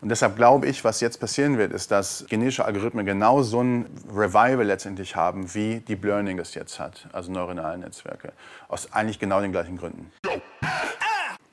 Und 0.00 0.10
deshalb 0.10 0.36
glaube 0.36 0.66
ich, 0.66 0.84
was 0.84 1.00
jetzt 1.00 1.18
passieren 1.18 1.58
wird, 1.58 1.72
ist, 1.72 1.90
dass 1.90 2.24
genetische 2.28 2.64
Algorithmen 2.64 3.04
genau 3.04 3.42
so 3.42 3.60
ein 3.60 3.86
Revival 4.08 4.64
letztendlich 4.64 5.16
haben, 5.16 5.52
wie 5.54 5.80
Deep 5.80 6.04
Learning 6.04 6.36
das 6.36 6.54
jetzt 6.54 6.78
hat, 6.78 7.08
also 7.12 7.32
neuronale 7.32 7.78
Netzwerke. 7.78 8.32
Aus 8.68 8.92
eigentlich 8.92 9.18
genau 9.18 9.40
den 9.40 9.50
gleichen 9.50 9.76
Gründen. 9.76 10.12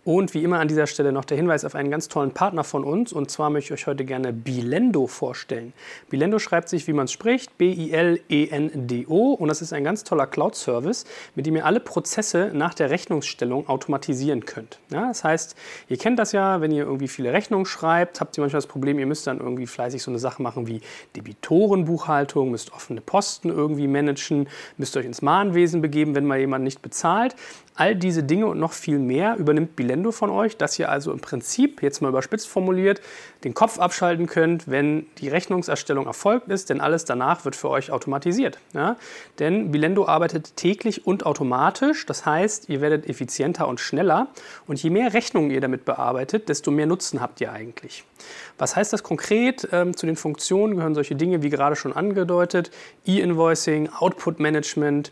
Und 0.06 0.36
wie 0.36 0.44
immer 0.44 0.60
an 0.60 0.68
dieser 0.68 0.86
Stelle 0.86 1.12
noch 1.12 1.26
der 1.26 1.36
Hinweis 1.36 1.65
auf 1.65 1.74
einen 1.74 1.89
ganz 1.89 2.08
tollen 2.08 2.30
Partner 2.30 2.63
von 2.63 2.84
uns. 2.84 3.12
Und 3.12 3.32
zwar 3.32 3.50
möchte 3.50 3.74
ich 3.74 3.82
euch 3.82 3.88
heute 3.88 4.06
gerne 4.06 4.32
Bilendo 4.32 5.08
vorstellen. 5.08 5.74
Bilendo 6.12 6.38
schreibt 6.38 6.70
sich, 6.70 6.86
wie 6.86 6.94
man 6.94 7.06
es 7.06 7.12
spricht, 7.12 7.58
B-I-L-E-N-D-O. 7.58 9.34
Und 9.34 9.48
das 9.48 9.63
ist 9.63 9.74
ein 9.74 9.84
ganz 9.84 10.04
toller 10.04 10.28
Cloud-Service, 10.28 11.06
mit 11.34 11.48
dem 11.48 11.56
ihr 11.56 11.65
alle 11.65 11.80
Prozesse 11.80 12.52
nach 12.54 12.76
der 12.76 12.91
Rechnungsstellung 12.91 13.68
automatisieren 13.68 14.46
könnt. 14.46 14.78
Ja, 14.91 15.08
das 15.08 15.24
heißt, 15.24 15.56
ihr 15.89 15.98
kennt 15.98 16.20
das 16.20 16.34
ja, 16.34 16.62
wenn 16.62 16.70
ihr 16.70 16.84
irgendwie 16.84 17.08
viele 17.08 17.34
Rechnungen 17.34 17.65
schreibt, 17.65 18.22
habt 18.22 18.38
ihr 18.38 18.41
manchmal 18.41 18.60
das 18.60 18.68
Problem, 18.68 19.00
ihr 19.00 19.08
müsst 19.08 19.26
dann 19.26 19.39
irgendwie 19.39 19.65
fleißig 19.65 20.04
so 20.04 20.12
eine 20.12 20.20
Sache 20.20 20.39
machen 20.39 20.68
wie 20.68 20.82
Debitorenbuchhaltung, 21.15 22.52
müsst 22.52 22.72
offene 22.74 23.02
Posten 23.02 23.50
irgendwie 23.50 23.88
managen, 23.88 24.50
müsst 24.78 24.96
euch 24.98 25.06
ins 25.06 25.24
Mahnwesen 25.24 25.82
begeben, 25.82 26.13
wenn 26.13 26.28
mal 26.28 26.38
jemand 26.38 26.63
nicht 26.63 26.84
bezahlt. 26.84 27.36
All 27.78 27.94
diese 27.94 28.24
Dinge 28.24 28.46
und 28.46 28.58
noch 28.58 28.72
viel 28.72 29.00
mehr 29.00 29.36
übernimmt 29.36 29.76
Bilendo 29.76 30.14
von 30.14 30.30
euch, 30.30 30.56
dass 30.56 30.80
ihr 30.80 30.90
also 30.90 31.12
im 31.12 31.20
Prinzip, 31.20 31.84
jetzt 31.84 32.02
mal 32.02 32.08
überspitzt 32.08 32.48
formuliert, 32.48 33.02
den 33.44 33.54
Kopf 33.54 33.80
abschalten 33.80 34.28
könnt, 34.28 34.70
wenn 34.70 35.08
die 35.18 35.28
Rechnungserstellung 35.28 36.06
erfolgt 36.06 36.48
ist, 36.48 36.70
denn 36.70 36.80
alles 36.80 37.04
danach 37.04 37.44
wird 37.44 37.58
für 37.58 37.70
euch 37.70 37.92
automatisiert. 37.92 38.60
Ja? 38.74 38.96
Denn 39.40 39.72
Bilendo 39.72 40.08
arbeitet 40.08 40.56
täglich 40.56 41.06
und 41.06 41.26
automatisch, 41.26 42.06
das 42.06 42.26
heißt, 42.26 42.70
ihr 42.70 42.80
werdet 42.80 43.10
effizienter 43.10 43.68
und 43.68 43.82
schneller 43.82 44.28
und 44.68 44.82
je 44.82 44.90
mehr 44.90 45.14
Rechnungen 45.14 45.52
ihr 45.52 45.60
damit 45.60 45.84
bearbeitet, 45.84 46.48
desto 46.48 46.72
mehr 46.72 46.86
Nutzen 46.86 47.20
habt 47.20 47.42
ihr 47.42 47.52
eigentlich. 47.52 48.06
Was 48.58 48.78
heißt 48.78 48.94
das 48.94 49.04
konkret? 49.04 49.68
Ähm, 49.74 49.98
zu 49.98 50.06
den 50.06 50.16
Funktionen 50.16 50.76
gehören 50.76 50.96
solche 50.96 51.16
Dinge 51.16 51.44
wie 51.44 51.50
gerade 51.50 51.76
schon 51.76 51.92
angedeutet, 51.92 52.72
E-Invoicing, 53.06 53.90
Output 53.90 54.40
Management, 54.40 55.12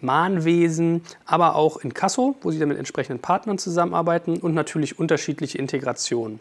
Mahnwesen, 0.00 1.02
aber 1.26 1.54
auch 1.54 1.76
in 1.78 1.94
Kasso, 1.94 2.36
wo 2.42 2.50
Sie 2.50 2.58
dann 2.58 2.68
mit 2.68 2.78
entsprechenden 2.78 3.20
Partnern 3.20 3.58
zusammenarbeiten 3.58 4.38
und 4.38 4.54
natürlich 4.54 4.98
unterschiedliche 4.98 5.58
Integrationen. 5.58 6.40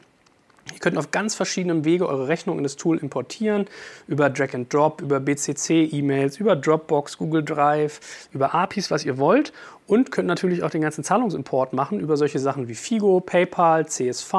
Ihr 0.71 0.79
könnt 0.79 0.97
auf 0.97 1.11
ganz 1.11 1.35
verschiedenen 1.35 1.85
Wege 1.85 2.07
eure 2.07 2.27
Rechnung 2.27 2.57
in 2.57 2.63
das 2.63 2.75
Tool 2.75 2.97
importieren. 2.97 3.65
Über 4.07 4.29
Drag 4.29 4.53
and 4.53 4.71
Drop, 4.71 5.01
über 5.01 5.19
BCC-E-Mails, 5.19 6.37
über 6.39 6.55
Dropbox, 6.55 7.17
Google 7.17 7.43
Drive, 7.43 7.99
über 8.31 8.53
APIs, 8.53 8.91
was 8.91 9.03
ihr 9.03 9.17
wollt 9.17 9.53
und 9.87 10.11
könnt 10.11 10.27
natürlich 10.27 10.63
auch 10.63 10.69
den 10.69 10.81
ganzen 10.81 11.03
Zahlungsimport 11.03 11.73
machen 11.73 11.99
über 11.99 12.15
solche 12.15 12.39
Sachen 12.39 12.67
wie 12.67 12.75
Figo, 12.75 13.19
PayPal, 13.19 13.87
CSV, 13.87 14.33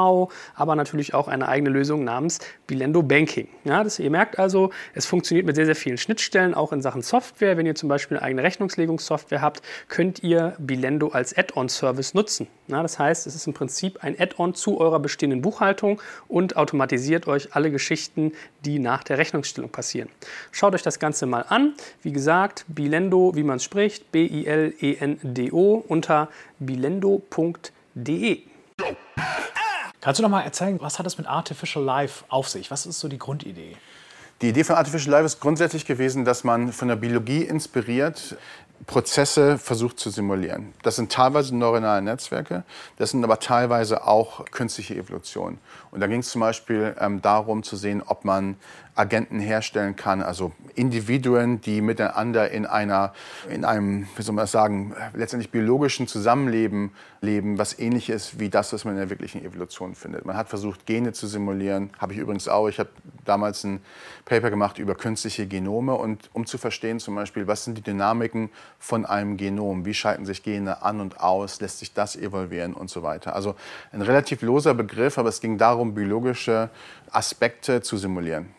aber 0.55 0.77
natürlich 0.77 1.13
auch 1.13 1.29
eine 1.29 1.49
eigene 1.49 1.71
Lösung 1.71 2.05
namens 2.05 2.39
Bilendo 2.67 3.03
Banking. 3.03 3.49
Ja, 3.65 3.85
das, 3.85 3.99
ihr 3.99 4.11
merkt 4.11 4.39
also, 4.39 4.71
es 4.95 5.05
funktioniert 5.05 5.47
mit 5.47 5.57
sehr, 5.57 5.67
sehr 5.67 5.77
vielen 5.77 5.99
Schnittstellen, 5.99 6.55
auch 6.55 6.73
in 6.73 6.81
Sachen 6.81 7.03
Software. 7.03 7.57
Wenn 7.57 7.67
ihr 7.67 7.75
zum 7.75 7.89
Beispiel 7.89 8.17
eine 8.17 8.27
eigene 8.27 8.43
Rechnungslegungssoftware 8.43 9.43
habt, 9.43 9.61
könnt 9.89 10.23
ihr 10.23 10.55
Bilendo 10.59 11.09
als 11.09 11.37
Add-on-Service 11.37 12.15
nutzen. 12.15 12.47
Ja, 12.69 12.81
das 12.81 12.99
heißt, 12.99 13.27
es 13.27 13.35
ist 13.35 13.47
im 13.47 13.53
Prinzip 13.53 14.03
ein 14.03 14.19
Add-on 14.19 14.55
zu 14.55 14.81
eurer 14.81 15.01
bestehenden 15.01 15.43
Buchhaltung 15.43 16.01
und 16.29 16.57
automatisiert 16.57 17.27
euch 17.27 17.55
alle 17.55 17.71
Geschichten, 17.71 18.33
die 18.65 18.79
nach 18.79 19.05
der 19.05 19.19
Rechnungsstellung 19.19 19.71
passieren. 19.71 20.09
Schaut 20.51 20.75
euch 20.75 20.83
das 20.83 20.99
Ganze 20.99 21.27
mal 21.27 21.45
an. 21.49 21.75
Wie 22.01 22.13
gesagt, 22.13 22.65
Bilendo, 22.69 23.33
wie 23.35 23.43
man 23.43 23.57
es 23.57 23.65
spricht, 23.65 24.11
B-I-L-E-N-D 24.13 25.42
bilendo 25.51 25.85
unter 25.89 26.29
bilendo.de. 26.59 28.43
Kannst 30.01 30.19
du 30.19 30.23
noch 30.23 30.31
mal 30.31 30.43
erzählen, 30.43 30.81
was 30.81 30.99
hat 30.99 31.07
das 31.07 31.17
mit 31.19 31.27
Artificial 31.27 31.85
Life 31.85 32.25
auf 32.29 32.49
sich? 32.49 32.71
Was 32.71 32.87
ist 32.87 32.99
so 32.99 33.09
die 33.09 33.19
Grundidee? 33.19 33.77
Die 34.41 34.49
Idee 34.49 34.65
von 34.65 34.75
Artificial 34.75 35.13
Life 35.13 35.27
ist 35.27 35.41
grundsätzlich 35.41 35.87
gewesen, 35.87 36.25
dass 36.25 36.43
man 36.43 36.73
von 36.73 36.89
der 36.89 36.97
Biologie 36.97 37.45
inspiriert 37.45 38.37
Prozesse 38.87 39.59
versucht 39.59 39.99
zu 39.99 40.11
simulieren. 40.11 40.73
Das 40.83 40.97
sind 40.97 41.13
teilweise 41.13 41.55
neuronale 41.57 42.03
Netzwerke, 42.03 42.65
das 42.97 43.11
sind 43.11 43.23
aber 43.23 43.39
teilweise 43.39 44.07
auch 44.07 44.45
künstliche 44.47 44.95
Evolution. 44.95 45.59
Und 45.91 46.01
da 46.01 46.07
ging 46.07 46.21
es 46.21 46.31
zum 46.31 46.41
Beispiel 46.41 46.97
ähm, 46.99 47.23
darum 47.23 47.63
zu 47.63 47.77
sehen, 47.77 48.03
ob 48.05 48.25
man 48.25 48.57
Agenten 48.95 49.41
herstellen 49.41 49.97
kann, 49.97 50.23
also 50.23 50.53
Individuen, 50.75 51.61
die 51.63 51.81
miteinander 51.81 52.51
in 52.51 52.67
einer, 52.67 53.15
in 53.49 53.65
einem, 53.65 54.07
wie 54.17 54.23
soll 54.23 54.35
man 54.35 54.43
das 54.43 54.53
sagen, 54.53 54.95
letztendlich 55.15 55.51
biologischen 55.51 56.07
Zusammenleben 56.07 56.93
leben, 57.23 57.57
was 57.57 57.79
ähnlich 57.79 58.11
ist 58.11 58.39
wie 58.39 58.51
das, 58.51 58.73
was 58.73 58.85
man 58.85 58.95
in 58.95 59.01
der 59.01 59.11
wirklichen 59.11 59.43
Evolution 59.45 59.95
findet. 59.95 60.27
Man 60.27 60.37
hat 60.37 60.49
versucht, 60.49 60.85
Gene 60.85 61.13
zu 61.13 61.27
simulieren, 61.27 61.91
habe 61.99 62.13
ich 62.13 62.19
übrigens 62.19 62.49
auch. 62.49 62.69
Ich 62.69 62.79
habe 62.79 62.91
damals 63.25 63.65
ein 63.65 63.81
Paper 64.27 64.51
gemacht 64.51 64.79
über 64.79 64.95
künstliche 64.95 65.47
Genome 65.47 65.95
und 65.95 66.29
um 66.35 66.45
zu 66.45 66.59
verstehen 66.59 67.01
zum 67.01 67.15
Beispiel, 67.15 67.47
was 67.47 67.65
sind 67.65 67.79
die 67.79 67.83
Dynamiken 67.83 68.51
von 68.83 69.07
einem 69.07 69.37
Genom, 69.37 69.85
wie 69.85 69.95
schalten 69.95 70.27
sich 70.27 70.43
Gene 70.43 70.83
an 70.83 71.01
und 71.01 71.21
aus, 71.21 71.61
lässt 71.61 71.79
sich 71.79 71.95
das 71.95 72.17
evolvieren 72.17 72.75
und 72.75 72.91
so 72.91 73.05
weiter. 73.05 73.37
Also 73.37 73.55
ein 73.93 74.03
relativ 74.03 74.43
loser 74.43 74.75
Begriff, 74.75 75.19
aber 75.19 75.29
es 75.29 75.41
ging 75.41 75.57
darum, 75.57 75.95
biologische 75.95 76.69
Aspekte 77.13 77.81
zu 77.81 77.97
simulieren. 77.97 78.53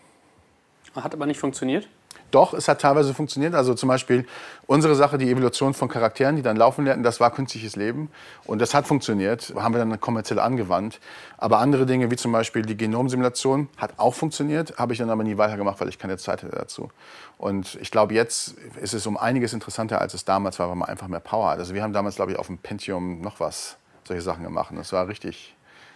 Hat 0.95 1.13
aber 1.13 1.25
nicht 1.25 1.41
funktioniert? 1.41 1.89
Doch, 2.33 2.55
es 2.55 2.67
hat 2.67 2.81
teilweise 2.81 3.13
funktioniert. 3.13 3.53
Also 3.53 3.75
zum 3.75 3.89
Beispiel 3.89 4.25
unsere 4.65 4.95
Sache, 4.95 5.19
die 5.19 5.29
Evolution 5.29 5.75
von 5.75 5.87
Charakteren, 5.87 6.35
die 6.35 6.41
dann 6.41 6.57
laufen 6.57 6.83
lernten, 6.83 7.03
das 7.03 7.19
war 7.19 7.29
künstliches 7.29 7.75
Leben. 7.75 8.09
Und 8.45 8.59
das 8.59 8.73
hat 8.73 8.87
funktioniert, 8.87 9.53
haben 9.55 9.75
wir 9.75 9.79
dann 9.79 9.99
kommerziell 10.01 10.39
angewandt. 10.39 10.99
Aber 11.37 11.59
andere 11.59 11.85
Dinge, 11.85 12.09
wie 12.09 12.15
zum 12.15 12.31
Beispiel 12.31 12.63
die 12.63 12.75
Genomsimulation, 12.75 13.69
hat 13.77 13.93
auch 13.97 14.15
funktioniert, 14.15 14.79
habe 14.79 14.93
ich 14.93 14.99
dann 14.99 15.11
aber 15.11 15.23
nie 15.23 15.37
weitergemacht, 15.37 15.79
weil 15.79 15.89
ich 15.89 15.99
keine 15.99 16.17
Zeit 16.17 16.41
hatte 16.41 16.55
dazu. 16.55 16.89
Und 17.37 17.77
ich 17.81 17.91
glaube, 17.91 18.15
jetzt 18.15 18.55
ist 18.81 18.95
es 18.95 19.05
um 19.05 19.15
einiges 19.15 19.53
interessanter, 19.53 20.01
als 20.01 20.15
es 20.15 20.25
damals 20.25 20.57
war, 20.57 20.69
weil 20.69 20.75
man 20.75 20.89
einfach 20.89 21.07
mehr 21.07 21.19
Power 21.19 21.51
hat. 21.51 21.59
Also 21.59 21.75
wir 21.75 21.83
haben 21.83 21.93
damals, 21.93 22.15
glaube 22.15 22.31
ich, 22.31 22.39
auf 22.39 22.47
dem 22.47 22.57
Pentium 22.57 23.21
noch 23.21 23.39
was, 23.39 23.77
solche 24.07 24.23
Sachen 24.23 24.43
gemacht. 24.43 24.73
Das 24.75 24.91
war 24.91 25.07
richtig, 25.07 25.52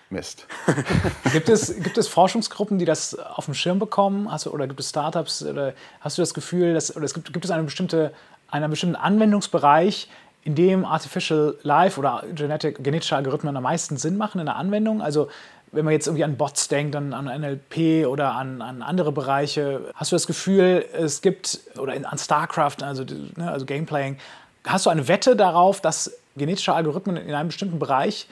Mist. 0.09 0.47
gibt, 1.33 1.49
es, 1.49 1.75
gibt 1.81 1.97
es 1.97 2.07
Forschungsgruppen, 2.07 2.79
die 2.79 2.85
das 2.85 3.17
auf 3.17 3.45
dem 3.45 3.53
Schirm 3.53 3.79
bekommen? 3.79 4.31
Hast 4.31 4.45
du, 4.45 4.51
oder 4.51 4.67
gibt 4.67 4.79
es 4.79 4.89
Startups? 4.89 5.43
Oder 5.43 5.73
hast 5.99 6.17
du 6.17 6.21
das 6.21 6.33
Gefühl, 6.33 6.73
dass, 6.73 6.95
oder 6.95 7.05
es 7.05 7.13
gibt, 7.13 7.33
gibt 7.33 7.43
es 7.43 7.51
eine 7.51 7.63
bestimmte, 7.63 8.13
einen 8.49 8.69
bestimmten 8.69 8.95
Anwendungsbereich, 8.95 10.07
in 10.43 10.55
dem 10.55 10.85
Artificial 10.85 11.55
Life 11.63 11.99
oder 11.99 12.23
Genetic, 12.33 12.81
genetische 12.81 13.17
Algorithmen 13.17 13.57
am 13.57 13.63
meisten 13.63 13.97
Sinn 13.97 14.15
machen 14.15 14.39
in 14.39 14.45
der 14.45 14.55
Anwendung? 14.55 15.01
Also 15.01 15.27
wenn 15.73 15.83
man 15.83 15.91
jetzt 15.91 16.07
irgendwie 16.07 16.23
an 16.23 16.37
Bots 16.37 16.69
denkt, 16.69 16.95
an, 16.95 17.13
an 17.13 17.25
NLP 17.25 18.07
oder 18.07 18.33
an, 18.33 18.61
an, 18.61 18.81
andere 18.81 19.11
Bereiche, 19.11 19.91
hast 19.93 20.13
du 20.13 20.15
das 20.15 20.25
Gefühl, 20.25 20.85
es 20.93 21.21
gibt, 21.21 21.59
oder 21.77 21.93
in, 21.93 22.05
an 22.05 22.17
StarCraft, 22.17 22.81
also, 22.81 23.03
ne, 23.35 23.51
also 23.51 23.65
Gameplaying, 23.65 24.17
hast 24.65 24.85
du 24.85 24.89
eine 24.89 25.09
Wette 25.09 25.35
darauf, 25.35 25.81
dass 25.81 26.17
genetische 26.37 26.73
Algorithmen 26.73 27.17
in 27.17 27.33
einem 27.33 27.49
bestimmten 27.49 27.79
Bereich 27.79 28.27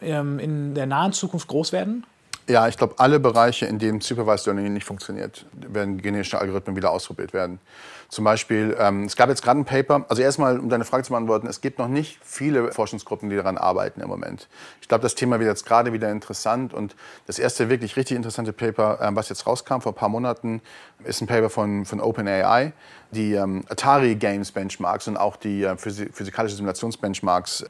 ähm, 0.00 0.38
in 0.38 0.74
der 0.74 0.86
nahen 0.86 1.12
Zukunft 1.12 1.48
groß 1.48 1.72
werden? 1.72 2.04
Ja, 2.48 2.66
ich 2.66 2.78
glaube, 2.78 2.94
alle 2.96 3.20
Bereiche, 3.20 3.66
in 3.66 3.78
denen 3.78 4.00
Supervised 4.00 4.46
Learning 4.46 4.72
nicht 4.72 4.86
funktioniert, 4.86 5.44
werden 5.52 6.00
genetische 6.00 6.40
Algorithmen 6.40 6.76
wieder 6.76 6.90
ausprobiert 6.90 7.34
werden. 7.34 7.60
Zum 8.08 8.24
Beispiel, 8.24 8.74
ähm, 8.80 9.04
es 9.04 9.16
gab 9.16 9.28
jetzt 9.28 9.42
gerade 9.42 9.60
ein 9.60 9.66
Paper, 9.66 10.06
also 10.08 10.22
erstmal, 10.22 10.58
um 10.58 10.70
deine 10.70 10.86
Frage 10.86 11.02
zu 11.02 11.10
beantworten, 11.10 11.46
es 11.46 11.60
gibt 11.60 11.78
noch 11.78 11.88
nicht 11.88 12.18
viele 12.22 12.72
Forschungsgruppen, 12.72 13.28
die 13.28 13.36
daran 13.36 13.58
arbeiten 13.58 14.00
im 14.00 14.08
Moment. 14.08 14.48
Ich 14.80 14.88
glaube, 14.88 15.02
das 15.02 15.14
Thema 15.14 15.38
wird 15.40 15.50
jetzt 15.50 15.66
gerade 15.66 15.92
wieder 15.92 16.10
interessant 16.10 16.72
und 16.72 16.96
das 17.26 17.38
erste 17.38 17.68
wirklich 17.68 17.98
richtig 17.98 18.16
interessante 18.16 18.54
Paper, 18.54 18.98
ähm, 19.02 19.14
was 19.14 19.28
jetzt 19.28 19.46
rauskam 19.46 19.80
vor 19.80 19.92
ein 19.92 19.96
paar 19.96 20.08
Monaten, 20.08 20.62
ist 21.04 21.20
ein 21.20 21.26
Paper 21.26 21.50
von, 21.50 21.84
von 21.84 22.00
OpenAI, 22.00 22.72
die 23.10 23.34
ähm, 23.34 23.64
Atari 23.68 24.14
Games 24.14 24.52
Benchmarks 24.52 25.06
und 25.06 25.18
auch 25.18 25.36
die 25.36 25.64
äh, 25.64 25.76
physikalische 25.76 26.56
Simulationsbenchmarks 26.56 27.66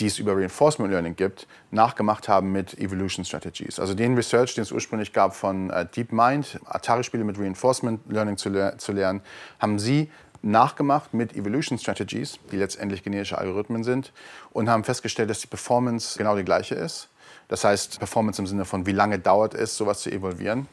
die 0.00 0.06
es 0.06 0.18
über 0.18 0.36
Reinforcement 0.36 0.90
Learning 0.90 1.14
gibt, 1.14 1.46
nachgemacht 1.70 2.28
haben 2.28 2.52
mit 2.52 2.78
Evolution 2.78 3.24
Strategies. 3.24 3.78
Also 3.78 3.94
den 3.94 4.14
Research, 4.14 4.54
den 4.54 4.62
es 4.62 4.72
ursprünglich 4.72 5.12
gab 5.12 5.34
von 5.34 5.70
äh, 5.70 5.86
DeepMind, 5.86 6.58
Atari-Spiele 6.64 7.22
mit 7.24 7.38
Reinforcement 7.38 8.00
Learning 8.08 8.36
zu, 8.36 8.48
le 8.48 8.74
zu 8.78 8.92
lernen, 8.92 9.20
haben 9.58 9.78
sie 9.78 10.10
nachgemacht 10.42 11.12
mit 11.12 11.36
Evolution 11.36 11.78
Strategies, 11.78 12.38
die 12.50 12.56
letztendlich 12.56 13.02
generische 13.02 13.36
Algorithmen 13.36 13.84
sind, 13.84 14.12
und 14.52 14.70
haben 14.70 14.84
festgestellt, 14.84 15.28
dass 15.28 15.40
die 15.40 15.48
Performance 15.48 16.16
genau 16.16 16.34
die 16.34 16.44
gleiche 16.44 16.74
ist. 16.74 17.08
Das 17.48 17.64
heißt, 17.64 17.98
Performance 17.98 18.40
im 18.40 18.46
Sinne 18.46 18.64
von, 18.64 18.86
wie 18.86 18.92
lange 18.92 19.18
dauert 19.18 19.54
es, 19.54 19.76
sowas 19.76 20.00
zu 20.00 20.10
evolvieren 20.10 20.66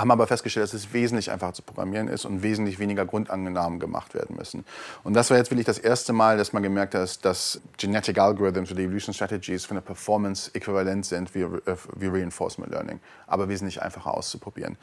haben 0.00 0.10
aber 0.10 0.26
festgestellt, 0.26 0.64
dass 0.64 0.74
es 0.74 0.92
wesentlich 0.92 1.30
einfacher 1.30 1.52
zu 1.52 1.62
programmieren 1.62 2.08
ist 2.08 2.24
und 2.24 2.42
wesentlich 2.42 2.78
weniger 2.78 3.04
Grundannahmen 3.06 3.78
gemacht 3.78 4.14
werden 4.14 4.36
müssen. 4.36 4.64
Und 5.04 5.14
das 5.14 5.30
war 5.30 5.36
jetzt 5.36 5.50
wirklich 5.50 5.66
das 5.66 5.78
erste 5.78 6.12
Mal, 6.12 6.36
dass 6.36 6.52
man 6.52 6.62
gemerkt 6.62 6.94
hat, 6.94 7.24
dass 7.24 7.60
Genetic 7.76 8.18
Algorithms 8.18 8.72
oder 8.72 8.80
Evolution 8.80 9.14
Strategies 9.14 9.64
von 9.64 9.76
der 9.76 9.82
Performance 9.82 10.50
äquivalent 10.54 11.06
sind 11.06 11.34
wie, 11.34 11.42
äh, 11.42 11.76
wie 11.96 12.06
Reinforcement 12.06 12.72
Learning, 12.72 13.00
aber 13.26 13.48
wesentlich 13.48 13.82
einfacher 13.82 14.14
auszuprobieren. 14.14 14.76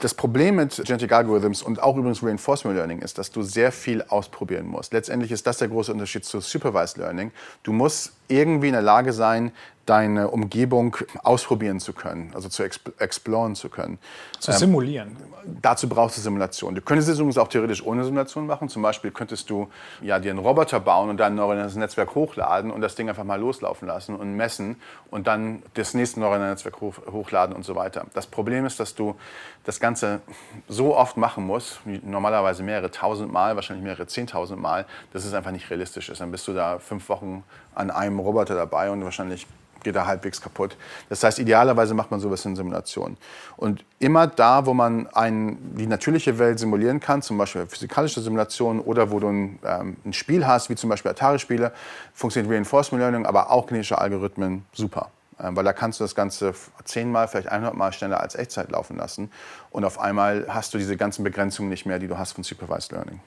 Das 0.00 0.14
Problem 0.14 0.56
mit 0.56 0.76
Genetic 0.76 1.10
Algorithms 1.10 1.60
und 1.60 1.82
auch 1.82 1.96
übrigens 1.96 2.22
Reinforcement 2.22 2.76
Learning 2.76 3.00
ist, 3.00 3.18
dass 3.18 3.32
du 3.32 3.42
sehr 3.42 3.72
viel 3.72 4.02
ausprobieren 4.02 4.66
musst. 4.66 4.92
Letztendlich 4.92 5.32
ist 5.32 5.44
das 5.44 5.58
der 5.58 5.66
große 5.66 5.92
Unterschied 5.92 6.24
zu 6.24 6.40
Supervised 6.40 6.98
Learning. 6.98 7.32
Du 7.64 7.72
musst 7.72 8.12
irgendwie 8.28 8.68
in 8.68 8.74
der 8.74 8.82
Lage 8.82 9.12
sein, 9.12 9.52
deine 9.88 10.28
Umgebung 10.28 10.96
ausprobieren 11.22 11.80
zu 11.80 11.94
können, 11.94 12.30
also 12.34 12.50
zu 12.50 12.62
exploren 12.62 13.54
zu 13.54 13.70
können. 13.70 13.98
Zu 14.38 14.50
ähm, 14.50 14.56
simulieren. 14.58 15.16
Dazu 15.62 15.88
brauchst 15.88 16.18
du 16.18 16.20
Simulation. 16.20 16.74
Du 16.74 16.82
könntest 16.82 17.08
es 17.08 17.18
übrigens 17.18 17.38
auch 17.38 17.48
theoretisch 17.48 17.82
ohne 17.82 18.04
Simulation 18.04 18.46
machen. 18.46 18.68
Zum 18.68 18.82
Beispiel 18.82 19.10
könntest 19.10 19.48
du 19.48 19.68
ja, 20.02 20.18
dir 20.18 20.30
einen 20.30 20.40
Roboter 20.40 20.78
bauen 20.78 21.08
und 21.08 21.16
dann 21.16 21.32
ein 21.32 21.36
neuronales 21.36 21.74
Netzwerk 21.76 22.14
hochladen 22.14 22.70
und 22.70 22.82
das 22.82 22.96
Ding 22.96 23.08
einfach 23.08 23.24
mal 23.24 23.40
loslaufen 23.40 23.88
lassen 23.88 24.14
und 24.14 24.36
messen 24.36 24.76
und 25.10 25.26
dann 25.26 25.62
das 25.72 25.94
nächste 25.94 26.20
neuronale 26.20 26.50
Netzwerk 26.50 26.82
hoch, 26.82 26.94
hochladen 27.10 27.56
und 27.56 27.64
so 27.64 27.74
weiter. 27.74 28.04
Das 28.12 28.26
Problem 28.26 28.66
ist, 28.66 28.78
dass 28.80 28.94
du 28.94 29.16
das 29.64 29.80
Ganze 29.80 30.20
so 30.68 30.96
oft 30.96 31.16
machen 31.16 31.46
musst, 31.46 31.80
normalerweise 31.84 32.62
mehrere 32.62 32.90
tausend 32.90 33.32
Mal, 33.32 33.56
wahrscheinlich 33.56 33.84
mehrere 33.84 34.06
zehntausend 34.06 34.60
Mal, 34.60 34.84
dass 35.14 35.24
es 35.24 35.32
einfach 35.32 35.50
nicht 35.50 35.70
realistisch 35.70 36.10
ist. 36.10 36.20
Dann 36.20 36.30
bist 36.30 36.46
du 36.46 36.52
da 36.52 36.78
fünf 36.78 37.08
Wochen 37.08 37.42
an 37.78 37.90
einem 37.90 38.18
Roboter 38.18 38.54
dabei 38.54 38.90
und 38.90 39.02
wahrscheinlich 39.04 39.46
geht 39.82 39.96
er 39.96 40.06
halbwegs 40.06 40.40
kaputt. 40.40 40.76
Das 41.08 41.22
heißt, 41.22 41.38
idealerweise 41.38 41.94
macht 41.94 42.10
man 42.10 42.20
sowas 42.20 42.44
in 42.44 42.56
Simulationen. 42.56 43.16
Und 43.56 43.84
immer 43.98 44.26
da, 44.26 44.66
wo 44.66 44.74
man 44.74 45.06
ein, 45.08 45.58
die 45.76 45.86
natürliche 45.86 46.38
Welt 46.38 46.58
simulieren 46.58 47.00
kann, 47.00 47.22
zum 47.22 47.38
Beispiel 47.38 47.66
physikalische 47.66 48.20
Simulationen 48.20 48.82
oder 48.82 49.10
wo 49.10 49.20
du 49.20 49.28
ein, 49.28 49.58
ähm, 49.64 49.96
ein 50.04 50.12
Spiel 50.12 50.46
hast, 50.46 50.68
wie 50.70 50.74
zum 50.74 50.90
Beispiel 50.90 51.10
Atari-Spiele, 51.10 51.72
funktioniert 52.12 52.52
Reinforcement 52.52 53.00
Learning, 53.00 53.26
aber 53.26 53.50
auch 53.50 53.66
kinetische 53.66 53.98
Algorithmen 53.98 54.64
super. 54.72 55.10
Ähm, 55.40 55.54
weil 55.56 55.64
da 55.64 55.72
kannst 55.72 56.00
du 56.00 56.04
das 56.04 56.14
Ganze 56.14 56.52
zehnmal, 56.84 57.28
vielleicht 57.28 57.48
100 57.48 57.74
Mal 57.74 57.92
schneller 57.92 58.20
als 58.20 58.34
Echtzeit 58.34 58.70
laufen 58.72 58.96
lassen. 58.96 59.30
Und 59.70 59.84
auf 59.84 60.00
einmal 60.00 60.46
hast 60.48 60.74
du 60.74 60.78
diese 60.78 60.96
ganzen 60.96 61.22
Begrenzungen 61.22 61.68
nicht 61.68 61.86
mehr, 61.86 61.98
die 61.98 62.08
du 62.08 62.18
hast 62.18 62.32
von 62.32 62.42
Supervised 62.42 62.90
Learning. 62.90 63.20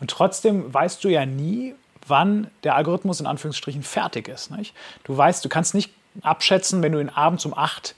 Und 0.00 0.10
trotzdem 0.10 0.72
weißt 0.72 1.04
du 1.04 1.08
ja 1.08 1.26
nie, 1.26 1.74
wann 2.08 2.48
der 2.64 2.76
Algorithmus 2.76 3.20
in 3.20 3.26
Anführungsstrichen 3.26 3.82
fertig 3.82 4.28
ist. 4.28 4.50
Nicht? 4.50 4.74
Du 5.04 5.16
weißt, 5.16 5.44
du 5.44 5.48
kannst 5.48 5.74
nicht 5.74 5.92
abschätzen, 6.22 6.82
wenn 6.82 6.92
du 6.92 7.00
ihn 7.00 7.08
abends 7.08 7.44
um 7.44 7.56
8 7.56 7.94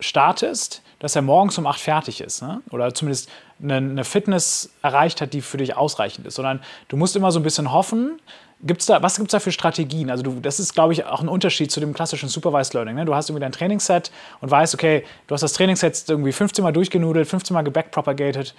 startest, 0.00 0.82
dass 0.98 1.16
er 1.16 1.22
morgens 1.22 1.56
um 1.58 1.66
8 1.66 1.80
fertig 1.80 2.20
ist. 2.20 2.42
Ne? 2.42 2.62
Oder 2.70 2.94
zumindest 2.94 3.30
eine, 3.62 3.76
eine 3.76 4.04
Fitness 4.04 4.70
erreicht 4.82 5.20
hat, 5.20 5.32
die 5.32 5.40
für 5.40 5.58
dich 5.58 5.76
ausreichend 5.76 6.26
ist. 6.26 6.34
Sondern 6.34 6.60
du 6.88 6.96
musst 6.96 7.16
immer 7.16 7.30
so 7.32 7.40
ein 7.40 7.42
bisschen 7.42 7.72
hoffen, 7.72 8.20
Gibt's 8.66 8.86
da, 8.86 9.02
was 9.02 9.16
gibt 9.16 9.28
es 9.28 9.32
da 9.32 9.40
für 9.40 9.52
Strategien? 9.52 10.08
Also 10.08 10.22
du, 10.22 10.40
das 10.40 10.58
ist, 10.58 10.72
glaube 10.72 10.94
ich, 10.94 11.04
auch 11.04 11.20
ein 11.20 11.28
Unterschied 11.28 11.70
zu 11.70 11.80
dem 11.80 11.92
klassischen 11.92 12.30
Supervised 12.30 12.72
Learning. 12.72 12.96
Ne? 12.96 13.04
Du 13.04 13.14
hast 13.14 13.28
irgendwie 13.28 13.42
dein 13.42 13.52
Trainingsset 13.52 14.10
und 14.40 14.50
weißt, 14.50 14.72
okay, 14.72 15.04
du 15.26 15.34
hast 15.34 15.42
das 15.42 15.52
Trainingsset 15.52 16.04
irgendwie 16.08 16.32
15 16.32 16.62
Mal 16.62 16.72
durchgenudelt, 16.72 17.28
15 17.28 17.52
Mal 17.52 17.62
gebackpropagated, 17.62 18.54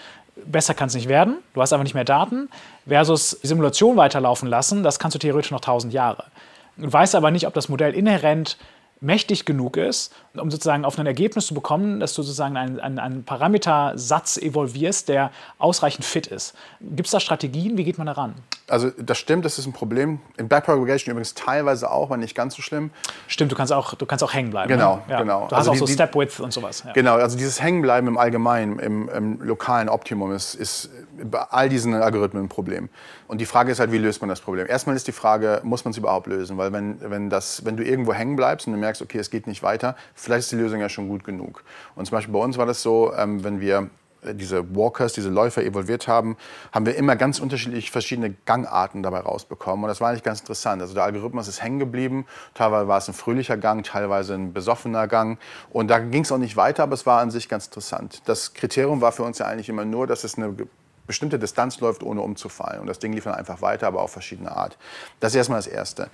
besser 0.45 0.75
kann 0.75 0.89
es 0.89 0.93
nicht 0.93 1.09
werden. 1.09 1.37
Du 1.55 1.61
hast 1.61 1.73
einfach 1.73 1.83
nicht 1.83 1.95
mehr 1.95 2.03
Daten. 2.03 2.49
Versus 2.87 3.31
Simulation 3.41 3.97
weiterlaufen 3.97 4.47
lassen, 4.47 4.83
das 4.83 4.99
kannst 4.99 5.15
du 5.15 5.19
theoretisch 5.19 5.49
noch 5.49 5.61
1000 5.61 5.91
Jahre. 5.91 6.25
Du 6.77 6.91
weißt 6.91 7.15
aber 7.15 7.31
nicht, 7.31 7.47
ob 7.47 7.55
das 7.55 7.67
Modell 7.67 7.95
inhärent 7.95 8.57
mächtig 9.05 9.45
genug 9.45 9.77
ist, 9.77 10.11
um 10.33 10.51
sozusagen 10.51 10.83
auf 10.83 10.97
ein 10.97 11.05
Ergebnis 11.05 11.45
zu 11.45 11.53
bekommen, 11.53 11.99
dass 11.99 12.13
du 12.15 12.23
sozusagen 12.23 12.57
einen, 12.57 12.79
einen, 12.79 12.99
einen 12.99 13.23
Parametersatz 13.23 14.37
evolvierst, 14.37 15.07
der 15.09 15.31
ausreichend 15.59 16.05
fit 16.05 16.27
ist. 16.27 16.55
Gibt 16.81 17.07
es 17.07 17.11
da 17.11 17.19
Strategien? 17.19 17.77
Wie 17.77 17.83
geht 17.83 17.97
man 17.97 18.07
daran? 18.07 18.35
Also 18.67 18.89
das 18.97 19.19
stimmt, 19.19 19.45
das 19.45 19.59
ist 19.59 19.67
ein 19.67 19.73
Problem. 19.73 20.19
In 20.37 20.47
Backpropagation 20.47 21.11
übrigens 21.11 21.35
teilweise 21.35 21.91
auch, 21.91 22.07
aber 22.07 22.17
nicht 22.17 22.35
ganz 22.35 22.55
so 22.55 22.63
schlimm. 22.63 22.89
Stimmt, 23.27 23.51
du 23.51 23.55
kannst 23.55 23.71
auch, 23.71 23.93
du 23.93 24.05
kannst 24.07 24.23
auch 24.23 24.33
hängen 24.33 24.49
bleiben. 24.49 24.69
Genau, 24.69 24.95
ne? 24.95 25.03
ja. 25.09 25.19
genau. 25.19 25.47
Du 25.47 25.55
hast 25.55 25.67
also 25.67 25.71
auch 25.71 25.73
die, 25.75 25.79
so 25.79 25.87
Step 25.87 26.15
Width 26.15 26.39
und 26.39 26.51
sowas. 26.51 26.83
Ja. 26.83 26.93
Genau, 26.93 27.13
also 27.13 27.37
dieses 27.37 27.61
Hängenbleiben 27.61 28.07
im 28.07 28.17
Allgemeinen, 28.17 28.79
im, 28.79 29.07
im 29.09 29.41
lokalen 29.41 29.87
Optimum 29.87 30.31
ist, 30.31 30.55
ist 30.55 30.89
bei 31.23 31.41
all 31.41 31.69
diesen 31.69 31.93
Algorithmen 31.93 32.45
ein 32.45 32.49
Problem. 32.49 32.89
Und 33.27 33.39
die 33.39 33.45
Frage 33.45 33.71
ist 33.71 33.79
halt, 33.79 33.91
wie 33.91 33.97
löst 33.97 34.21
man 34.21 34.29
das 34.29 34.41
Problem? 34.41 34.67
Erstmal 34.67 34.95
ist 34.95 35.07
die 35.07 35.11
Frage, 35.11 35.61
muss 35.63 35.85
man 35.85 35.91
es 35.91 35.97
überhaupt 35.97 36.27
lösen? 36.27 36.57
Weil 36.57 36.73
wenn, 36.73 36.97
wenn, 37.01 37.29
das, 37.29 37.65
wenn 37.65 37.77
du 37.77 37.83
irgendwo 37.83 38.13
hängen 38.13 38.35
bleibst 38.35 38.65
und 38.65 38.73
du 38.73 38.79
merkst, 38.79 38.94
okay, 39.01 39.17
es 39.17 39.29
geht 39.29 39.47
nicht 39.47 39.63
weiter, 39.63 39.95
vielleicht 40.13 40.41
ist 40.41 40.51
die 40.51 40.57
Lösung 40.57 40.79
ja 40.79 40.89
schon 40.89 41.07
gut 41.07 41.23
genug. 41.23 41.63
Und 41.95 42.05
zum 42.05 42.15
Beispiel 42.15 42.33
bei 42.33 42.39
uns 42.39 42.57
war 42.57 42.65
das 42.65 42.81
so, 42.81 43.13
ähm, 43.13 43.43
wenn 43.43 43.59
wir 43.59 43.89
diese 44.33 44.75
Walkers, 44.75 45.13
diese 45.13 45.29
Läufer 45.29 45.63
evolviert 45.63 46.07
haben, 46.07 46.37
haben 46.71 46.85
wir 46.85 46.95
immer 46.95 47.15
ganz 47.15 47.39
unterschiedlich 47.39 47.91
verschiedene 47.91 48.35
Gangarten 48.45 49.03
dabei 49.03 49.19
rausbekommen. 49.19 49.83
Und 49.83 49.89
das 49.89 50.01
war 50.01 50.09
eigentlich 50.09 50.23
ganz 50.23 50.39
interessant. 50.39 50.81
Also 50.81 50.93
der 50.93 51.03
Algorithmus 51.03 51.47
ist 51.47 51.61
hängen 51.61 51.79
geblieben. 51.79 52.25
Teilweise 52.53 52.87
war 52.87 52.97
es 52.97 53.07
ein 53.07 53.13
fröhlicher 53.13 53.57
Gang, 53.57 53.85
teilweise 53.85 54.33
ein 54.33 54.53
besoffener 54.53 55.07
Gang. 55.07 55.39
Und 55.69 55.89
da 55.89 55.99
ging 55.99 56.23
es 56.23 56.31
auch 56.31 56.37
nicht 56.37 56.57
weiter, 56.57 56.83
aber 56.83 56.93
es 56.93 57.05
war 57.05 57.21
an 57.21 57.31
sich 57.31 57.49
ganz 57.49 57.67
interessant. 57.67 58.21
Das 58.25 58.53
Kriterium 58.53 59.01
war 59.01 59.11
für 59.11 59.23
uns 59.23 59.37
ja 59.37 59.45
eigentlich 59.45 59.69
immer 59.69 59.85
nur, 59.85 60.07
dass 60.07 60.23
es 60.23 60.37
eine 60.37 60.55
bestimmte 61.07 61.37
Distanz 61.37 61.79
läuft, 61.79 62.01
ohne 62.01 62.21
umzufallen. 62.21 62.81
Und 62.81 62.87
das 62.87 62.99
Ding 62.99 63.13
lief 63.13 63.25
dann 63.25 63.35
einfach 63.35 63.61
weiter, 63.61 63.87
aber 63.87 64.01
auf 64.01 64.11
verschiedene 64.11 64.51
Art. 64.51 64.77
Das 65.19 65.33
ist 65.33 65.37
erstmal 65.37 65.59
das 65.59 65.67
Erste. 65.67 66.09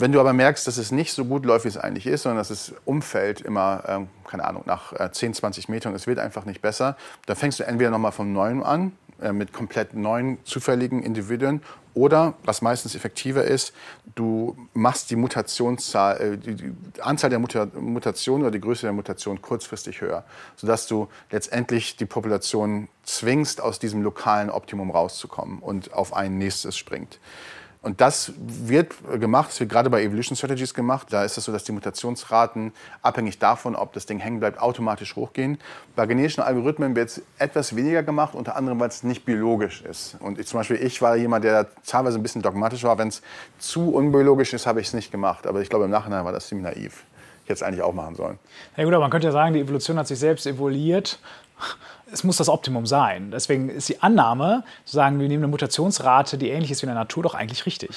Wenn 0.00 0.12
du 0.12 0.20
aber 0.20 0.32
merkst, 0.32 0.66
dass 0.66 0.78
es 0.78 0.92
nicht 0.92 1.12
so 1.12 1.26
gut 1.26 1.44
läuft, 1.44 1.66
wie 1.66 1.68
es 1.68 1.76
eigentlich 1.76 2.06
ist, 2.06 2.22
sondern 2.22 2.38
dass 2.38 2.48
es 2.48 2.72
umfällt 2.86 3.42
immer, 3.42 3.82
ähm, 3.86 4.08
keine 4.26 4.44
Ahnung, 4.44 4.62
nach 4.64 4.94
äh, 4.98 5.12
10, 5.12 5.34
20 5.34 5.68
Metern, 5.68 5.94
es 5.94 6.06
wird 6.06 6.18
einfach 6.18 6.46
nicht 6.46 6.62
besser, 6.62 6.96
dann 7.26 7.36
fängst 7.36 7.60
du 7.60 7.64
entweder 7.64 7.90
nochmal 7.90 8.12
vom 8.12 8.32
Neuen 8.32 8.62
an, 8.62 8.92
äh, 9.20 9.34
mit 9.34 9.52
komplett 9.52 9.92
neuen 9.92 10.38
zufälligen 10.44 11.02
Individuen, 11.02 11.60
oder, 11.92 12.34
was 12.44 12.62
meistens 12.62 12.94
effektiver 12.94 13.44
ist, 13.44 13.74
du 14.14 14.56
machst 14.72 15.10
die 15.10 15.16
Mutationszahl, 15.16 16.20
äh, 16.20 16.38
die, 16.38 16.54
die, 16.54 16.72
Anzahl 17.02 17.28
der 17.28 17.38
Muta 17.38 17.66
Mutationen 17.74 18.42
oder 18.42 18.52
die 18.52 18.60
Größe 18.60 18.86
der 18.86 18.94
Mutation 18.94 19.42
kurzfristig 19.42 20.00
höher, 20.00 20.24
sodass 20.56 20.86
du 20.86 21.08
letztendlich 21.30 21.96
die 21.96 22.06
Population 22.06 22.88
zwingst, 23.02 23.60
aus 23.60 23.78
diesem 23.78 24.02
lokalen 24.02 24.48
Optimum 24.48 24.90
rauszukommen 24.90 25.58
und 25.58 25.92
auf 25.92 26.14
ein 26.14 26.38
nächstes 26.38 26.78
springt. 26.78 27.18
Und 27.82 28.02
das 28.02 28.32
wird 28.36 28.94
gemacht, 29.18 29.50
das 29.50 29.60
wird 29.60 29.70
gerade 29.70 29.88
bei 29.88 30.02
Evolution 30.02 30.36
Strategies 30.36 30.74
gemacht. 30.74 31.06
Da 31.10 31.24
ist 31.24 31.38
es 31.38 31.44
so, 31.44 31.52
dass 31.52 31.64
die 31.64 31.72
Mutationsraten 31.72 32.72
abhängig 33.00 33.38
davon, 33.38 33.74
ob 33.74 33.94
das 33.94 34.04
Ding 34.04 34.18
hängen 34.18 34.38
bleibt, 34.38 34.60
automatisch 34.60 35.16
hochgehen. 35.16 35.58
Bei 35.96 36.04
genetischen 36.04 36.42
Algorithmen 36.42 36.94
wird 36.94 37.08
es 37.08 37.22
etwas 37.38 37.74
weniger 37.74 38.02
gemacht, 38.02 38.34
unter 38.34 38.56
anderem, 38.56 38.78
weil 38.80 38.88
es 38.88 39.02
nicht 39.02 39.24
biologisch 39.24 39.80
ist. 39.82 40.16
Und 40.20 40.38
ich, 40.38 40.46
zum 40.46 40.60
Beispiel, 40.60 40.76
ich 40.76 41.00
war 41.00 41.16
jemand, 41.16 41.44
der 41.44 41.68
teilweise 41.86 42.18
ein 42.18 42.22
bisschen 42.22 42.42
dogmatisch 42.42 42.84
war. 42.84 42.98
Wenn 42.98 43.08
es 43.08 43.22
zu 43.58 43.94
unbiologisch 43.94 44.52
ist, 44.52 44.66
habe 44.66 44.82
ich 44.82 44.88
es 44.88 44.92
nicht 44.92 45.10
gemacht. 45.10 45.46
Aber 45.46 45.62
ich 45.62 45.70
glaube, 45.70 45.86
im 45.86 45.90
Nachhinein 45.90 46.24
war 46.26 46.32
das 46.32 46.48
ziemlich 46.48 46.74
naiv. 46.74 47.04
Es 47.52 47.64
eigentlich 47.64 47.82
auch 47.82 47.92
machen 47.92 48.14
sollen. 48.14 48.38
Ja 48.76 48.84
gut, 48.84 48.92
aber 48.92 49.02
man 49.02 49.10
könnte 49.10 49.26
ja 49.26 49.32
sagen, 49.32 49.54
die 49.54 49.60
Evolution 49.60 49.98
hat 49.98 50.06
sich 50.06 50.20
selbst 50.20 50.46
evoluiert 50.46 51.18
es 52.12 52.24
muss 52.24 52.36
das 52.36 52.48
Optimum 52.48 52.86
sein. 52.86 53.30
Deswegen 53.30 53.68
ist 53.68 53.88
die 53.88 54.02
Annahme, 54.02 54.64
zu 54.84 54.94
sagen, 54.94 55.20
wir 55.20 55.28
nehmen 55.28 55.44
eine 55.44 55.50
Mutationsrate, 55.50 56.38
die 56.38 56.48
ähnlich 56.48 56.70
ist 56.70 56.82
wie 56.82 56.86
in 56.86 56.88
der 56.88 56.98
Natur, 56.98 57.22
doch 57.22 57.34
eigentlich 57.34 57.66
richtig. 57.66 57.90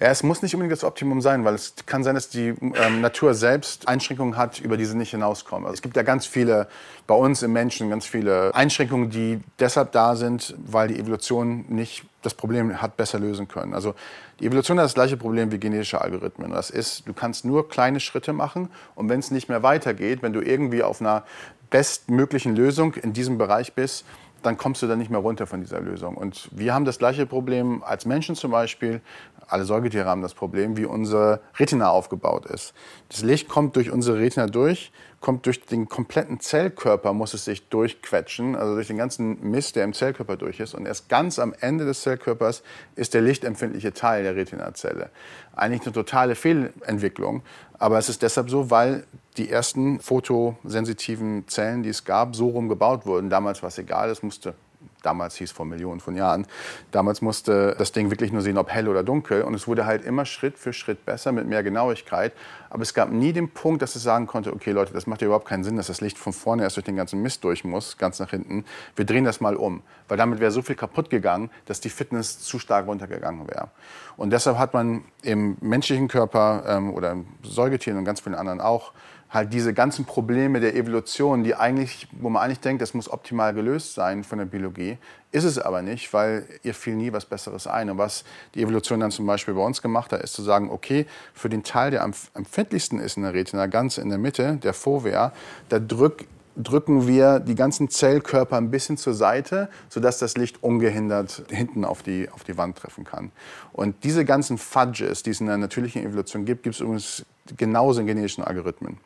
Ja, 0.00 0.08
es 0.08 0.22
muss 0.22 0.42
nicht 0.42 0.54
unbedingt 0.54 0.72
das 0.72 0.84
Optimum 0.84 1.20
sein, 1.20 1.44
weil 1.44 1.54
es 1.54 1.74
kann 1.86 2.02
sein, 2.02 2.14
dass 2.14 2.28
die 2.28 2.48
ähm, 2.48 3.00
Natur 3.00 3.34
selbst 3.34 3.88
Einschränkungen 3.88 4.36
hat, 4.36 4.60
über 4.60 4.76
die 4.76 4.84
sie 4.84 4.96
nicht 4.96 5.10
hinauskommen. 5.10 5.66
Also 5.66 5.74
es 5.74 5.82
gibt 5.82 5.96
ja 5.96 6.02
ganz 6.02 6.26
viele, 6.26 6.68
bei 7.06 7.14
uns 7.14 7.42
im 7.42 7.52
Menschen, 7.52 7.90
ganz 7.90 8.06
viele 8.06 8.54
Einschränkungen, 8.54 9.10
die 9.10 9.40
deshalb 9.58 9.92
da 9.92 10.16
sind, 10.16 10.54
weil 10.58 10.88
die 10.88 10.98
Evolution 10.98 11.64
nicht 11.68 12.04
das 12.22 12.34
Problem 12.34 12.82
hat 12.82 12.96
besser 12.96 13.18
lösen 13.18 13.48
können. 13.48 13.72
Also 13.72 13.94
die 14.40 14.46
Evolution 14.46 14.78
hat 14.78 14.84
das 14.84 14.94
gleiche 14.94 15.16
Problem 15.16 15.52
wie 15.52 15.58
genetische 15.58 16.00
Algorithmen. 16.00 16.50
Das 16.50 16.70
ist, 16.70 17.08
du 17.08 17.14
kannst 17.14 17.44
nur 17.44 17.68
kleine 17.68 17.98
Schritte 17.98 18.32
machen 18.32 18.68
und 18.94 19.08
wenn 19.08 19.20
es 19.20 19.30
nicht 19.30 19.48
mehr 19.48 19.62
weitergeht, 19.62 20.22
wenn 20.22 20.32
du 20.32 20.40
irgendwie 20.40 20.82
auf 20.82 21.00
einer 21.00 21.24
bestmöglichen 21.70 22.54
Lösung 22.54 22.94
in 22.94 23.12
diesem 23.12 23.38
Bereich 23.38 23.72
bist, 23.72 24.04
dann 24.42 24.56
kommst 24.56 24.82
du 24.82 24.86
dann 24.86 24.98
nicht 24.98 25.10
mehr 25.10 25.20
runter 25.20 25.46
von 25.46 25.60
dieser 25.60 25.80
Lösung. 25.80 26.16
Und 26.16 26.48
wir 26.52 26.74
haben 26.74 26.84
das 26.84 26.98
gleiche 26.98 27.26
Problem 27.26 27.82
als 27.82 28.06
Menschen 28.06 28.34
zum 28.34 28.50
Beispiel. 28.50 29.00
Alle 29.48 29.64
Säugetiere 29.64 30.06
haben 30.06 30.22
das 30.22 30.34
Problem, 30.34 30.76
wie 30.76 30.86
unsere 30.86 31.40
Retina 31.58 31.90
aufgebaut 31.90 32.46
ist. 32.46 32.72
Das 33.08 33.22
Licht 33.22 33.48
kommt 33.48 33.76
durch 33.76 33.90
unsere 33.90 34.18
Retina 34.18 34.46
durch, 34.46 34.92
kommt 35.20 35.44
durch 35.44 35.64
den 35.66 35.88
kompletten 35.88 36.40
Zellkörper, 36.40 37.12
muss 37.12 37.34
es 37.34 37.44
sich 37.44 37.68
durchquetschen, 37.68 38.56
also 38.56 38.74
durch 38.74 38.86
den 38.86 38.96
ganzen 38.96 39.38
Mist, 39.50 39.76
der 39.76 39.84
im 39.84 39.92
Zellkörper 39.92 40.36
durch 40.36 40.60
ist. 40.60 40.74
Und 40.74 40.86
erst 40.86 41.10
ganz 41.10 41.38
am 41.38 41.54
Ende 41.60 41.84
des 41.84 42.00
Zellkörpers 42.02 42.62
ist 42.96 43.12
der 43.12 43.20
lichtempfindliche 43.20 43.92
Teil 43.92 44.22
der 44.22 44.34
Retinazelle. 44.34 45.10
Eigentlich 45.54 45.82
eine 45.82 45.92
totale 45.92 46.34
Fehlentwicklung. 46.34 47.42
Aber 47.78 47.98
es 47.98 48.08
ist 48.08 48.22
deshalb 48.22 48.48
so, 48.48 48.70
weil 48.70 49.04
die 49.36 49.50
ersten 49.50 50.00
fotosensitiven 50.00 51.46
Zellen, 51.48 51.82
die 51.82 51.90
es 51.90 52.04
gab, 52.04 52.34
so 52.34 52.48
rum 52.48 52.68
gebaut 52.68 53.04
wurden. 53.04 53.28
Damals 53.28 53.62
war 53.62 53.68
es 53.68 53.78
egal, 53.78 54.08
es 54.10 54.22
musste 54.22 54.54
damals 55.02 55.36
hieß 55.36 55.52
vor 55.52 55.66
Millionen 55.66 56.00
von 56.00 56.16
Jahren. 56.16 56.46
Damals 56.90 57.22
musste 57.22 57.74
das 57.78 57.92
Ding 57.92 58.10
wirklich 58.10 58.32
nur 58.32 58.42
sehen, 58.42 58.58
ob 58.58 58.70
hell 58.70 58.88
oder 58.88 59.02
dunkel. 59.02 59.42
Und 59.42 59.54
es 59.54 59.66
wurde 59.66 59.86
halt 59.86 60.04
immer 60.04 60.24
Schritt 60.24 60.58
für 60.58 60.72
Schritt 60.72 61.04
besser 61.04 61.32
mit 61.32 61.46
mehr 61.46 61.62
Genauigkeit. 61.62 62.32
Aber 62.68 62.82
es 62.82 62.94
gab 62.94 63.10
nie 63.10 63.32
den 63.32 63.50
Punkt, 63.50 63.82
dass 63.82 63.96
es 63.96 64.02
sagen 64.02 64.26
konnte, 64.26 64.52
okay 64.52 64.72
Leute, 64.72 64.92
das 64.92 65.06
macht 65.06 65.22
ja 65.22 65.26
überhaupt 65.26 65.46
keinen 65.46 65.64
Sinn, 65.64 65.76
dass 65.76 65.88
das 65.88 66.00
Licht 66.00 66.18
von 66.18 66.32
vorne 66.32 66.62
erst 66.62 66.76
durch 66.76 66.84
den 66.84 66.96
ganzen 66.96 67.20
Mist 67.22 67.44
durch 67.44 67.64
muss, 67.64 67.98
ganz 67.98 68.20
nach 68.20 68.30
hinten. 68.30 68.64
Wir 68.96 69.04
drehen 69.04 69.24
das 69.24 69.40
mal 69.40 69.56
um. 69.56 69.82
Weil 70.08 70.16
damit 70.16 70.40
wäre 70.40 70.50
so 70.50 70.62
viel 70.62 70.76
kaputt 70.76 71.10
gegangen, 71.10 71.50
dass 71.66 71.80
die 71.80 71.88
Fitness 71.88 72.40
zu 72.40 72.58
stark 72.58 72.86
runtergegangen 72.86 73.48
wäre. 73.48 73.68
Und 74.16 74.30
deshalb 74.30 74.58
hat 74.58 74.74
man 74.74 75.04
im 75.22 75.56
menschlichen 75.60 76.08
Körper 76.08 76.64
ähm, 76.66 76.92
oder 76.92 77.12
im 77.12 77.26
Säugetieren 77.42 77.98
und 77.98 78.04
ganz 78.04 78.20
vielen 78.20 78.34
anderen 78.34 78.60
auch 78.60 78.92
halt 79.30 79.52
diese 79.52 79.72
ganzen 79.72 80.04
Probleme 80.04 80.58
der 80.60 80.74
Evolution, 80.74 81.44
die 81.44 81.54
eigentlich, 81.54 82.08
wo 82.12 82.28
man 82.30 82.42
eigentlich 82.42 82.60
denkt, 82.60 82.82
das 82.82 82.94
muss 82.94 83.10
optimal 83.10 83.54
gelöst 83.54 83.94
sein 83.94 84.24
von 84.24 84.38
der 84.38 84.44
Biologie, 84.44 84.98
ist 85.32 85.44
es 85.44 85.58
aber 85.58 85.82
nicht, 85.82 86.12
weil 86.12 86.44
ihr 86.64 86.74
fiel 86.74 86.96
nie 86.96 87.12
was 87.12 87.24
Besseres 87.24 87.68
ein. 87.68 87.88
Und 87.90 87.98
was 87.98 88.24
die 88.54 88.62
Evolution 88.62 88.98
dann 88.98 89.12
zum 89.12 89.26
Beispiel 89.26 89.54
bei 89.54 89.64
uns 89.64 89.80
gemacht 89.80 90.12
hat, 90.12 90.20
ist 90.22 90.32
zu 90.32 90.42
sagen, 90.42 90.68
okay, 90.70 91.06
für 91.32 91.48
den 91.48 91.62
Teil, 91.62 91.92
der 91.92 92.02
am 92.02 92.12
empfindlichsten 92.34 92.98
ist 92.98 93.16
in 93.16 93.22
der 93.22 93.32
Retina, 93.32 93.66
ganz 93.66 93.98
in 93.98 94.08
der 94.08 94.18
Mitte, 94.18 94.56
der 94.56 94.74
Fovea, 94.74 95.32
da 95.68 95.78
drück, 95.78 96.24
drücken 96.56 97.06
wir 97.06 97.38
die 97.38 97.54
ganzen 97.54 97.88
Zellkörper 97.88 98.56
ein 98.56 98.72
bisschen 98.72 98.96
zur 98.96 99.14
Seite, 99.14 99.68
sodass 99.88 100.18
das 100.18 100.36
Licht 100.36 100.64
ungehindert 100.64 101.44
hinten 101.48 101.84
auf 101.84 102.02
die, 102.02 102.28
auf 102.30 102.42
die 102.42 102.58
Wand 102.58 102.78
treffen 102.78 103.04
kann. 103.04 103.30
Und 103.72 104.02
diese 104.02 104.24
ganzen 104.24 104.58
Fudges, 104.58 105.22
die 105.22 105.30
es 105.30 105.40
in 105.40 105.46
der 105.46 105.56
natürlichen 105.56 106.04
Evolution 106.04 106.44
gibt, 106.44 106.64
gibt 106.64 106.74
es 106.74 106.80
übrigens 106.80 107.24
genauso 107.56 108.00
in 108.00 108.08
genetischen 108.08 108.42
Algorithmen. 108.42 108.98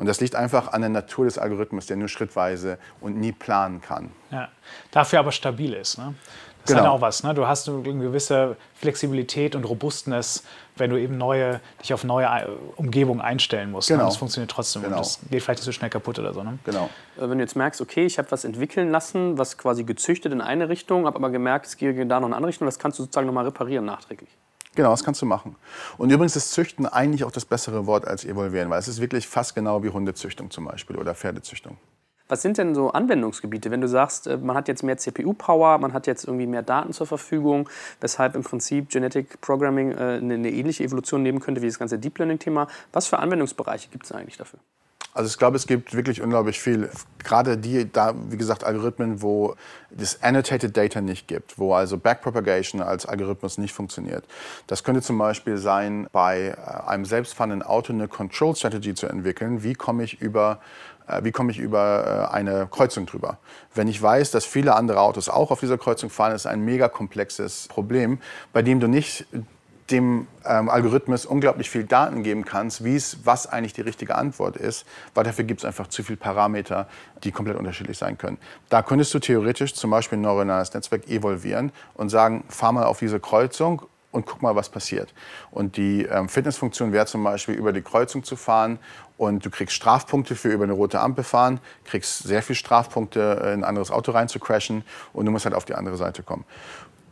Und 0.00 0.06
das 0.06 0.18
liegt 0.18 0.34
einfach 0.34 0.72
an 0.72 0.80
der 0.80 0.88
Natur 0.88 1.26
des 1.26 1.36
Algorithmus, 1.36 1.84
der 1.84 1.98
nur 1.98 2.08
schrittweise 2.08 2.78
und 3.02 3.18
nie 3.18 3.32
planen 3.32 3.82
kann. 3.82 4.10
Ja. 4.30 4.48
Dafür 4.92 5.18
aber 5.18 5.30
stabil 5.30 5.74
ist. 5.74 5.98
Ne? 5.98 6.14
Das 6.62 6.68
genau. 6.68 6.78
ist 6.78 6.84
halt 6.86 6.96
auch 6.96 7.00
was. 7.02 7.22
Ne? 7.22 7.34
Du 7.34 7.46
hast 7.46 7.68
eine 7.68 7.82
gewisse 7.82 8.56
Flexibilität 8.76 9.54
und 9.54 9.64
Robustness, 9.64 10.42
wenn 10.76 10.88
du 10.88 10.96
eben 10.96 11.18
neue, 11.18 11.60
dich 11.82 11.92
auf 11.92 12.04
neue 12.04 12.24
äh, 12.24 12.46
Umgebungen 12.76 13.20
einstellen 13.20 13.72
musst. 13.72 13.90
Ne? 13.90 13.96
Genau. 13.96 14.06
Ne? 14.06 14.10
Das 14.10 14.16
funktioniert 14.16 14.50
trotzdem. 14.50 14.84
Genau. 14.84 14.96
Und 14.96 15.04
das 15.04 15.20
geht 15.30 15.42
vielleicht 15.42 15.58
nicht 15.60 15.66
so 15.66 15.72
schnell 15.72 15.90
kaputt 15.90 16.18
oder 16.18 16.32
so. 16.32 16.42
Ne? 16.42 16.58
Genau. 16.64 16.88
Äh, 17.18 17.28
wenn 17.28 17.36
du 17.36 17.44
jetzt 17.44 17.56
merkst, 17.56 17.82
okay, 17.82 18.06
ich 18.06 18.16
habe 18.16 18.30
was 18.30 18.44
entwickeln 18.44 18.90
lassen, 18.90 19.36
was 19.36 19.58
quasi 19.58 19.84
gezüchtet 19.84 20.32
in 20.32 20.40
eine 20.40 20.70
Richtung, 20.70 21.04
habe 21.04 21.16
aber 21.16 21.28
gemerkt, 21.28 21.66
es 21.66 21.76
geht 21.76 21.98
da 22.10 22.20
noch 22.20 22.28
in 22.28 22.32
eine 22.32 22.36
andere 22.36 22.48
Richtung, 22.48 22.64
das 22.64 22.78
kannst 22.78 22.98
du 22.98 23.02
sozusagen 23.02 23.26
nochmal 23.26 23.44
reparieren 23.44 23.84
nachträglich. 23.84 24.30
Genau, 24.76 24.90
das 24.90 25.02
kannst 25.02 25.20
du 25.20 25.26
machen. 25.26 25.56
Und 25.98 26.10
übrigens 26.10 26.36
ist 26.36 26.52
Züchten 26.52 26.86
eigentlich 26.86 27.24
auch 27.24 27.32
das 27.32 27.44
bessere 27.44 27.86
Wort 27.86 28.06
als 28.06 28.24
evolvieren, 28.24 28.70
weil 28.70 28.78
es 28.78 28.88
ist 28.88 29.00
wirklich 29.00 29.26
fast 29.26 29.54
genau 29.54 29.82
wie 29.82 29.88
Hundezüchtung 29.88 30.50
zum 30.50 30.66
Beispiel 30.66 30.96
oder 30.96 31.14
Pferdezüchtung. 31.14 31.76
Was 32.30 32.42
sind 32.42 32.58
denn 32.58 32.76
so 32.76 32.92
Anwendungsgebiete, 32.92 33.72
wenn 33.72 33.80
du 33.80 33.88
sagst, 33.88 34.28
äh, 34.28 34.36
man 34.36 34.56
hat 34.56 34.68
jetzt 34.68 34.84
mehr 34.84 34.96
CPU-Power, 34.96 35.78
man 35.78 35.92
hat 35.92 36.06
jetzt 36.06 36.24
irgendwie 36.24 36.46
mehr 36.46 36.62
Daten 36.62 36.92
zur 36.92 37.08
Verfügung, 37.08 37.68
weshalb 38.00 38.36
im 38.36 38.44
Prinzip 38.44 38.88
Genetic 38.88 39.40
Programming 39.40 39.90
äh, 39.90 40.18
eine 40.22 40.50
ähnliche 40.50 40.84
Evolution 40.84 41.24
nehmen 41.24 41.40
könnte 41.40 41.60
wie 41.60 41.66
das 41.66 41.80
ganze 41.80 41.98
Deep 41.98 42.16
Learning-Thema? 42.18 42.68
Was 42.92 43.08
für 43.08 43.18
Anwendungsbereiche 43.18 43.88
gibt 43.90 44.04
es 44.04 44.12
eigentlich 44.12 44.36
dafür? 44.36 44.60
Also 45.12 45.28
ich 45.28 45.38
glaube, 45.38 45.56
es 45.56 45.66
gibt 45.66 45.94
wirklich 45.94 46.22
unglaublich 46.22 46.60
viel. 46.60 46.88
Gerade 47.18 47.58
die, 47.58 47.90
da, 47.90 48.14
wie 48.28 48.36
gesagt, 48.36 48.62
Algorithmen, 48.62 49.22
wo 49.22 49.56
das 49.90 50.22
Annotated 50.22 50.76
Data 50.76 51.00
nicht 51.00 51.26
gibt, 51.26 51.58
wo 51.58 51.74
also 51.74 51.98
Backpropagation 51.98 52.80
als 52.80 53.06
Algorithmus 53.06 53.58
nicht 53.58 53.74
funktioniert. 53.74 54.24
Das 54.68 54.84
könnte 54.84 55.02
zum 55.02 55.18
Beispiel 55.18 55.58
sein, 55.58 56.06
bei 56.12 56.56
äh, 56.56 56.88
einem 56.88 57.04
selbstfahrenden 57.04 57.62
Auto 57.62 57.92
eine 57.92 58.06
Control 58.06 58.54
Strategy 58.54 58.94
zu 58.94 59.08
entwickeln. 59.08 59.64
Wie 59.64 59.74
komme 59.74 60.04
ich 60.04 60.20
über 60.20 60.60
äh, 61.08 61.24
wie 61.24 61.32
komme 61.32 61.50
ich 61.50 61.58
über 61.58 62.28
äh, 62.30 62.34
eine 62.34 62.68
Kreuzung 62.70 63.06
drüber? 63.06 63.38
Wenn 63.74 63.88
ich 63.88 64.00
weiß, 64.00 64.30
dass 64.30 64.44
viele 64.44 64.76
andere 64.76 65.00
Autos 65.00 65.28
auch 65.28 65.50
auf 65.50 65.60
dieser 65.60 65.78
Kreuzung 65.78 66.10
fahren, 66.10 66.34
ist 66.34 66.46
ein 66.46 66.60
mega 66.60 66.88
komplexes 66.88 67.66
Problem, 67.68 68.18
bei 68.52 68.62
dem 68.62 68.80
du 68.80 68.86
nicht 68.86 69.26
dem 69.90 70.26
ähm, 70.44 70.68
Algorithmus 70.68 71.26
unglaublich 71.26 71.70
viel 71.70 71.84
Daten 71.84 72.22
geben 72.22 72.44
kannst, 72.44 72.84
wie 72.84 72.96
es, 72.96 73.18
was 73.24 73.46
eigentlich 73.46 73.72
die 73.72 73.80
richtige 73.82 74.14
Antwort 74.14 74.56
ist, 74.56 74.86
weil 75.14 75.24
dafür 75.24 75.44
gibt 75.44 75.60
es 75.60 75.64
einfach 75.64 75.88
zu 75.88 76.02
viele 76.02 76.16
Parameter, 76.16 76.88
die 77.24 77.32
komplett 77.32 77.56
unterschiedlich 77.56 77.98
sein 77.98 78.18
können. 78.18 78.38
Da 78.68 78.82
könntest 78.82 79.12
du 79.14 79.18
theoretisch 79.18 79.74
zum 79.74 79.90
Beispiel 79.90 80.18
ein 80.18 80.22
neuronales 80.22 80.72
Netzwerk 80.72 81.08
evolvieren 81.08 81.72
und 81.94 82.08
sagen, 82.08 82.44
fahr 82.48 82.72
mal 82.72 82.84
auf 82.84 82.98
diese 82.98 83.20
Kreuzung 83.20 83.82
und 84.12 84.26
guck 84.26 84.42
mal, 84.42 84.56
was 84.56 84.68
passiert. 84.68 85.14
Und 85.50 85.76
die 85.76 86.04
ähm, 86.04 86.28
Fitnessfunktion 86.28 86.92
wäre 86.92 87.06
zum 87.06 87.22
Beispiel, 87.22 87.54
über 87.54 87.72
die 87.72 87.82
Kreuzung 87.82 88.24
zu 88.24 88.36
fahren 88.36 88.78
und 89.16 89.44
du 89.44 89.50
kriegst 89.50 89.76
Strafpunkte 89.76 90.34
für 90.34 90.48
über 90.48 90.64
eine 90.64 90.72
rote 90.72 91.00
Ampel 91.00 91.24
fahren, 91.24 91.60
kriegst 91.84 92.24
sehr 92.24 92.42
viel 92.42 92.56
Strafpunkte, 92.56 93.20
in 93.42 93.60
ein 93.60 93.64
anderes 93.64 93.90
Auto 93.90 94.12
rein 94.12 94.28
zu 94.28 94.40
crashen 94.40 94.84
und 95.12 95.26
du 95.26 95.32
musst 95.32 95.44
halt 95.44 95.54
auf 95.54 95.64
die 95.64 95.74
andere 95.74 95.96
Seite 95.96 96.22
kommen. 96.22 96.44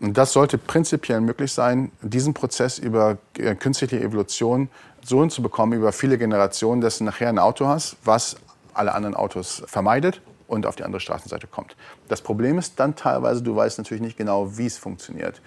Und 0.00 0.16
das 0.16 0.32
sollte 0.32 0.58
prinzipiell 0.58 1.20
möglich 1.20 1.52
sein, 1.52 1.90
diesen 2.02 2.34
Prozess 2.34 2.78
über 2.78 3.18
äh, 3.36 3.54
künstliche 3.54 4.00
Evolution 4.00 4.68
so 5.04 5.20
hinzubekommen, 5.20 5.78
über 5.78 5.92
viele 5.92 6.18
Generationen, 6.18 6.80
dass 6.80 6.98
du 6.98 7.04
nachher 7.04 7.28
ein 7.28 7.38
Auto 7.38 7.66
hast, 7.66 7.96
was 8.04 8.36
alle 8.74 8.94
anderen 8.94 9.14
Autos 9.14 9.62
vermeidet 9.66 10.20
und 10.46 10.66
auf 10.66 10.76
die 10.76 10.84
andere 10.84 11.00
Straßenseite 11.00 11.46
kommt. 11.46 11.76
Das 12.08 12.22
Problem 12.22 12.58
ist 12.58 12.78
dann 12.78 12.96
teilweise, 12.96 13.42
du 13.42 13.54
weißt 13.54 13.78
natürlich 13.78 14.02
nicht 14.02 14.16
genau, 14.16 14.56
wie 14.56 14.66
es 14.66 14.78
funktioniert. 14.78 15.40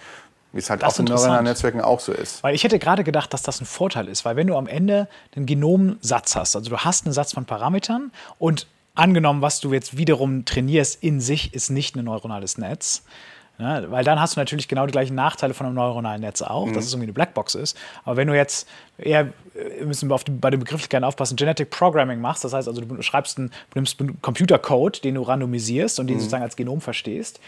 Wie 0.54 0.60
es 0.60 0.70
halt 0.70 0.84
das 0.84 0.96
auch 0.96 1.00
in 1.00 1.06
neuronalen 1.06 1.46
Netzwerken 1.46 1.80
auch 1.80 2.02
so 2.02 2.12
ist. 2.12 2.44
Weil 2.44 2.54
ich 2.54 2.64
hätte 2.66 2.78
gerade 2.78 3.06
gedacht, 3.06 3.34
dass 3.34 3.42
das 3.42 3.62
ein 3.62 3.66
Vorteil 3.66 4.10
ist, 4.10 4.26
weil 4.26 4.36
wenn 4.36 4.48
du 4.48 4.58
am 4.58 4.68
Ende 4.68 5.08
einen 5.36 5.46
Genomsatz 5.46 6.36
hast, 6.36 6.56
also 6.58 6.70
du 6.70 6.78
hast 6.78 7.06
einen 7.06 7.14
Satz 7.14 7.34
von 7.34 7.46
Parametern 7.46 8.12
und 8.38 8.68
angenommen, 8.94 9.42
was 9.42 9.62
du 9.62 9.72
jetzt 9.72 9.98
wiederum 9.98 10.44
trainierst 10.44 11.02
in 11.02 11.22
sich, 11.22 11.54
ist 11.54 11.70
nicht 11.70 11.96
ein 11.96 12.04
neuronales 12.04 12.58
Netz, 12.58 13.04
Ne? 13.62 13.86
Weil 13.90 14.04
dann 14.04 14.20
hast 14.20 14.36
du 14.36 14.40
natürlich 14.40 14.68
genau 14.68 14.88
die 14.88 14.92
gleichen 14.92 15.14
Nachteile 15.14 15.54
von 15.54 15.68
einem 15.68 15.76
neuronalen 15.76 16.22
Netz 16.22 16.42
auch, 16.42 16.66
mhm. 16.66 16.74
dass 16.74 16.86
es 16.86 16.94
irgendwie 16.94 17.06
eine 17.06 17.14
Blackbox 17.14 17.54
ist. 17.54 17.78
Aber 18.04 18.18
wenn 18.18 18.28
du 18.28 18.36
jetzt 18.36 18.68
eher, 18.98 19.30
äh, 19.54 19.86
müssen 19.86 20.10
wir 20.10 20.18
die, 20.18 20.32
bei 20.32 20.50
den 20.50 20.60
Begrifflichkeiten 20.60 21.04
aufpassen, 21.04 21.36
Genetic 21.36 21.70
Programming 21.70 22.20
machst, 22.20 22.44
das 22.44 22.54
heißt 22.54 22.68
also, 22.68 22.82
du 22.82 23.02
schreibst 23.04 23.38
einen, 23.38 23.52
nimmst 23.76 24.00
einen 24.00 24.20
Computercode, 24.22 25.04
den 25.04 25.16
du 25.16 25.22
randomisierst 25.22 26.00
und 26.00 26.08
den 26.08 26.16
mhm. 26.16 26.22
sozusagen 26.22 26.44
als 26.44 26.56
Genom 26.56 26.82
verstehst, 26.82 27.40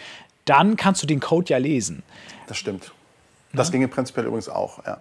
dann 0.45 0.76
kannst 0.76 1.01
du 1.01 1.07
den 1.07 1.20
Code 1.20 1.49
ja 1.49 1.57
lesen. 1.57 2.03
Das 2.47 2.57
stimmt. 2.57 2.91
Das 3.51 3.70
ja? 3.70 3.72
ginge 3.72 3.88
prinzipiell 3.88 4.28
übrigens 4.28 4.49
auch, 4.49 4.86
ja. 4.86 4.99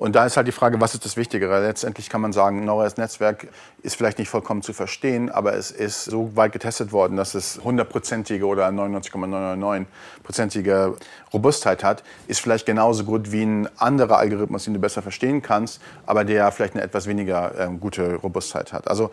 Und 0.00 0.16
da 0.16 0.24
ist 0.24 0.38
halt 0.38 0.48
die 0.48 0.52
Frage, 0.52 0.80
was 0.80 0.94
ist 0.94 1.04
das 1.04 1.18
Wichtigere? 1.18 1.60
Letztendlich 1.60 2.08
kann 2.08 2.22
man 2.22 2.32
sagen, 2.32 2.64
neues 2.64 2.96
Netzwerk 2.96 3.48
ist 3.82 3.96
vielleicht 3.96 4.18
nicht 4.18 4.30
vollkommen 4.30 4.62
zu 4.62 4.72
verstehen, 4.72 5.28
aber 5.28 5.52
es 5.52 5.70
ist 5.70 6.06
so 6.06 6.34
weit 6.36 6.52
getestet 6.52 6.90
worden, 6.90 7.18
dass 7.18 7.34
es 7.34 7.60
hundertprozentige 7.62 8.46
oder 8.46 8.66
99,999-prozentige 8.68 10.96
Robustheit 11.34 11.84
hat, 11.84 12.02
ist 12.28 12.40
vielleicht 12.40 12.64
genauso 12.64 13.04
gut 13.04 13.30
wie 13.30 13.42
ein 13.42 13.68
anderer 13.76 14.16
Algorithmus, 14.16 14.64
den 14.64 14.72
du 14.72 14.80
besser 14.80 15.02
verstehen 15.02 15.42
kannst, 15.42 15.82
aber 16.06 16.24
der 16.24 16.50
vielleicht 16.50 16.76
eine 16.76 16.82
etwas 16.82 17.06
weniger 17.06 17.52
ähm, 17.58 17.78
gute 17.78 18.14
Robustheit 18.14 18.72
hat. 18.72 18.88
Also 18.88 19.10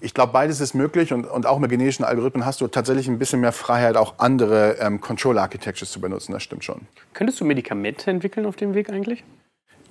ich 0.00 0.14
glaube, 0.14 0.32
beides 0.32 0.60
ist 0.60 0.74
möglich 0.74 1.12
und, 1.12 1.26
und 1.26 1.46
auch 1.46 1.60
mit 1.60 1.70
genetischen 1.70 2.04
Algorithmen 2.04 2.44
hast 2.44 2.60
du 2.60 2.66
tatsächlich 2.66 3.06
ein 3.06 3.20
bisschen 3.20 3.40
mehr 3.40 3.52
Freiheit, 3.52 3.96
auch 3.96 4.14
andere 4.18 4.78
ähm, 4.80 5.00
Control 5.00 5.38
Architectures 5.38 5.92
zu 5.92 6.00
benutzen. 6.00 6.32
Das 6.32 6.42
stimmt 6.42 6.64
schon. 6.64 6.80
Könntest 7.12 7.40
du 7.40 7.44
Medikamente 7.44 8.10
entwickeln 8.10 8.46
auf 8.46 8.56
dem 8.56 8.74
Weg 8.74 8.90
eigentlich? 8.90 9.22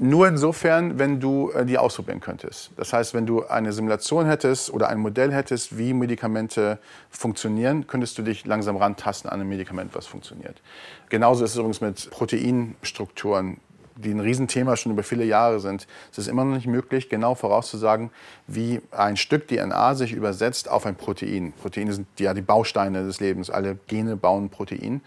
Nur 0.06 0.28
insofern, 0.28 1.00
wenn 1.00 1.22
du 1.22 1.50
äh, 1.52 1.66
die 1.66 1.78
ausprobieren 1.78 2.20
könntest. 2.20 2.72
Das 2.76 2.92
heißt, 2.92 3.14
wenn 3.14 3.26
du 3.26 3.46
eine 3.46 3.72
Simulation 3.72 4.26
hättest 4.26 4.70
oder 4.70 4.90
ein 4.90 5.00
Modell 5.00 5.32
hättest, 5.32 5.78
wie 5.78 5.94
Medikamente 5.94 6.78
funktionieren, 7.10 7.88
könntest 7.88 8.18
du 8.18 8.22
dich 8.22 8.46
langsam 8.46 8.76
rantasten 8.76 9.30
an 9.30 9.40
ein 9.40 9.48
Medikament, 9.48 9.96
was 9.96 10.06
funktioniert. 10.06 10.62
Genauso 11.08 11.46
ist 11.46 11.52
es 11.52 11.56
übrigens 11.56 11.80
mit 11.80 12.12
Proteinstrukturen, 12.12 13.62
die 13.96 14.12
ein 14.12 14.20
Riesenthema 14.20 14.76
schon 14.76 14.92
über 14.92 15.04
viele 15.04 15.24
Jahre 15.24 15.62
sind. 15.62 15.88
Es 16.12 16.18
ist 16.18 16.28
immer 16.28 16.44
noch 16.44 16.56
nicht 16.56 16.68
möglich, 16.68 17.08
genau 17.08 17.34
vorauszusagen, 17.34 18.12
wie 18.46 18.82
ein 18.92 19.16
Stück 19.16 19.48
DNA 19.48 19.96
sich 19.96 20.12
übersetzt 20.12 20.70
auf 20.70 20.86
ein 20.86 20.96
Protein. 20.96 21.54
Proteine 21.54 21.94
sind 21.94 22.08
ja 22.20 22.34
die 22.34 22.42
Bausteine 22.42 23.06
des 23.06 23.22
Lebens. 23.22 23.50
Alle 23.50 23.78
Gene 23.88 24.18
bauen 24.18 24.50
Protein. 24.50 25.00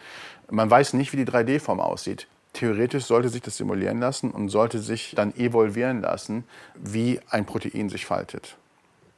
Man 0.51 0.71
weiß 0.71 0.95
nicht, 0.95 1.13
wie 1.13 1.23
die 1.23 1.31
3D-Form 1.31 1.81
aussieht 1.81 2.29
theoretisch 2.57 3.05
sollte 3.05 3.29
sich 3.29 3.43
das 3.43 3.57
simulieren 3.57 4.01
lassen 4.01 4.31
und 4.31 4.49
sollte 4.49 4.79
sich 4.79 5.13
dann 5.15 5.35
evolvieren 5.37 6.01
lassen, 6.01 6.45
wie 6.75 7.21
ein 7.31 7.45
Protein 7.45 7.89
sich 7.89 8.07
faltet. 8.07 8.57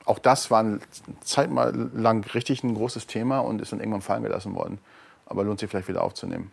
Auch 0.05 0.19
das 0.19 0.51
war 0.51 0.61
eine 0.61 0.81
Zeit 1.21 1.51
lang 1.51 2.25
richtig 2.35 2.65
ein 2.65 2.75
großes 2.75 3.07
Thema 3.07 3.41
und 3.41 3.61
ist 3.61 3.73
dann 3.73 3.81
irgendwann 3.81 4.03
fallen 4.03 4.23
gelassen 4.23 4.55
worden. 4.55 4.79
Aber 5.27 5.45
lohnt 5.45 5.61
sich 5.61 5.71
vielleicht 5.71 5.89
wieder 5.89 6.03
aufzunehmen. 6.03 6.51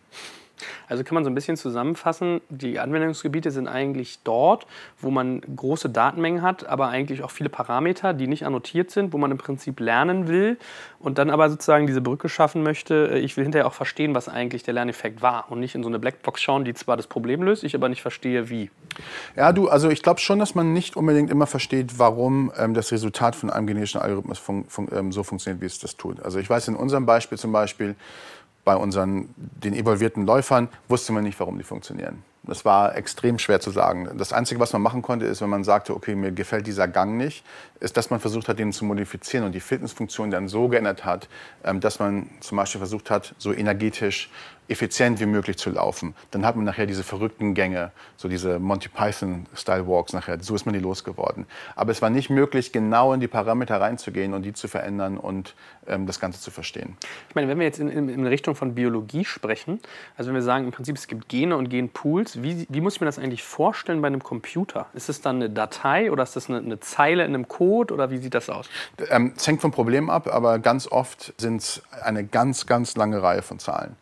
Also 0.88 1.04
kann 1.04 1.14
man 1.14 1.24
so 1.24 1.30
ein 1.30 1.34
bisschen 1.34 1.56
zusammenfassen, 1.56 2.40
die 2.48 2.78
Anwendungsgebiete 2.78 3.50
sind 3.50 3.68
eigentlich 3.68 4.20
dort, 4.24 4.66
wo 5.00 5.10
man 5.10 5.40
große 5.40 5.90
Datenmengen 5.90 6.42
hat, 6.42 6.66
aber 6.66 6.88
eigentlich 6.88 7.22
auch 7.22 7.30
viele 7.30 7.48
Parameter, 7.48 8.14
die 8.14 8.26
nicht 8.26 8.44
annotiert 8.44 8.90
sind, 8.90 9.12
wo 9.12 9.18
man 9.18 9.30
im 9.30 9.38
Prinzip 9.38 9.80
lernen 9.80 10.28
will 10.28 10.58
und 10.98 11.18
dann 11.18 11.30
aber 11.30 11.50
sozusagen 11.50 11.86
diese 11.86 12.00
Brücke 12.00 12.28
schaffen 12.28 12.62
möchte. 12.62 13.10
Äh, 13.12 13.18
ich 13.18 13.36
will 13.36 13.44
hinterher 13.44 13.66
auch 13.66 13.74
verstehen, 13.74 14.14
was 14.14 14.28
eigentlich 14.28 14.62
der 14.62 14.74
Lerneffekt 14.74 15.22
war 15.22 15.50
und 15.50 15.60
nicht 15.60 15.74
in 15.74 15.82
so 15.82 15.88
eine 15.88 15.98
Blackbox 15.98 16.40
schauen, 16.40 16.64
die 16.64 16.74
zwar 16.74 16.96
das 16.96 17.06
Problem 17.06 17.42
löst, 17.42 17.64
ich 17.64 17.74
aber 17.74 17.88
nicht 17.88 18.02
verstehe, 18.02 18.48
wie. 18.48 18.70
Ja, 19.36 19.52
du, 19.52 19.68
also 19.68 19.90
ich 19.90 20.02
glaube 20.02 20.20
schon, 20.20 20.38
dass 20.38 20.54
man 20.54 20.72
nicht 20.72 20.96
unbedingt 20.96 21.30
immer 21.30 21.46
versteht, 21.46 21.98
warum 21.98 22.52
ähm, 22.56 22.74
das 22.74 22.92
Resultat 22.92 23.36
von 23.36 23.50
einem 23.50 23.66
genetischen 23.66 24.00
Algorithmus 24.00 24.38
fun 24.38 24.64
fun 24.68 24.88
ähm, 24.92 25.12
so 25.12 25.22
funktioniert, 25.22 25.60
wie 25.60 25.66
es 25.66 25.78
das 25.78 25.96
tut. 25.96 26.20
Also 26.22 26.38
ich 26.38 26.48
weiß 26.48 26.68
in 26.68 26.76
unserem 26.76 27.06
Beispiel 27.06 27.38
zum 27.38 27.52
Beispiel, 27.52 27.96
bei 28.66 28.76
unseren, 28.76 29.32
den 29.36 29.74
evolvierten 29.74 30.26
Läufern 30.26 30.68
wusste 30.88 31.12
man 31.12 31.22
nicht, 31.22 31.38
warum 31.38 31.56
die 31.56 31.64
funktionieren. 31.64 32.24
Das 32.42 32.64
war 32.64 32.96
extrem 32.96 33.38
schwer 33.38 33.60
zu 33.60 33.70
sagen. 33.70 34.08
Das 34.18 34.32
Einzige, 34.32 34.60
was 34.60 34.72
man 34.72 34.82
machen 34.82 35.02
konnte, 35.02 35.24
ist, 35.24 35.40
wenn 35.40 35.48
man 35.48 35.62
sagte, 35.62 35.94
okay, 35.94 36.16
mir 36.16 36.32
gefällt 36.32 36.66
dieser 36.66 36.88
Gang 36.88 37.16
nicht, 37.16 37.44
ist, 37.78 37.96
dass 37.96 38.10
man 38.10 38.18
versucht 38.18 38.48
hat, 38.48 38.58
den 38.58 38.72
zu 38.72 38.84
modifizieren 38.84 39.46
und 39.46 39.52
die 39.52 39.60
Fitnessfunktion 39.60 40.32
dann 40.32 40.48
so 40.48 40.68
geändert 40.68 41.04
hat, 41.04 41.28
ähm, 41.64 41.80
dass 41.80 42.00
man 42.00 42.28
zum 42.40 42.56
Beispiel 42.56 42.80
versucht 42.80 43.08
hat, 43.08 43.34
so 43.38 43.52
energetisch 43.52 44.30
effizient 44.68 45.20
wie 45.20 45.26
möglich 45.26 45.56
zu 45.58 45.70
laufen. 45.70 46.14
Dann 46.30 46.44
hat 46.44 46.56
man 46.56 46.64
nachher 46.64 46.86
diese 46.86 47.04
verrückten 47.04 47.54
Gänge, 47.54 47.92
so 48.16 48.28
diese 48.28 48.58
Monty 48.58 48.88
Python-Style 48.88 49.86
Walks 49.86 50.12
nachher. 50.12 50.42
So 50.42 50.54
ist 50.54 50.66
man 50.66 50.72
die 50.72 50.80
losgeworden. 50.80 51.46
Aber 51.74 51.92
es 51.92 52.02
war 52.02 52.10
nicht 52.10 52.30
möglich, 52.30 52.72
genau 52.72 53.12
in 53.12 53.20
die 53.20 53.28
Parameter 53.28 53.80
reinzugehen 53.80 54.34
und 54.34 54.42
die 54.42 54.52
zu 54.52 54.68
verändern 54.68 55.18
und 55.18 55.54
ähm, 55.86 56.06
das 56.06 56.20
Ganze 56.20 56.40
zu 56.40 56.50
verstehen. 56.50 56.96
Ich 57.28 57.34
meine, 57.34 57.48
wenn 57.48 57.58
wir 57.58 57.66
jetzt 57.66 57.78
in, 57.78 57.88
in, 57.88 58.08
in, 58.08 58.26
Richtung 58.26 58.54
von 58.54 58.74
Biologie 58.74 59.24
sprechen, 59.24 59.80
also 60.16 60.28
wenn 60.28 60.34
wir 60.34 60.42
sagen, 60.42 60.64
im 60.64 60.72
Prinzip 60.72 60.96
es 60.96 61.06
gibt 61.06 61.28
Gene 61.28 61.56
und 61.56 61.68
Genpools, 61.68 62.42
wie, 62.42 62.66
wie 62.68 62.80
muss 62.80 62.94
ich 62.94 63.00
mir 63.00 63.06
das 63.06 63.18
eigentlich 63.18 63.44
vorstellen 63.44 64.00
bei 64.00 64.08
einem 64.08 64.22
Computer? 64.22 64.86
Ist 64.94 65.08
es 65.08 65.20
dann 65.20 65.36
eine 65.36 65.50
Datei 65.50 66.10
oder 66.10 66.22
ist 66.22 66.34
das 66.36 66.48
eine, 66.48 66.58
eine 66.58 66.80
Zeile 66.80 67.24
in 67.24 67.34
einem 67.34 67.48
Code 67.48 67.94
oder 67.94 68.10
wie 68.10 68.18
sieht 68.18 68.34
das 68.34 68.50
aus? 68.50 68.68
Ähm, 69.10 69.32
es 69.36 69.46
hängt 69.46 69.60
vom 69.60 69.70
Problem 69.70 70.10
ab, 70.10 70.26
aber 70.26 70.58
ganz 70.58 70.90
oft 70.90 71.34
sind 71.38 71.62
es 71.62 71.82
eine 72.02 72.24
ganz, 72.24 72.66
ganz 72.66 72.96
lange 72.96 73.22
Reihe 73.22 73.42
von 73.42 73.58
Zahlen. 73.58 73.96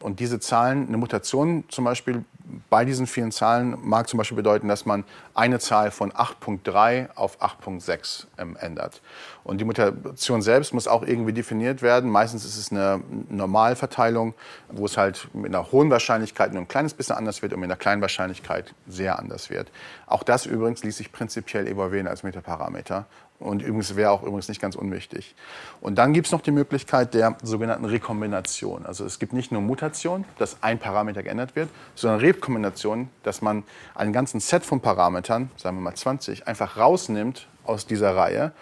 Und 0.00 0.20
diese 0.20 0.40
Zahlen, 0.40 0.88
eine 0.88 0.96
Mutation 0.96 1.64
zum 1.68 1.84
Beispiel 1.84 2.24
bei 2.68 2.84
diesen 2.84 3.06
vielen 3.06 3.32
Zahlen 3.32 3.76
mag 3.82 4.08
zum 4.08 4.18
Beispiel 4.18 4.36
bedeuten, 4.36 4.68
dass 4.68 4.84
man 4.84 5.04
eine 5.34 5.58
Zahl 5.58 5.90
von 5.90 6.12
8.3 6.12 7.08
auf 7.14 7.40
8.6 7.40 8.26
ähm, 8.38 8.56
ändert. 8.60 9.00
Und 9.44 9.60
die 9.60 9.64
Mutation 9.64 10.40
selbst 10.40 10.72
muss 10.72 10.88
auch 10.88 11.02
irgendwie 11.02 11.34
definiert 11.34 11.82
werden. 11.82 12.10
Meistens 12.10 12.46
ist 12.46 12.56
es 12.56 12.72
eine 12.72 13.02
Normalverteilung, 13.28 14.34
wo 14.70 14.86
es 14.86 14.96
halt 14.96 15.28
mit 15.34 15.54
einer 15.54 15.70
hohen 15.70 15.90
Wahrscheinlichkeit 15.90 16.52
nur 16.52 16.62
ein 16.62 16.68
kleines 16.68 16.94
bisschen 16.94 17.14
anders 17.14 17.42
wird 17.42 17.52
und 17.52 17.60
mit 17.60 17.68
einer 17.68 17.76
kleinen 17.76 18.00
Wahrscheinlichkeit 18.00 18.74
sehr 18.88 19.18
anders 19.18 19.50
wird. 19.50 19.70
Auch 20.06 20.22
das 20.22 20.46
übrigens 20.46 20.82
ließ 20.82 20.96
sich 20.96 21.12
prinzipiell 21.12 21.66
evaluieren 21.66 22.08
als 22.08 22.22
Metaparameter. 22.22 23.04
Und 23.38 23.60
übrigens 23.60 23.94
wäre 23.96 24.10
auch 24.10 24.22
übrigens 24.22 24.48
nicht 24.48 24.62
ganz 24.62 24.76
unwichtig. 24.76 25.34
Und 25.82 25.96
dann 25.96 26.14
gibt 26.14 26.28
es 26.28 26.32
noch 26.32 26.40
die 26.40 26.52
Möglichkeit 26.52 27.12
der 27.12 27.36
sogenannten 27.42 27.84
Rekombination. 27.84 28.86
Also 28.86 29.04
es 29.04 29.18
gibt 29.18 29.34
nicht 29.34 29.52
nur 29.52 29.60
Mutation, 29.60 30.24
dass 30.38 30.62
ein 30.62 30.78
Parameter 30.78 31.22
geändert 31.22 31.54
wird, 31.54 31.68
sondern 31.94 32.20
Rekombination, 32.20 33.10
dass 33.24 33.42
man 33.42 33.64
einen 33.94 34.14
ganzen 34.14 34.40
Set 34.40 34.64
von 34.64 34.80
Parametern, 34.80 35.50
sagen 35.56 35.76
wir 35.76 35.82
mal 35.82 35.94
20, 35.94 36.46
einfach 36.46 36.78
rausnimmt 36.78 37.48
aus 37.64 37.86
dieser 37.86 38.16
Reihe 38.16 38.52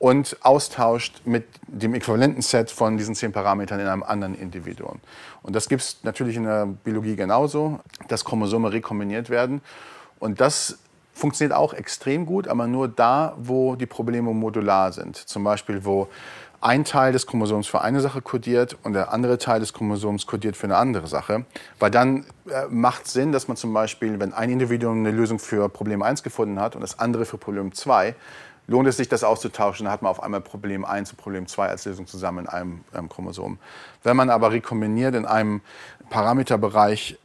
und 0.00 0.38
austauscht 0.40 1.20
mit 1.26 1.44
dem 1.68 1.92
äquivalenten 1.94 2.40
Set 2.40 2.70
von 2.70 2.96
diesen 2.96 3.14
zehn 3.14 3.32
Parametern 3.32 3.78
in 3.78 3.86
einem 3.86 4.02
anderen 4.02 4.34
Individuum. 4.34 4.98
Und 5.42 5.54
das 5.54 5.68
gibt 5.68 5.82
es 5.82 5.98
natürlich 6.02 6.36
in 6.36 6.44
der 6.44 6.66
Biologie 6.66 7.16
genauso, 7.16 7.80
dass 8.08 8.24
Chromosome 8.24 8.72
rekombiniert 8.72 9.28
werden. 9.28 9.60
Und 10.18 10.40
das 10.40 10.78
funktioniert 11.12 11.54
auch 11.54 11.74
extrem 11.74 12.24
gut, 12.24 12.48
aber 12.48 12.66
nur 12.66 12.88
da, 12.88 13.34
wo 13.38 13.76
die 13.76 13.84
Probleme 13.84 14.32
modular 14.32 14.90
sind. 14.92 15.16
Zum 15.16 15.44
Beispiel, 15.44 15.84
wo 15.84 16.08
ein 16.62 16.84
Teil 16.84 17.12
des 17.12 17.26
Chromosoms 17.26 17.66
für 17.66 17.82
eine 17.82 18.00
Sache 18.00 18.22
kodiert 18.22 18.78
und 18.82 18.94
der 18.94 19.12
andere 19.12 19.36
Teil 19.36 19.60
des 19.60 19.74
Chromosoms 19.74 20.26
kodiert 20.26 20.56
für 20.56 20.64
eine 20.64 20.76
andere 20.76 21.08
Sache. 21.08 21.44
Weil 21.78 21.90
dann 21.90 22.24
äh, 22.48 22.66
macht 22.70 23.06
Sinn, 23.06 23.32
dass 23.32 23.48
man 23.48 23.56
zum 23.58 23.72
Beispiel, 23.72 24.18
wenn 24.18 24.32
ein 24.32 24.50
Individuum 24.50 24.98
eine 24.98 25.10
Lösung 25.10 25.38
für 25.38 25.68
Problem 25.68 26.02
1 26.02 26.22
gefunden 26.22 26.58
hat 26.58 26.74
und 26.74 26.82
das 26.82 26.98
andere 26.98 27.24
für 27.24 27.38
Problem 27.38 27.72
2, 27.72 28.14
lohnt 28.70 28.88
es 28.88 28.96
sich, 28.96 29.08
das 29.08 29.24
auszutauschen. 29.24 29.84
Dann 29.84 29.92
hat 29.92 30.00
man 30.02 30.10
auf 30.10 30.22
einmal 30.22 30.40
Problem 30.40 30.84
1 30.84 31.10
und 31.10 31.16
Problem 31.16 31.48
2 31.48 31.68
als 31.68 31.84
Lösung 31.84 32.06
zusammen 32.06 32.46
in 32.46 32.48
einem, 32.48 32.84
einem 32.92 33.08
Chromosom. 33.08 33.58
Wenn 34.04 34.16
man 34.16 34.30
aber 34.30 34.52
rekombiniert 34.52 35.16
in 35.16 35.26
einem 35.26 35.60
Parameterbereich 36.08 37.18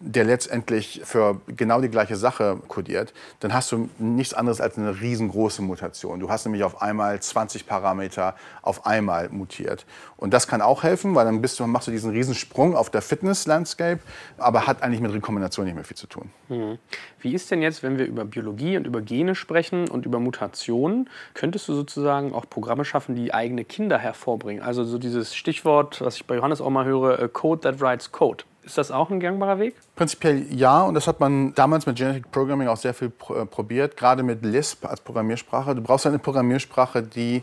der 0.00 0.24
letztendlich 0.24 1.00
für 1.04 1.40
genau 1.48 1.80
die 1.80 1.88
gleiche 1.88 2.16
Sache 2.16 2.60
kodiert, 2.68 3.12
dann 3.40 3.52
hast 3.52 3.72
du 3.72 3.88
nichts 3.98 4.32
anderes 4.34 4.60
als 4.60 4.78
eine 4.78 5.00
riesengroße 5.00 5.62
Mutation. 5.62 6.20
Du 6.20 6.30
hast 6.30 6.44
nämlich 6.44 6.62
auf 6.62 6.80
einmal 6.82 7.20
20 7.20 7.66
Parameter 7.66 8.34
auf 8.62 8.86
einmal 8.86 9.28
mutiert. 9.30 9.86
Und 10.16 10.32
das 10.34 10.46
kann 10.46 10.62
auch 10.62 10.82
helfen, 10.82 11.14
weil 11.14 11.24
dann 11.24 11.42
bist 11.42 11.58
du, 11.58 11.66
machst 11.66 11.88
du 11.88 11.92
diesen 11.92 12.10
Riesensprung 12.10 12.76
auf 12.76 12.90
der 12.90 13.02
Fitness-Landscape, 13.02 14.00
aber 14.36 14.66
hat 14.66 14.82
eigentlich 14.82 15.00
mit 15.00 15.12
Rekombination 15.12 15.64
nicht 15.64 15.74
mehr 15.74 15.84
viel 15.84 15.96
zu 15.96 16.06
tun. 16.06 16.30
Mhm. 16.48 16.78
Wie 17.20 17.34
ist 17.34 17.50
denn 17.50 17.62
jetzt, 17.62 17.82
wenn 17.82 17.98
wir 17.98 18.06
über 18.06 18.24
Biologie 18.24 18.76
und 18.76 18.86
über 18.86 19.00
Gene 19.00 19.34
sprechen 19.34 19.88
und 19.88 20.06
über 20.06 20.20
Mutationen, 20.20 21.10
könntest 21.34 21.68
du 21.68 21.74
sozusagen 21.74 22.34
auch 22.34 22.48
Programme 22.48 22.84
schaffen, 22.84 23.14
die 23.16 23.34
eigene 23.34 23.64
Kinder 23.64 23.98
hervorbringen? 23.98 24.62
Also 24.62 24.84
so 24.84 24.98
dieses 24.98 25.34
Stichwort, 25.34 26.00
was 26.00 26.16
ich 26.16 26.26
bei 26.26 26.36
Johannes 26.36 26.60
auch 26.60 26.70
mal 26.70 26.84
höre, 26.84 27.18
äh, 27.18 27.28
Code 27.28 27.60
that 27.62 27.80
writes 27.80 28.12
Code. 28.12 28.44
Ist 28.68 28.76
das 28.76 28.90
auch 28.90 29.08
ein 29.08 29.18
gangbarer 29.18 29.58
Weg? 29.58 29.76
Prinzipiell 29.96 30.44
ja, 30.50 30.82
und 30.82 30.92
das 30.92 31.06
hat 31.06 31.20
man 31.20 31.54
damals 31.54 31.86
mit 31.86 31.96
Genetic 31.96 32.30
Programming 32.30 32.68
auch 32.68 32.76
sehr 32.76 32.92
viel 32.92 33.10
äh, 33.30 33.46
probiert, 33.46 33.96
gerade 33.96 34.22
mit 34.22 34.44
Lisp 34.44 34.84
als 34.84 35.00
Programmiersprache. 35.00 35.74
Du 35.74 35.80
brauchst 35.80 36.06
eine 36.06 36.18
Programmiersprache, 36.18 37.02
die 37.02 37.42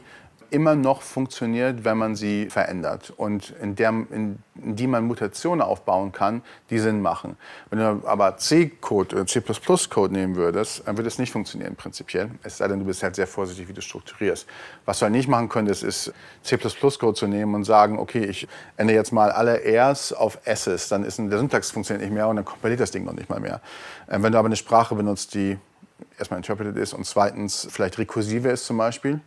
immer 0.49 0.75
noch 0.75 1.01
funktioniert, 1.01 1.83
wenn 1.83 1.97
man 1.97 2.15
sie 2.15 2.49
verändert 2.49 3.13
und 3.15 3.53
in, 3.61 3.75
der, 3.75 3.89
in, 3.89 4.39
in 4.55 4.75
die 4.75 4.87
man 4.87 5.05
Mutationen 5.05 5.61
aufbauen 5.61 6.11
kann, 6.11 6.41
die 6.69 6.79
Sinn 6.79 7.01
machen. 7.01 7.37
Wenn 7.69 7.79
du 7.79 8.07
aber 8.07 8.37
C-Code 8.37 9.15
oder 9.15 9.25
C++-Code 9.25 10.13
nehmen 10.13 10.35
würdest, 10.35 10.83
dann 10.85 10.97
würde 10.97 11.07
es 11.07 11.17
nicht 11.17 11.31
funktionieren 11.31 11.75
prinzipiell. 11.75 12.29
Es 12.43 12.57
sei 12.57 12.67
denn, 12.67 12.79
du 12.79 12.85
bist 12.85 13.03
halt 13.03 13.15
sehr 13.15 13.27
vorsichtig, 13.27 13.67
wie 13.67 13.73
du 13.73 13.81
strukturierst. 13.81 14.47
Was 14.85 14.99
du 14.99 15.03
halt 15.03 15.13
nicht 15.13 15.27
machen 15.27 15.49
könntest, 15.49 15.83
ist 15.83 16.13
C++-Code 16.43 17.13
zu 17.13 17.27
nehmen 17.27 17.55
und 17.55 17.63
sagen, 17.63 17.99
okay, 17.99 18.25
ich 18.25 18.47
ändere 18.77 18.97
jetzt 18.97 19.11
mal 19.11 19.31
alle 19.31 19.61
Rs 19.65 20.13
auf 20.13 20.39
S's, 20.45 20.89
dann 20.89 21.03
ist 21.03 21.19
der 21.19 21.37
Syntax 21.37 21.71
funktioniert 21.71 22.03
nicht 22.03 22.13
mehr 22.13 22.27
und 22.27 22.35
dann 22.35 22.45
kompiliert 22.45 22.79
das 22.79 22.91
Ding 22.91 23.03
noch 23.05 23.13
nicht 23.13 23.29
mal 23.29 23.39
mehr. 23.39 23.61
Ähm, 24.09 24.23
wenn 24.23 24.31
du 24.31 24.37
aber 24.37 24.47
eine 24.47 24.55
Sprache 24.55 24.95
benutzt, 24.95 25.33
die 25.33 25.57
erstmal 26.17 26.37
interpreted 26.37 26.77
ist 26.77 26.93
und 26.93 27.05
zweitens 27.05 27.67
vielleicht 27.69 27.97
rekursive 27.97 28.49
ist 28.49 28.65
zum 28.65 28.77
Beispiel, 28.77 29.19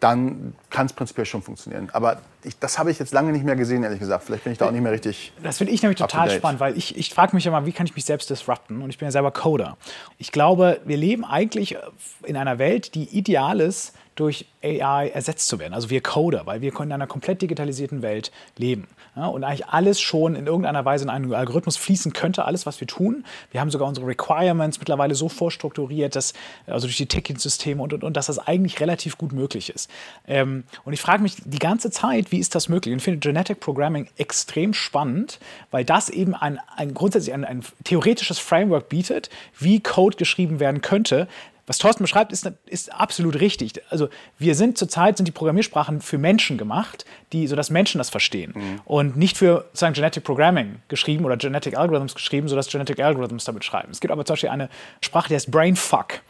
dann 0.00 0.54
kann 0.68 0.86
es 0.86 0.92
prinzipiell 0.92 1.24
schon 1.24 1.40
funktionieren. 1.40 1.88
Aber 1.92 2.20
ich, 2.42 2.58
das 2.58 2.78
habe 2.78 2.90
ich 2.90 2.98
jetzt 2.98 3.14
lange 3.14 3.32
nicht 3.32 3.44
mehr 3.44 3.56
gesehen, 3.56 3.82
ehrlich 3.82 3.98
gesagt. 3.98 4.24
Vielleicht 4.24 4.44
bin 4.44 4.52
ich 4.52 4.58
da 4.58 4.66
auch 4.66 4.70
nicht 4.70 4.82
mehr 4.82 4.92
richtig. 4.92 5.32
Das 5.42 5.58
finde 5.58 5.72
ich 5.72 5.82
nämlich 5.82 5.98
total 5.98 6.30
spannend, 6.30 6.60
weil 6.60 6.76
ich, 6.76 6.96
ich 6.98 7.14
frage 7.14 7.34
mich 7.34 7.46
immer, 7.46 7.64
wie 7.64 7.72
kann 7.72 7.86
ich 7.86 7.94
mich 7.94 8.04
selbst 8.04 8.28
disrupten? 8.28 8.82
Und 8.82 8.90
ich 8.90 8.98
bin 8.98 9.06
ja 9.06 9.12
selber 9.12 9.30
Coder. 9.30 9.78
Ich 10.18 10.32
glaube, 10.32 10.80
wir 10.84 10.98
leben 10.98 11.24
eigentlich 11.24 11.78
in 12.24 12.36
einer 12.36 12.58
Welt, 12.58 12.94
die 12.94 13.04
ideal 13.04 13.60
ist, 13.60 13.94
durch 14.16 14.46
AI 14.62 15.08
ersetzt 15.08 15.48
zu 15.48 15.58
werden. 15.58 15.74
Also 15.74 15.90
wir 15.90 16.02
Coder, 16.02 16.46
weil 16.46 16.60
wir 16.60 16.78
in 16.80 16.92
einer 16.92 17.06
komplett 17.06 17.42
digitalisierten 17.42 18.02
Welt 18.02 18.32
leben. 18.56 18.88
Ja, 19.16 19.28
und 19.28 19.44
eigentlich 19.44 19.66
alles 19.66 19.98
schon 19.98 20.34
in 20.34 20.46
irgendeiner 20.46 20.84
Weise 20.84 21.04
in 21.04 21.10
einen 21.10 21.32
Algorithmus 21.32 21.78
fließen 21.78 22.12
könnte, 22.12 22.44
alles, 22.44 22.66
was 22.66 22.80
wir 22.80 22.86
tun. 22.86 23.24
Wir 23.50 23.62
haben 23.62 23.70
sogar 23.70 23.88
unsere 23.88 24.06
Requirements 24.06 24.78
mittlerweile 24.78 25.14
so 25.14 25.30
vorstrukturiert, 25.30 26.14
dass, 26.14 26.34
also 26.66 26.86
durch 26.86 26.98
die 26.98 27.06
Ticketsysteme 27.06 27.82
und, 27.82 27.94
und, 27.94 28.04
und, 28.04 28.14
dass 28.14 28.26
das 28.26 28.38
eigentlich 28.38 28.78
relativ 28.78 29.16
gut 29.16 29.32
möglich 29.32 29.70
ist. 29.70 29.90
Ähm, 30.28 30.64
und 30.84 30.92
ich 30.92 31.00
frage 31.00 31.22
mich 31.22 31.36
die 31.42 31.58
ganze 31.58 31.90
Zeit, 31.90 32.30
wie 32.30 32.38
ist 32.38 32.54
das 32.54 32.68
möglich? 32.68 32.92
Und 32.92 32.98
ich 32.98 33.04
finde 33.04 33.20
Genetic 33.20 33.58
Programming 33.60 34.06
extrem 34.18 34.74
spannend, 34.74 35.40
weil 35.70 35.86
das 35.86 36.10
eben 36.10 36.34
ein, 36.34 36.60
ein 36.76 36.92
grundsätzlich 36.92 37.32
ein, 37.32 37.46
ein 37.46 37.64
theoretisches 37.84 38.38
Framework 38.38 38.90
bietet, 38.90 39.30
wie 39.58 39.80
Code 39.80 40.18
geschrieben 40.18 40.60
werden 40.60 40.82
könnte, 40.82 41.26
was 41.66 41.78
Thorsten 41.78 42.04
beschreibt, 42.04 42.32
ist, 42.32 42.50
ist 42.66 42.92
absolut 42.92 43.40
richtig. 43.40 43.80
Also 43.90 44.08
wir 44.38 44.54
sind 44.54 44.78
zurzeit, 44.78 45.16
sind 45.16 45.26
die 45.26 45.32
Programmiersprachen 45.32 46.00
für 46.00 46.16
Menschen 46.16 46.58
gemacht, 46.58 47.04
die, 47.32 47.48
sodass 47.48 47.70
Menschen 47.70 47.98
das 47.98 48.08
verstehen. 48.08 48.52
Mhm. 48.54 48.80
Und 48.84 49.16
nicht 49.16 49.36
für 49.36 49.64
sozusagen 49.72 49.94
Genetic 49.94 50.22
Programming 50.22 50.76
geschrieben 50.88 51.24
oder 51.24 51.36
Genetic 51.36 51.76
Algorithms 51.76 52.14
geschrieben, 52.14 52.48
sodass 52.48 52.68
Genetic 52.68 53.00
Algorithms 53.00 53.44
damit 53.44 53.64
schreiben. 53.64 53.88
Es 53.90 54.00
gibt 54.00 54.12
aber 54.12 54.24
zum 54.24 54.34
Beispiel 54.34 54.50
eine 54.50 54.68
Sprache, 55.00 55.28
die 55.28 55.34
heißt 55.34 55.50
Brainfuck. 55.50 56.20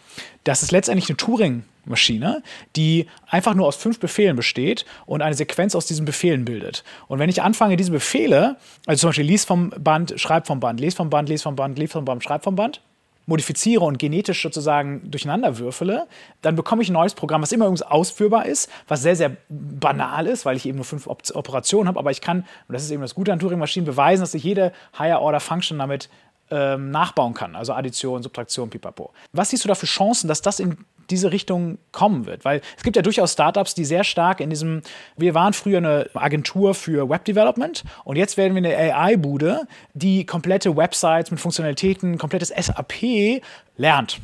Das 0.45 0.63
ist 0.63 0.73
letztendlich 0.73 1.11
eine 1.11 1.19
Turing-Maschine, 1.19 2.43
die 2.75 3.07
einfach 3.29 3.55
nur 3.55 3.67
aus 3.67 3.77
fünf 3.77 4.01
Befehlen 4.01 4.37
besteht 4.37 4.87
und 5.05 5.21
eine 5.21 5.35
Sequenz 5.35 5.75
aus 5.75 5.85
diesen 5.85 6.07
Befehlen 6.07 6.47
bildet. 6.47 6.83
Und 7.09 7.19
wenn 7.19 7.29
ich 7.29 7.43
anfange, 7.43 7.77
diese 7.77 7.91
Befehle, 7.91 8.57
also 8.87 9.01
zum 9.01 9.11
Beispiel 9.11 9.27
lies 9.27 9.45
vom 9.45 9.71
Band, 9.71 10.15
schreib 10.17 10.47
vom 10.47 10.61
Band, 10.61 10.81
lies 10.81 10.95
vom 10.95 11.11
Band, 11.11 11.29
lies 11.29 11.43
vom 11.43 11.57
Band, 11.57 11.79
lies 11.79 11.93
vom 11.93 12.07
Band, 12.07 12.25
schreib 12.25 12.45
vom 12.45 12.57
Band, 12.57 12.81
modifiziere 13.27 13.85
und 13.85 13.99
genetisch 13.99 14.43
sozusagen 14.43 15.11
durcheinander 15.11 15.59
würfele, 15.59 16.07
dann 16.43 16.57
bekomme 16.57 16.83
ich 16.83 16.89
ein 16.89 16.95
neues 16.95 17.15
Programm, 17.15 17.43
was 17.43 17.53
immer 17.53 17.67
übrigens 17.67 17.83
ausführbar 17.83 18.47
ist, 18.47 18.71
was 18.89 19.03
sehr, 19.03 19.17
sehr 19.17 19.37
banal 19.49 20.27
ist, 20.27 20.47
weil 20.47 20.57
ich 20.57 20.67
eben 20.67 20.77
nur 20.77 20.85
fünf 20.85 21.07
Op 21.07 21.23
Operationen 21.35 21.89
habe. 21.89 21.99
Aber 21.99 22.11
ich 22.11 22.21
kann, 22.21 22.41
und 22.69 22.73
das 22.73 22.85
ist 22.85 22.91
eben 22.91 23.03
das 23.03 23.15
Gute 23.15 23.33
an 23.33 23.39
Turing-Maschinen, 23.39 23.85
beweisen, 23.85 24.23
dass 24.23 24.35
ich 24.35 24.45
jede 24.45 24.73
Higher-Order-Function 24.99 25.79
damit 25.79 26.09
ähm, 26.51 26.91
nachbauen 26.91 27.35
kann. 27.35 27.57
Also 27.57 27.73
Addition, 27.73 28.23
Subtraktion, 28.23 28.71
pipapo. 28.71 29.13
Was 29.33 29.51
siehst 29.51 29.65
du 29.65 29.69
da 29.69 29.75
für 29.75 29.87
Chancen, 29.87 30.29
dass 30.29 30.43
das 30.43 30.61
in 30.61 30.79
diese 31.11 31.33
Richtung 31.33 31.79
kommen 31.93 32.27
wird. 32.27 32.45
Weil 32.45 32.61
es 32.77 32.83
gibt 32.83 32.97
ja 32.97 33.03
durchaus 33.03 33.33
Startups, 33.33 33.75
die 33.75 33.85
sehr 33.85 34.05
stark 34.05 34.41
in 34.41 34.51
diesem, 34.51 34.83
wir 35.17 35.35
waren 35.35 35.53
früher 35.53 35.79
eine 35.79 36.09
Agentur 36.15 36.75
für 36.75 37.09
Web-Development 37.09 37.85
und 38.05 38.17
jetzt 38.17 38.37
werden 38.37 38.55
wir 38.55 38.65
eine 38.65 38.95
AI-Bude, 38.95 39.67
die 39.95 40.27
komplette 40.27 40.77
Websites 40.77 41.31
mit 41.31 41.41
Funktionalitäten, 41.41 42.19
komplettes 42.19 42.49
SAP 42.49 43.43
lernt 43.77 44.21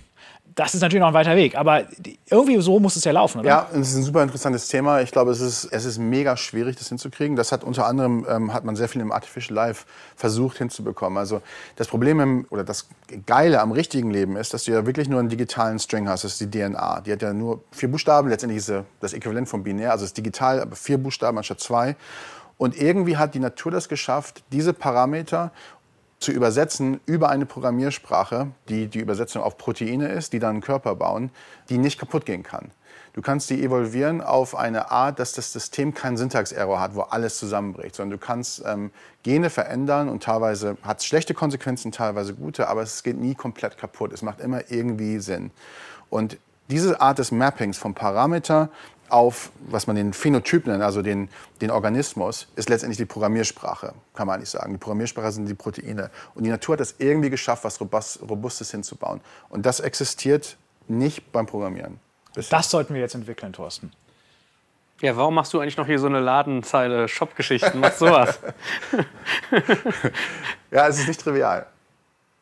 das 0.55 0.75
ist 0.75 0.81
natürlich 0.81 1.01
noch 1.01 1.09
ein 1.09 1.15
weiter 1.15 1.37
Weg, 1.37 1.57
aber 1.57 1.85
irgendwie 2.29 2.61
so 2.61 2.79
muss 2.79 2.97
es 2.97 3.05
ja 3.05 3.13
laufen, 3.13 3.41
oder? 3.41 3.49
Ja, 3.49 3.69
es 3.73 3.91
ist 3.91 3.97
ein 3.97 4.03
super 4.03 4.23
interessantes 4.23 4.69
Thema. 4.69 5.01
Ich 5.01 5.11
glaube, 5.11 5.31
es 5.31 5.41
ist, 5.41 5.65
es 5.67 5.85
ist 5.85 5.99
mega 5.99 6.37
schwierig, 6.37 6.77
das 6.77 6.89
hinzukriegen. 6.89 7.37
Das 7.37 7.53
hat 7.53 7.65
unter 7.65 7.87
anderem, 7.87 8.27
ähm, 8.29 8.53
hat 8.53 8.65
man 8.65 8.77
sehr 8.77 8.89
viel 8.89 9.01
im 9.01 9.13
Artificial 9.13 9.55
Life 9.55 9.87
versucht 10.17 10.59
hinzubekommen. 10.59 11.19
Also 11.19 11.43
das 11.77 11.89
Problem 11.89 12.21
im, 12.21 12.47
oder 12.51 12.65
das 12.65 12.89
Geile 13.27 13.61
am 13.61 13.73
richtigen 13.73 14.11
Leben 14.11 14.37
ist, 14.37 14.53
dass 14.53 14.65
du 14.65 14.73
ja 14.73 14.85
wirklich 14.87 15.09
nur 15.09 15.21
einen 15.21 15.29
digitalen 15.29 15.79
String 15.79 16.09
hast. 16.09 16.25
Das 16.25 16.33
ist 16.33 16.41
die 16.41 16.51
DNA. 16.51 17.01
Die 17.01 17.13
hat 17.13 17.23
ja 17.23 17.33
nur 17.33 17.63
vier 17.71 17.91
Buchstaben. 17.91 18.29
Letztendlich 18.29 18.59
ist 18.59 18.73
das 19.01 19.13
Äquivalent 19.13 19.49
vom 19.49 19.63
Binär. 19.63 19.93
Also 19.93 20.05
es 20.05 20.11
ist 20.11 20.19
digital, 20.19 20.61
aber 20.61 20.77
vier 20.77 20.99
Buchstaben 20.99 21.39
anstatt 21.39 21.61
zwei. 21.61 21.97
Und 22.59 22.77
irgendwie 22.77 23.17
hat 23.17 23.35
die 23.35 23.41
Natur 23.41 23.73
das 23.73 23.89
geschafft, 23.89 24.45
diese 24.53 24.73
Parameter 24.73 25.51
zu 26.23 26.33
übersetzen 26.33 27.01
über 27.07 27.29
eine 27.29 27.47
Programmiersprache, 27.47 28.49
die 28.69 28.87
die 28.87 29.01
Übersetzung 29.01 29.43
auf 29.43 29.59
Proteine 29.59 30.09
ist, 30.09 30.33
die 30.33 30.39
dann 30.39 30.51
einen 30.51 30.61
Körper 30.61 30.95
bauen, 30.95 31.31
die 31.69 31.79
nicht 31.79 31.99
kaputt 31.99 32.25
gehen 32.25 32.43
kann. 32.43 32.71
Du 33.15 33.21
kannst 33.21 33.51
die 33.51 33.63
evolvieren 33.63 34.23
auf 34.23 34.57
eine 34.57 34.91
Art, 34.91 35.19
dass 35.19 35.33
das 35.33 35.53
System 35.53 35.93
keinen 35.93 36.17
Syntax-Error 36.17 36.81
hat, 36.81 36.95
wo 36.95 37.03
alles 37.03 37.39
zusammenbricht, 37.39 37.95
sondern 37.95 38.19
du 38.19 38.25
kannst 38.25 38.63
ähm, 38.65 38.91
Gene 39.23 39.51
verändern 39.51 40.09
und 40.09 40.23
teilweise 40.23 40.79
hat 40.83 41.01
es 41.01 41.05
schlechte 41.05 41.35
Konsequenzen, 41.35 41.93
teilweise 41.93 42.33
gute, 42.35 42.69
aber 42.69 42.83
es 42.83 43.03
geht 43.03 43.19
nie 43.19 43.35
komplett 43.35 43.77
kaputt. 43.77 44.13
Es 44.13 44.23
macht 44.23 44.41
immer 44.41 44.71
irgendwie 44.71 45.19
Sinn. 45.19 45.51
Und 46.09 46.39
diese 46.71 47.03
Art 47.03 47.19
des 47.19 47.33
Mappings 47.33 47.77
vom 47.77 47.93
Parameter 47.93 48.71
auf, 49.09 49.51
was 49.67 49.87
man 49.87 49.97
den 49.97 50.13
Phänotyp 50.13 50.67
nennt, 50.67 50.83
also 50.83 51.03
den, 51.03 51.29
den 51.61 51.71
Organismus, 51.71 52.49
ist 52.57 52.69
letztendlich 52.69 52.99
die 52.99 53.05
Programmiersprache, 53.05 53.95
kann 54.15 54.27
man 54.27 54.37
eigentlich 54.37 54.51
sagen. 54.51 54.73
Die 54.73 54.79
Programmiersprache 54.79 55.33
sind 55.33 55.47
die 55.47 55.55
Proteine. 55.55 56.11
Und 56.35 56.45
die 56.45 56.51
Natur 56.51 56.75
hat 56.75 56.81
es 56.81 56.95
irgendwie 56.99 57.31
geschafft, 57.31 57.65
was 57.65 57.81
Robustes 57.81 58.71
hinzubauen. 58.71 59.21
Und 59.49 59.67
das 59.67 59.81
existiert 59.81 60.57
nicht 60.89 61.31
beim 61.33 61.47
Programmieren. 61.47 62.01
Bisher. 62.35 62.57
Das 62.57 62.71
sollten 62.71 62.95
wir 62.95 63.01
jetzt 63.01 63.15
entwickeln, 63.15 63.53
Thorsten. 63.53 63.93
Ja, 65.03 65.17
warum 65.17 65.35
machst 65.35 65.53
du 65.53 65.59
eigentlich 65.59 65.77
noch 65.77 65.87
hier 65.87 65.99
so 65.99 66.07
eine 66.07 66.21
Ladenzeile 66.21 67.09
Shop-Geschichten? 67.09 67.81
Machst 67.81 67.99
sowas? 67.99 68.39
ja, 70.71 70.87
es 70.87 71.01
ist 71.01 71.09
nicht 71.09 71.21
trivial, 71.21 71.67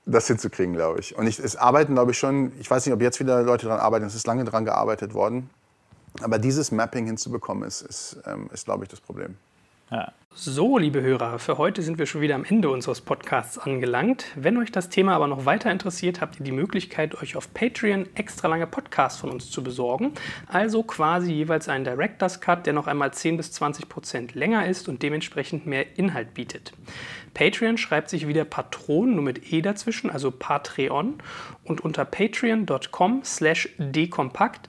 das 0.04 0.26
hinzukriegen, 0.26 0.74
glaube 0.74 1.00
ich. 1.00 1.16
Und 1.16 1.26
ich, 1.26 1.38
es 1.38 1.56
arbeiten, 1.56 1.94
glaube 1.94 2.10
ich, 2.10 2.18
schon, 2.18 2.52
ich 2.60 2.70
weiß 2.70 2.84
nicht, 2.84 2.94
ob 2.94 3.00
jetzt 3.00 3.18
wieder 3.18 3.42
Leute 3.42 3.66
daran 3.66 3.80
arbeiten, 3.80 4.04
es 4.04 4.14
ist 4.14 4.26
lange 4.26 4.44
daran 4.44 4.66
gearbeitet 4.66 5.14
worden. 5.14 5.48
Aber 6.22 6.38
dieses 6.38 6.72
Mapping 6.72 7.06
hinzubekommen, 7.06 7.66
ist, 7.66 7.82
ist, 7.82 8.18
ähm, 8.26 8.50
ist 8.52 8.64
glaube 8.64 8.84
ich, 8.84 8.90
das 8.90 9.00
Problem. 9.00 9.36
Ja. 9.90 10.12
So, 10.32 10.78
liebe 10.78 11.02
Hörer, 11.02 11.40
für 11.40 11.58
heute 11.58 11.82
sind 11.82 11.98
wir 11.98 12.06
schon 12.06 12.20
wieder 12.20 12.36
am 12.36 12.44
Ende 12.44 12.70
unseres 12.70 13.00
Podcasts 13.00 13.58
angelangt. 13.58 14.26
Wenn 14.36 14.56
euch 14.58 14.70
das 14.70 14.88
Thema 14.88 15.16
aber 15.16 15.26
noch 15.26 15.44
weiter 15.44 15.72
interessiert, 15.72 16.20
habt 16.20 16.38
ihr 16.38 16.44
die 16.44 16.52
Möglichkeit, 16.52 17.20
euch 17.20 17.34
auf 17.34 17.52
Patreon 17.52 18.06
extra 18.14 18.46
lange 18.46 18.68
Podcasts 18.68 19.18
von 19.18 19.30
uns 19.30 19.50
zu 19.50 19.64
besorgen. 19.64 20.12
Also 20.46 20.84
quasi 20.84 21.32
jeweils 21.32 21.68
einen 21.68 21.84
Director's 21.84 22.40
Cut, 22.40 22.64
der 22.66 22.72
noch 22.72 22.86
einmal 22.86 23.12
10 23.12 23.38
bis 23.38 23.50
20 23.50 23.88
Prozent 23.88 24.34
länger 24.36 24.66
ist 24.66 24.88
und 24.88 25.02
dementsprechend 25.02 25.66
mehr 25.66 25.98
Inhalt 25.98 26.32
bietet. 26.32 26.72
Patreon 27.34 27.76
schreibt 27.76 28.08
sich 28.08 28.28
wieder 28.28 28.44
Patron, 28.44 29.14
nur 29.14 29.24
mit 29.24 29.52
E 29.52 29.62
dazwischen, 29.62 30.10
also 30.10 30.30
Patreon. 30.30 31.14
Und 31.64 31.80
unter 31.80 32.04
patreon.com 32.04 33.22
slash 33.24 33.68
dekompakt 33.78 34.68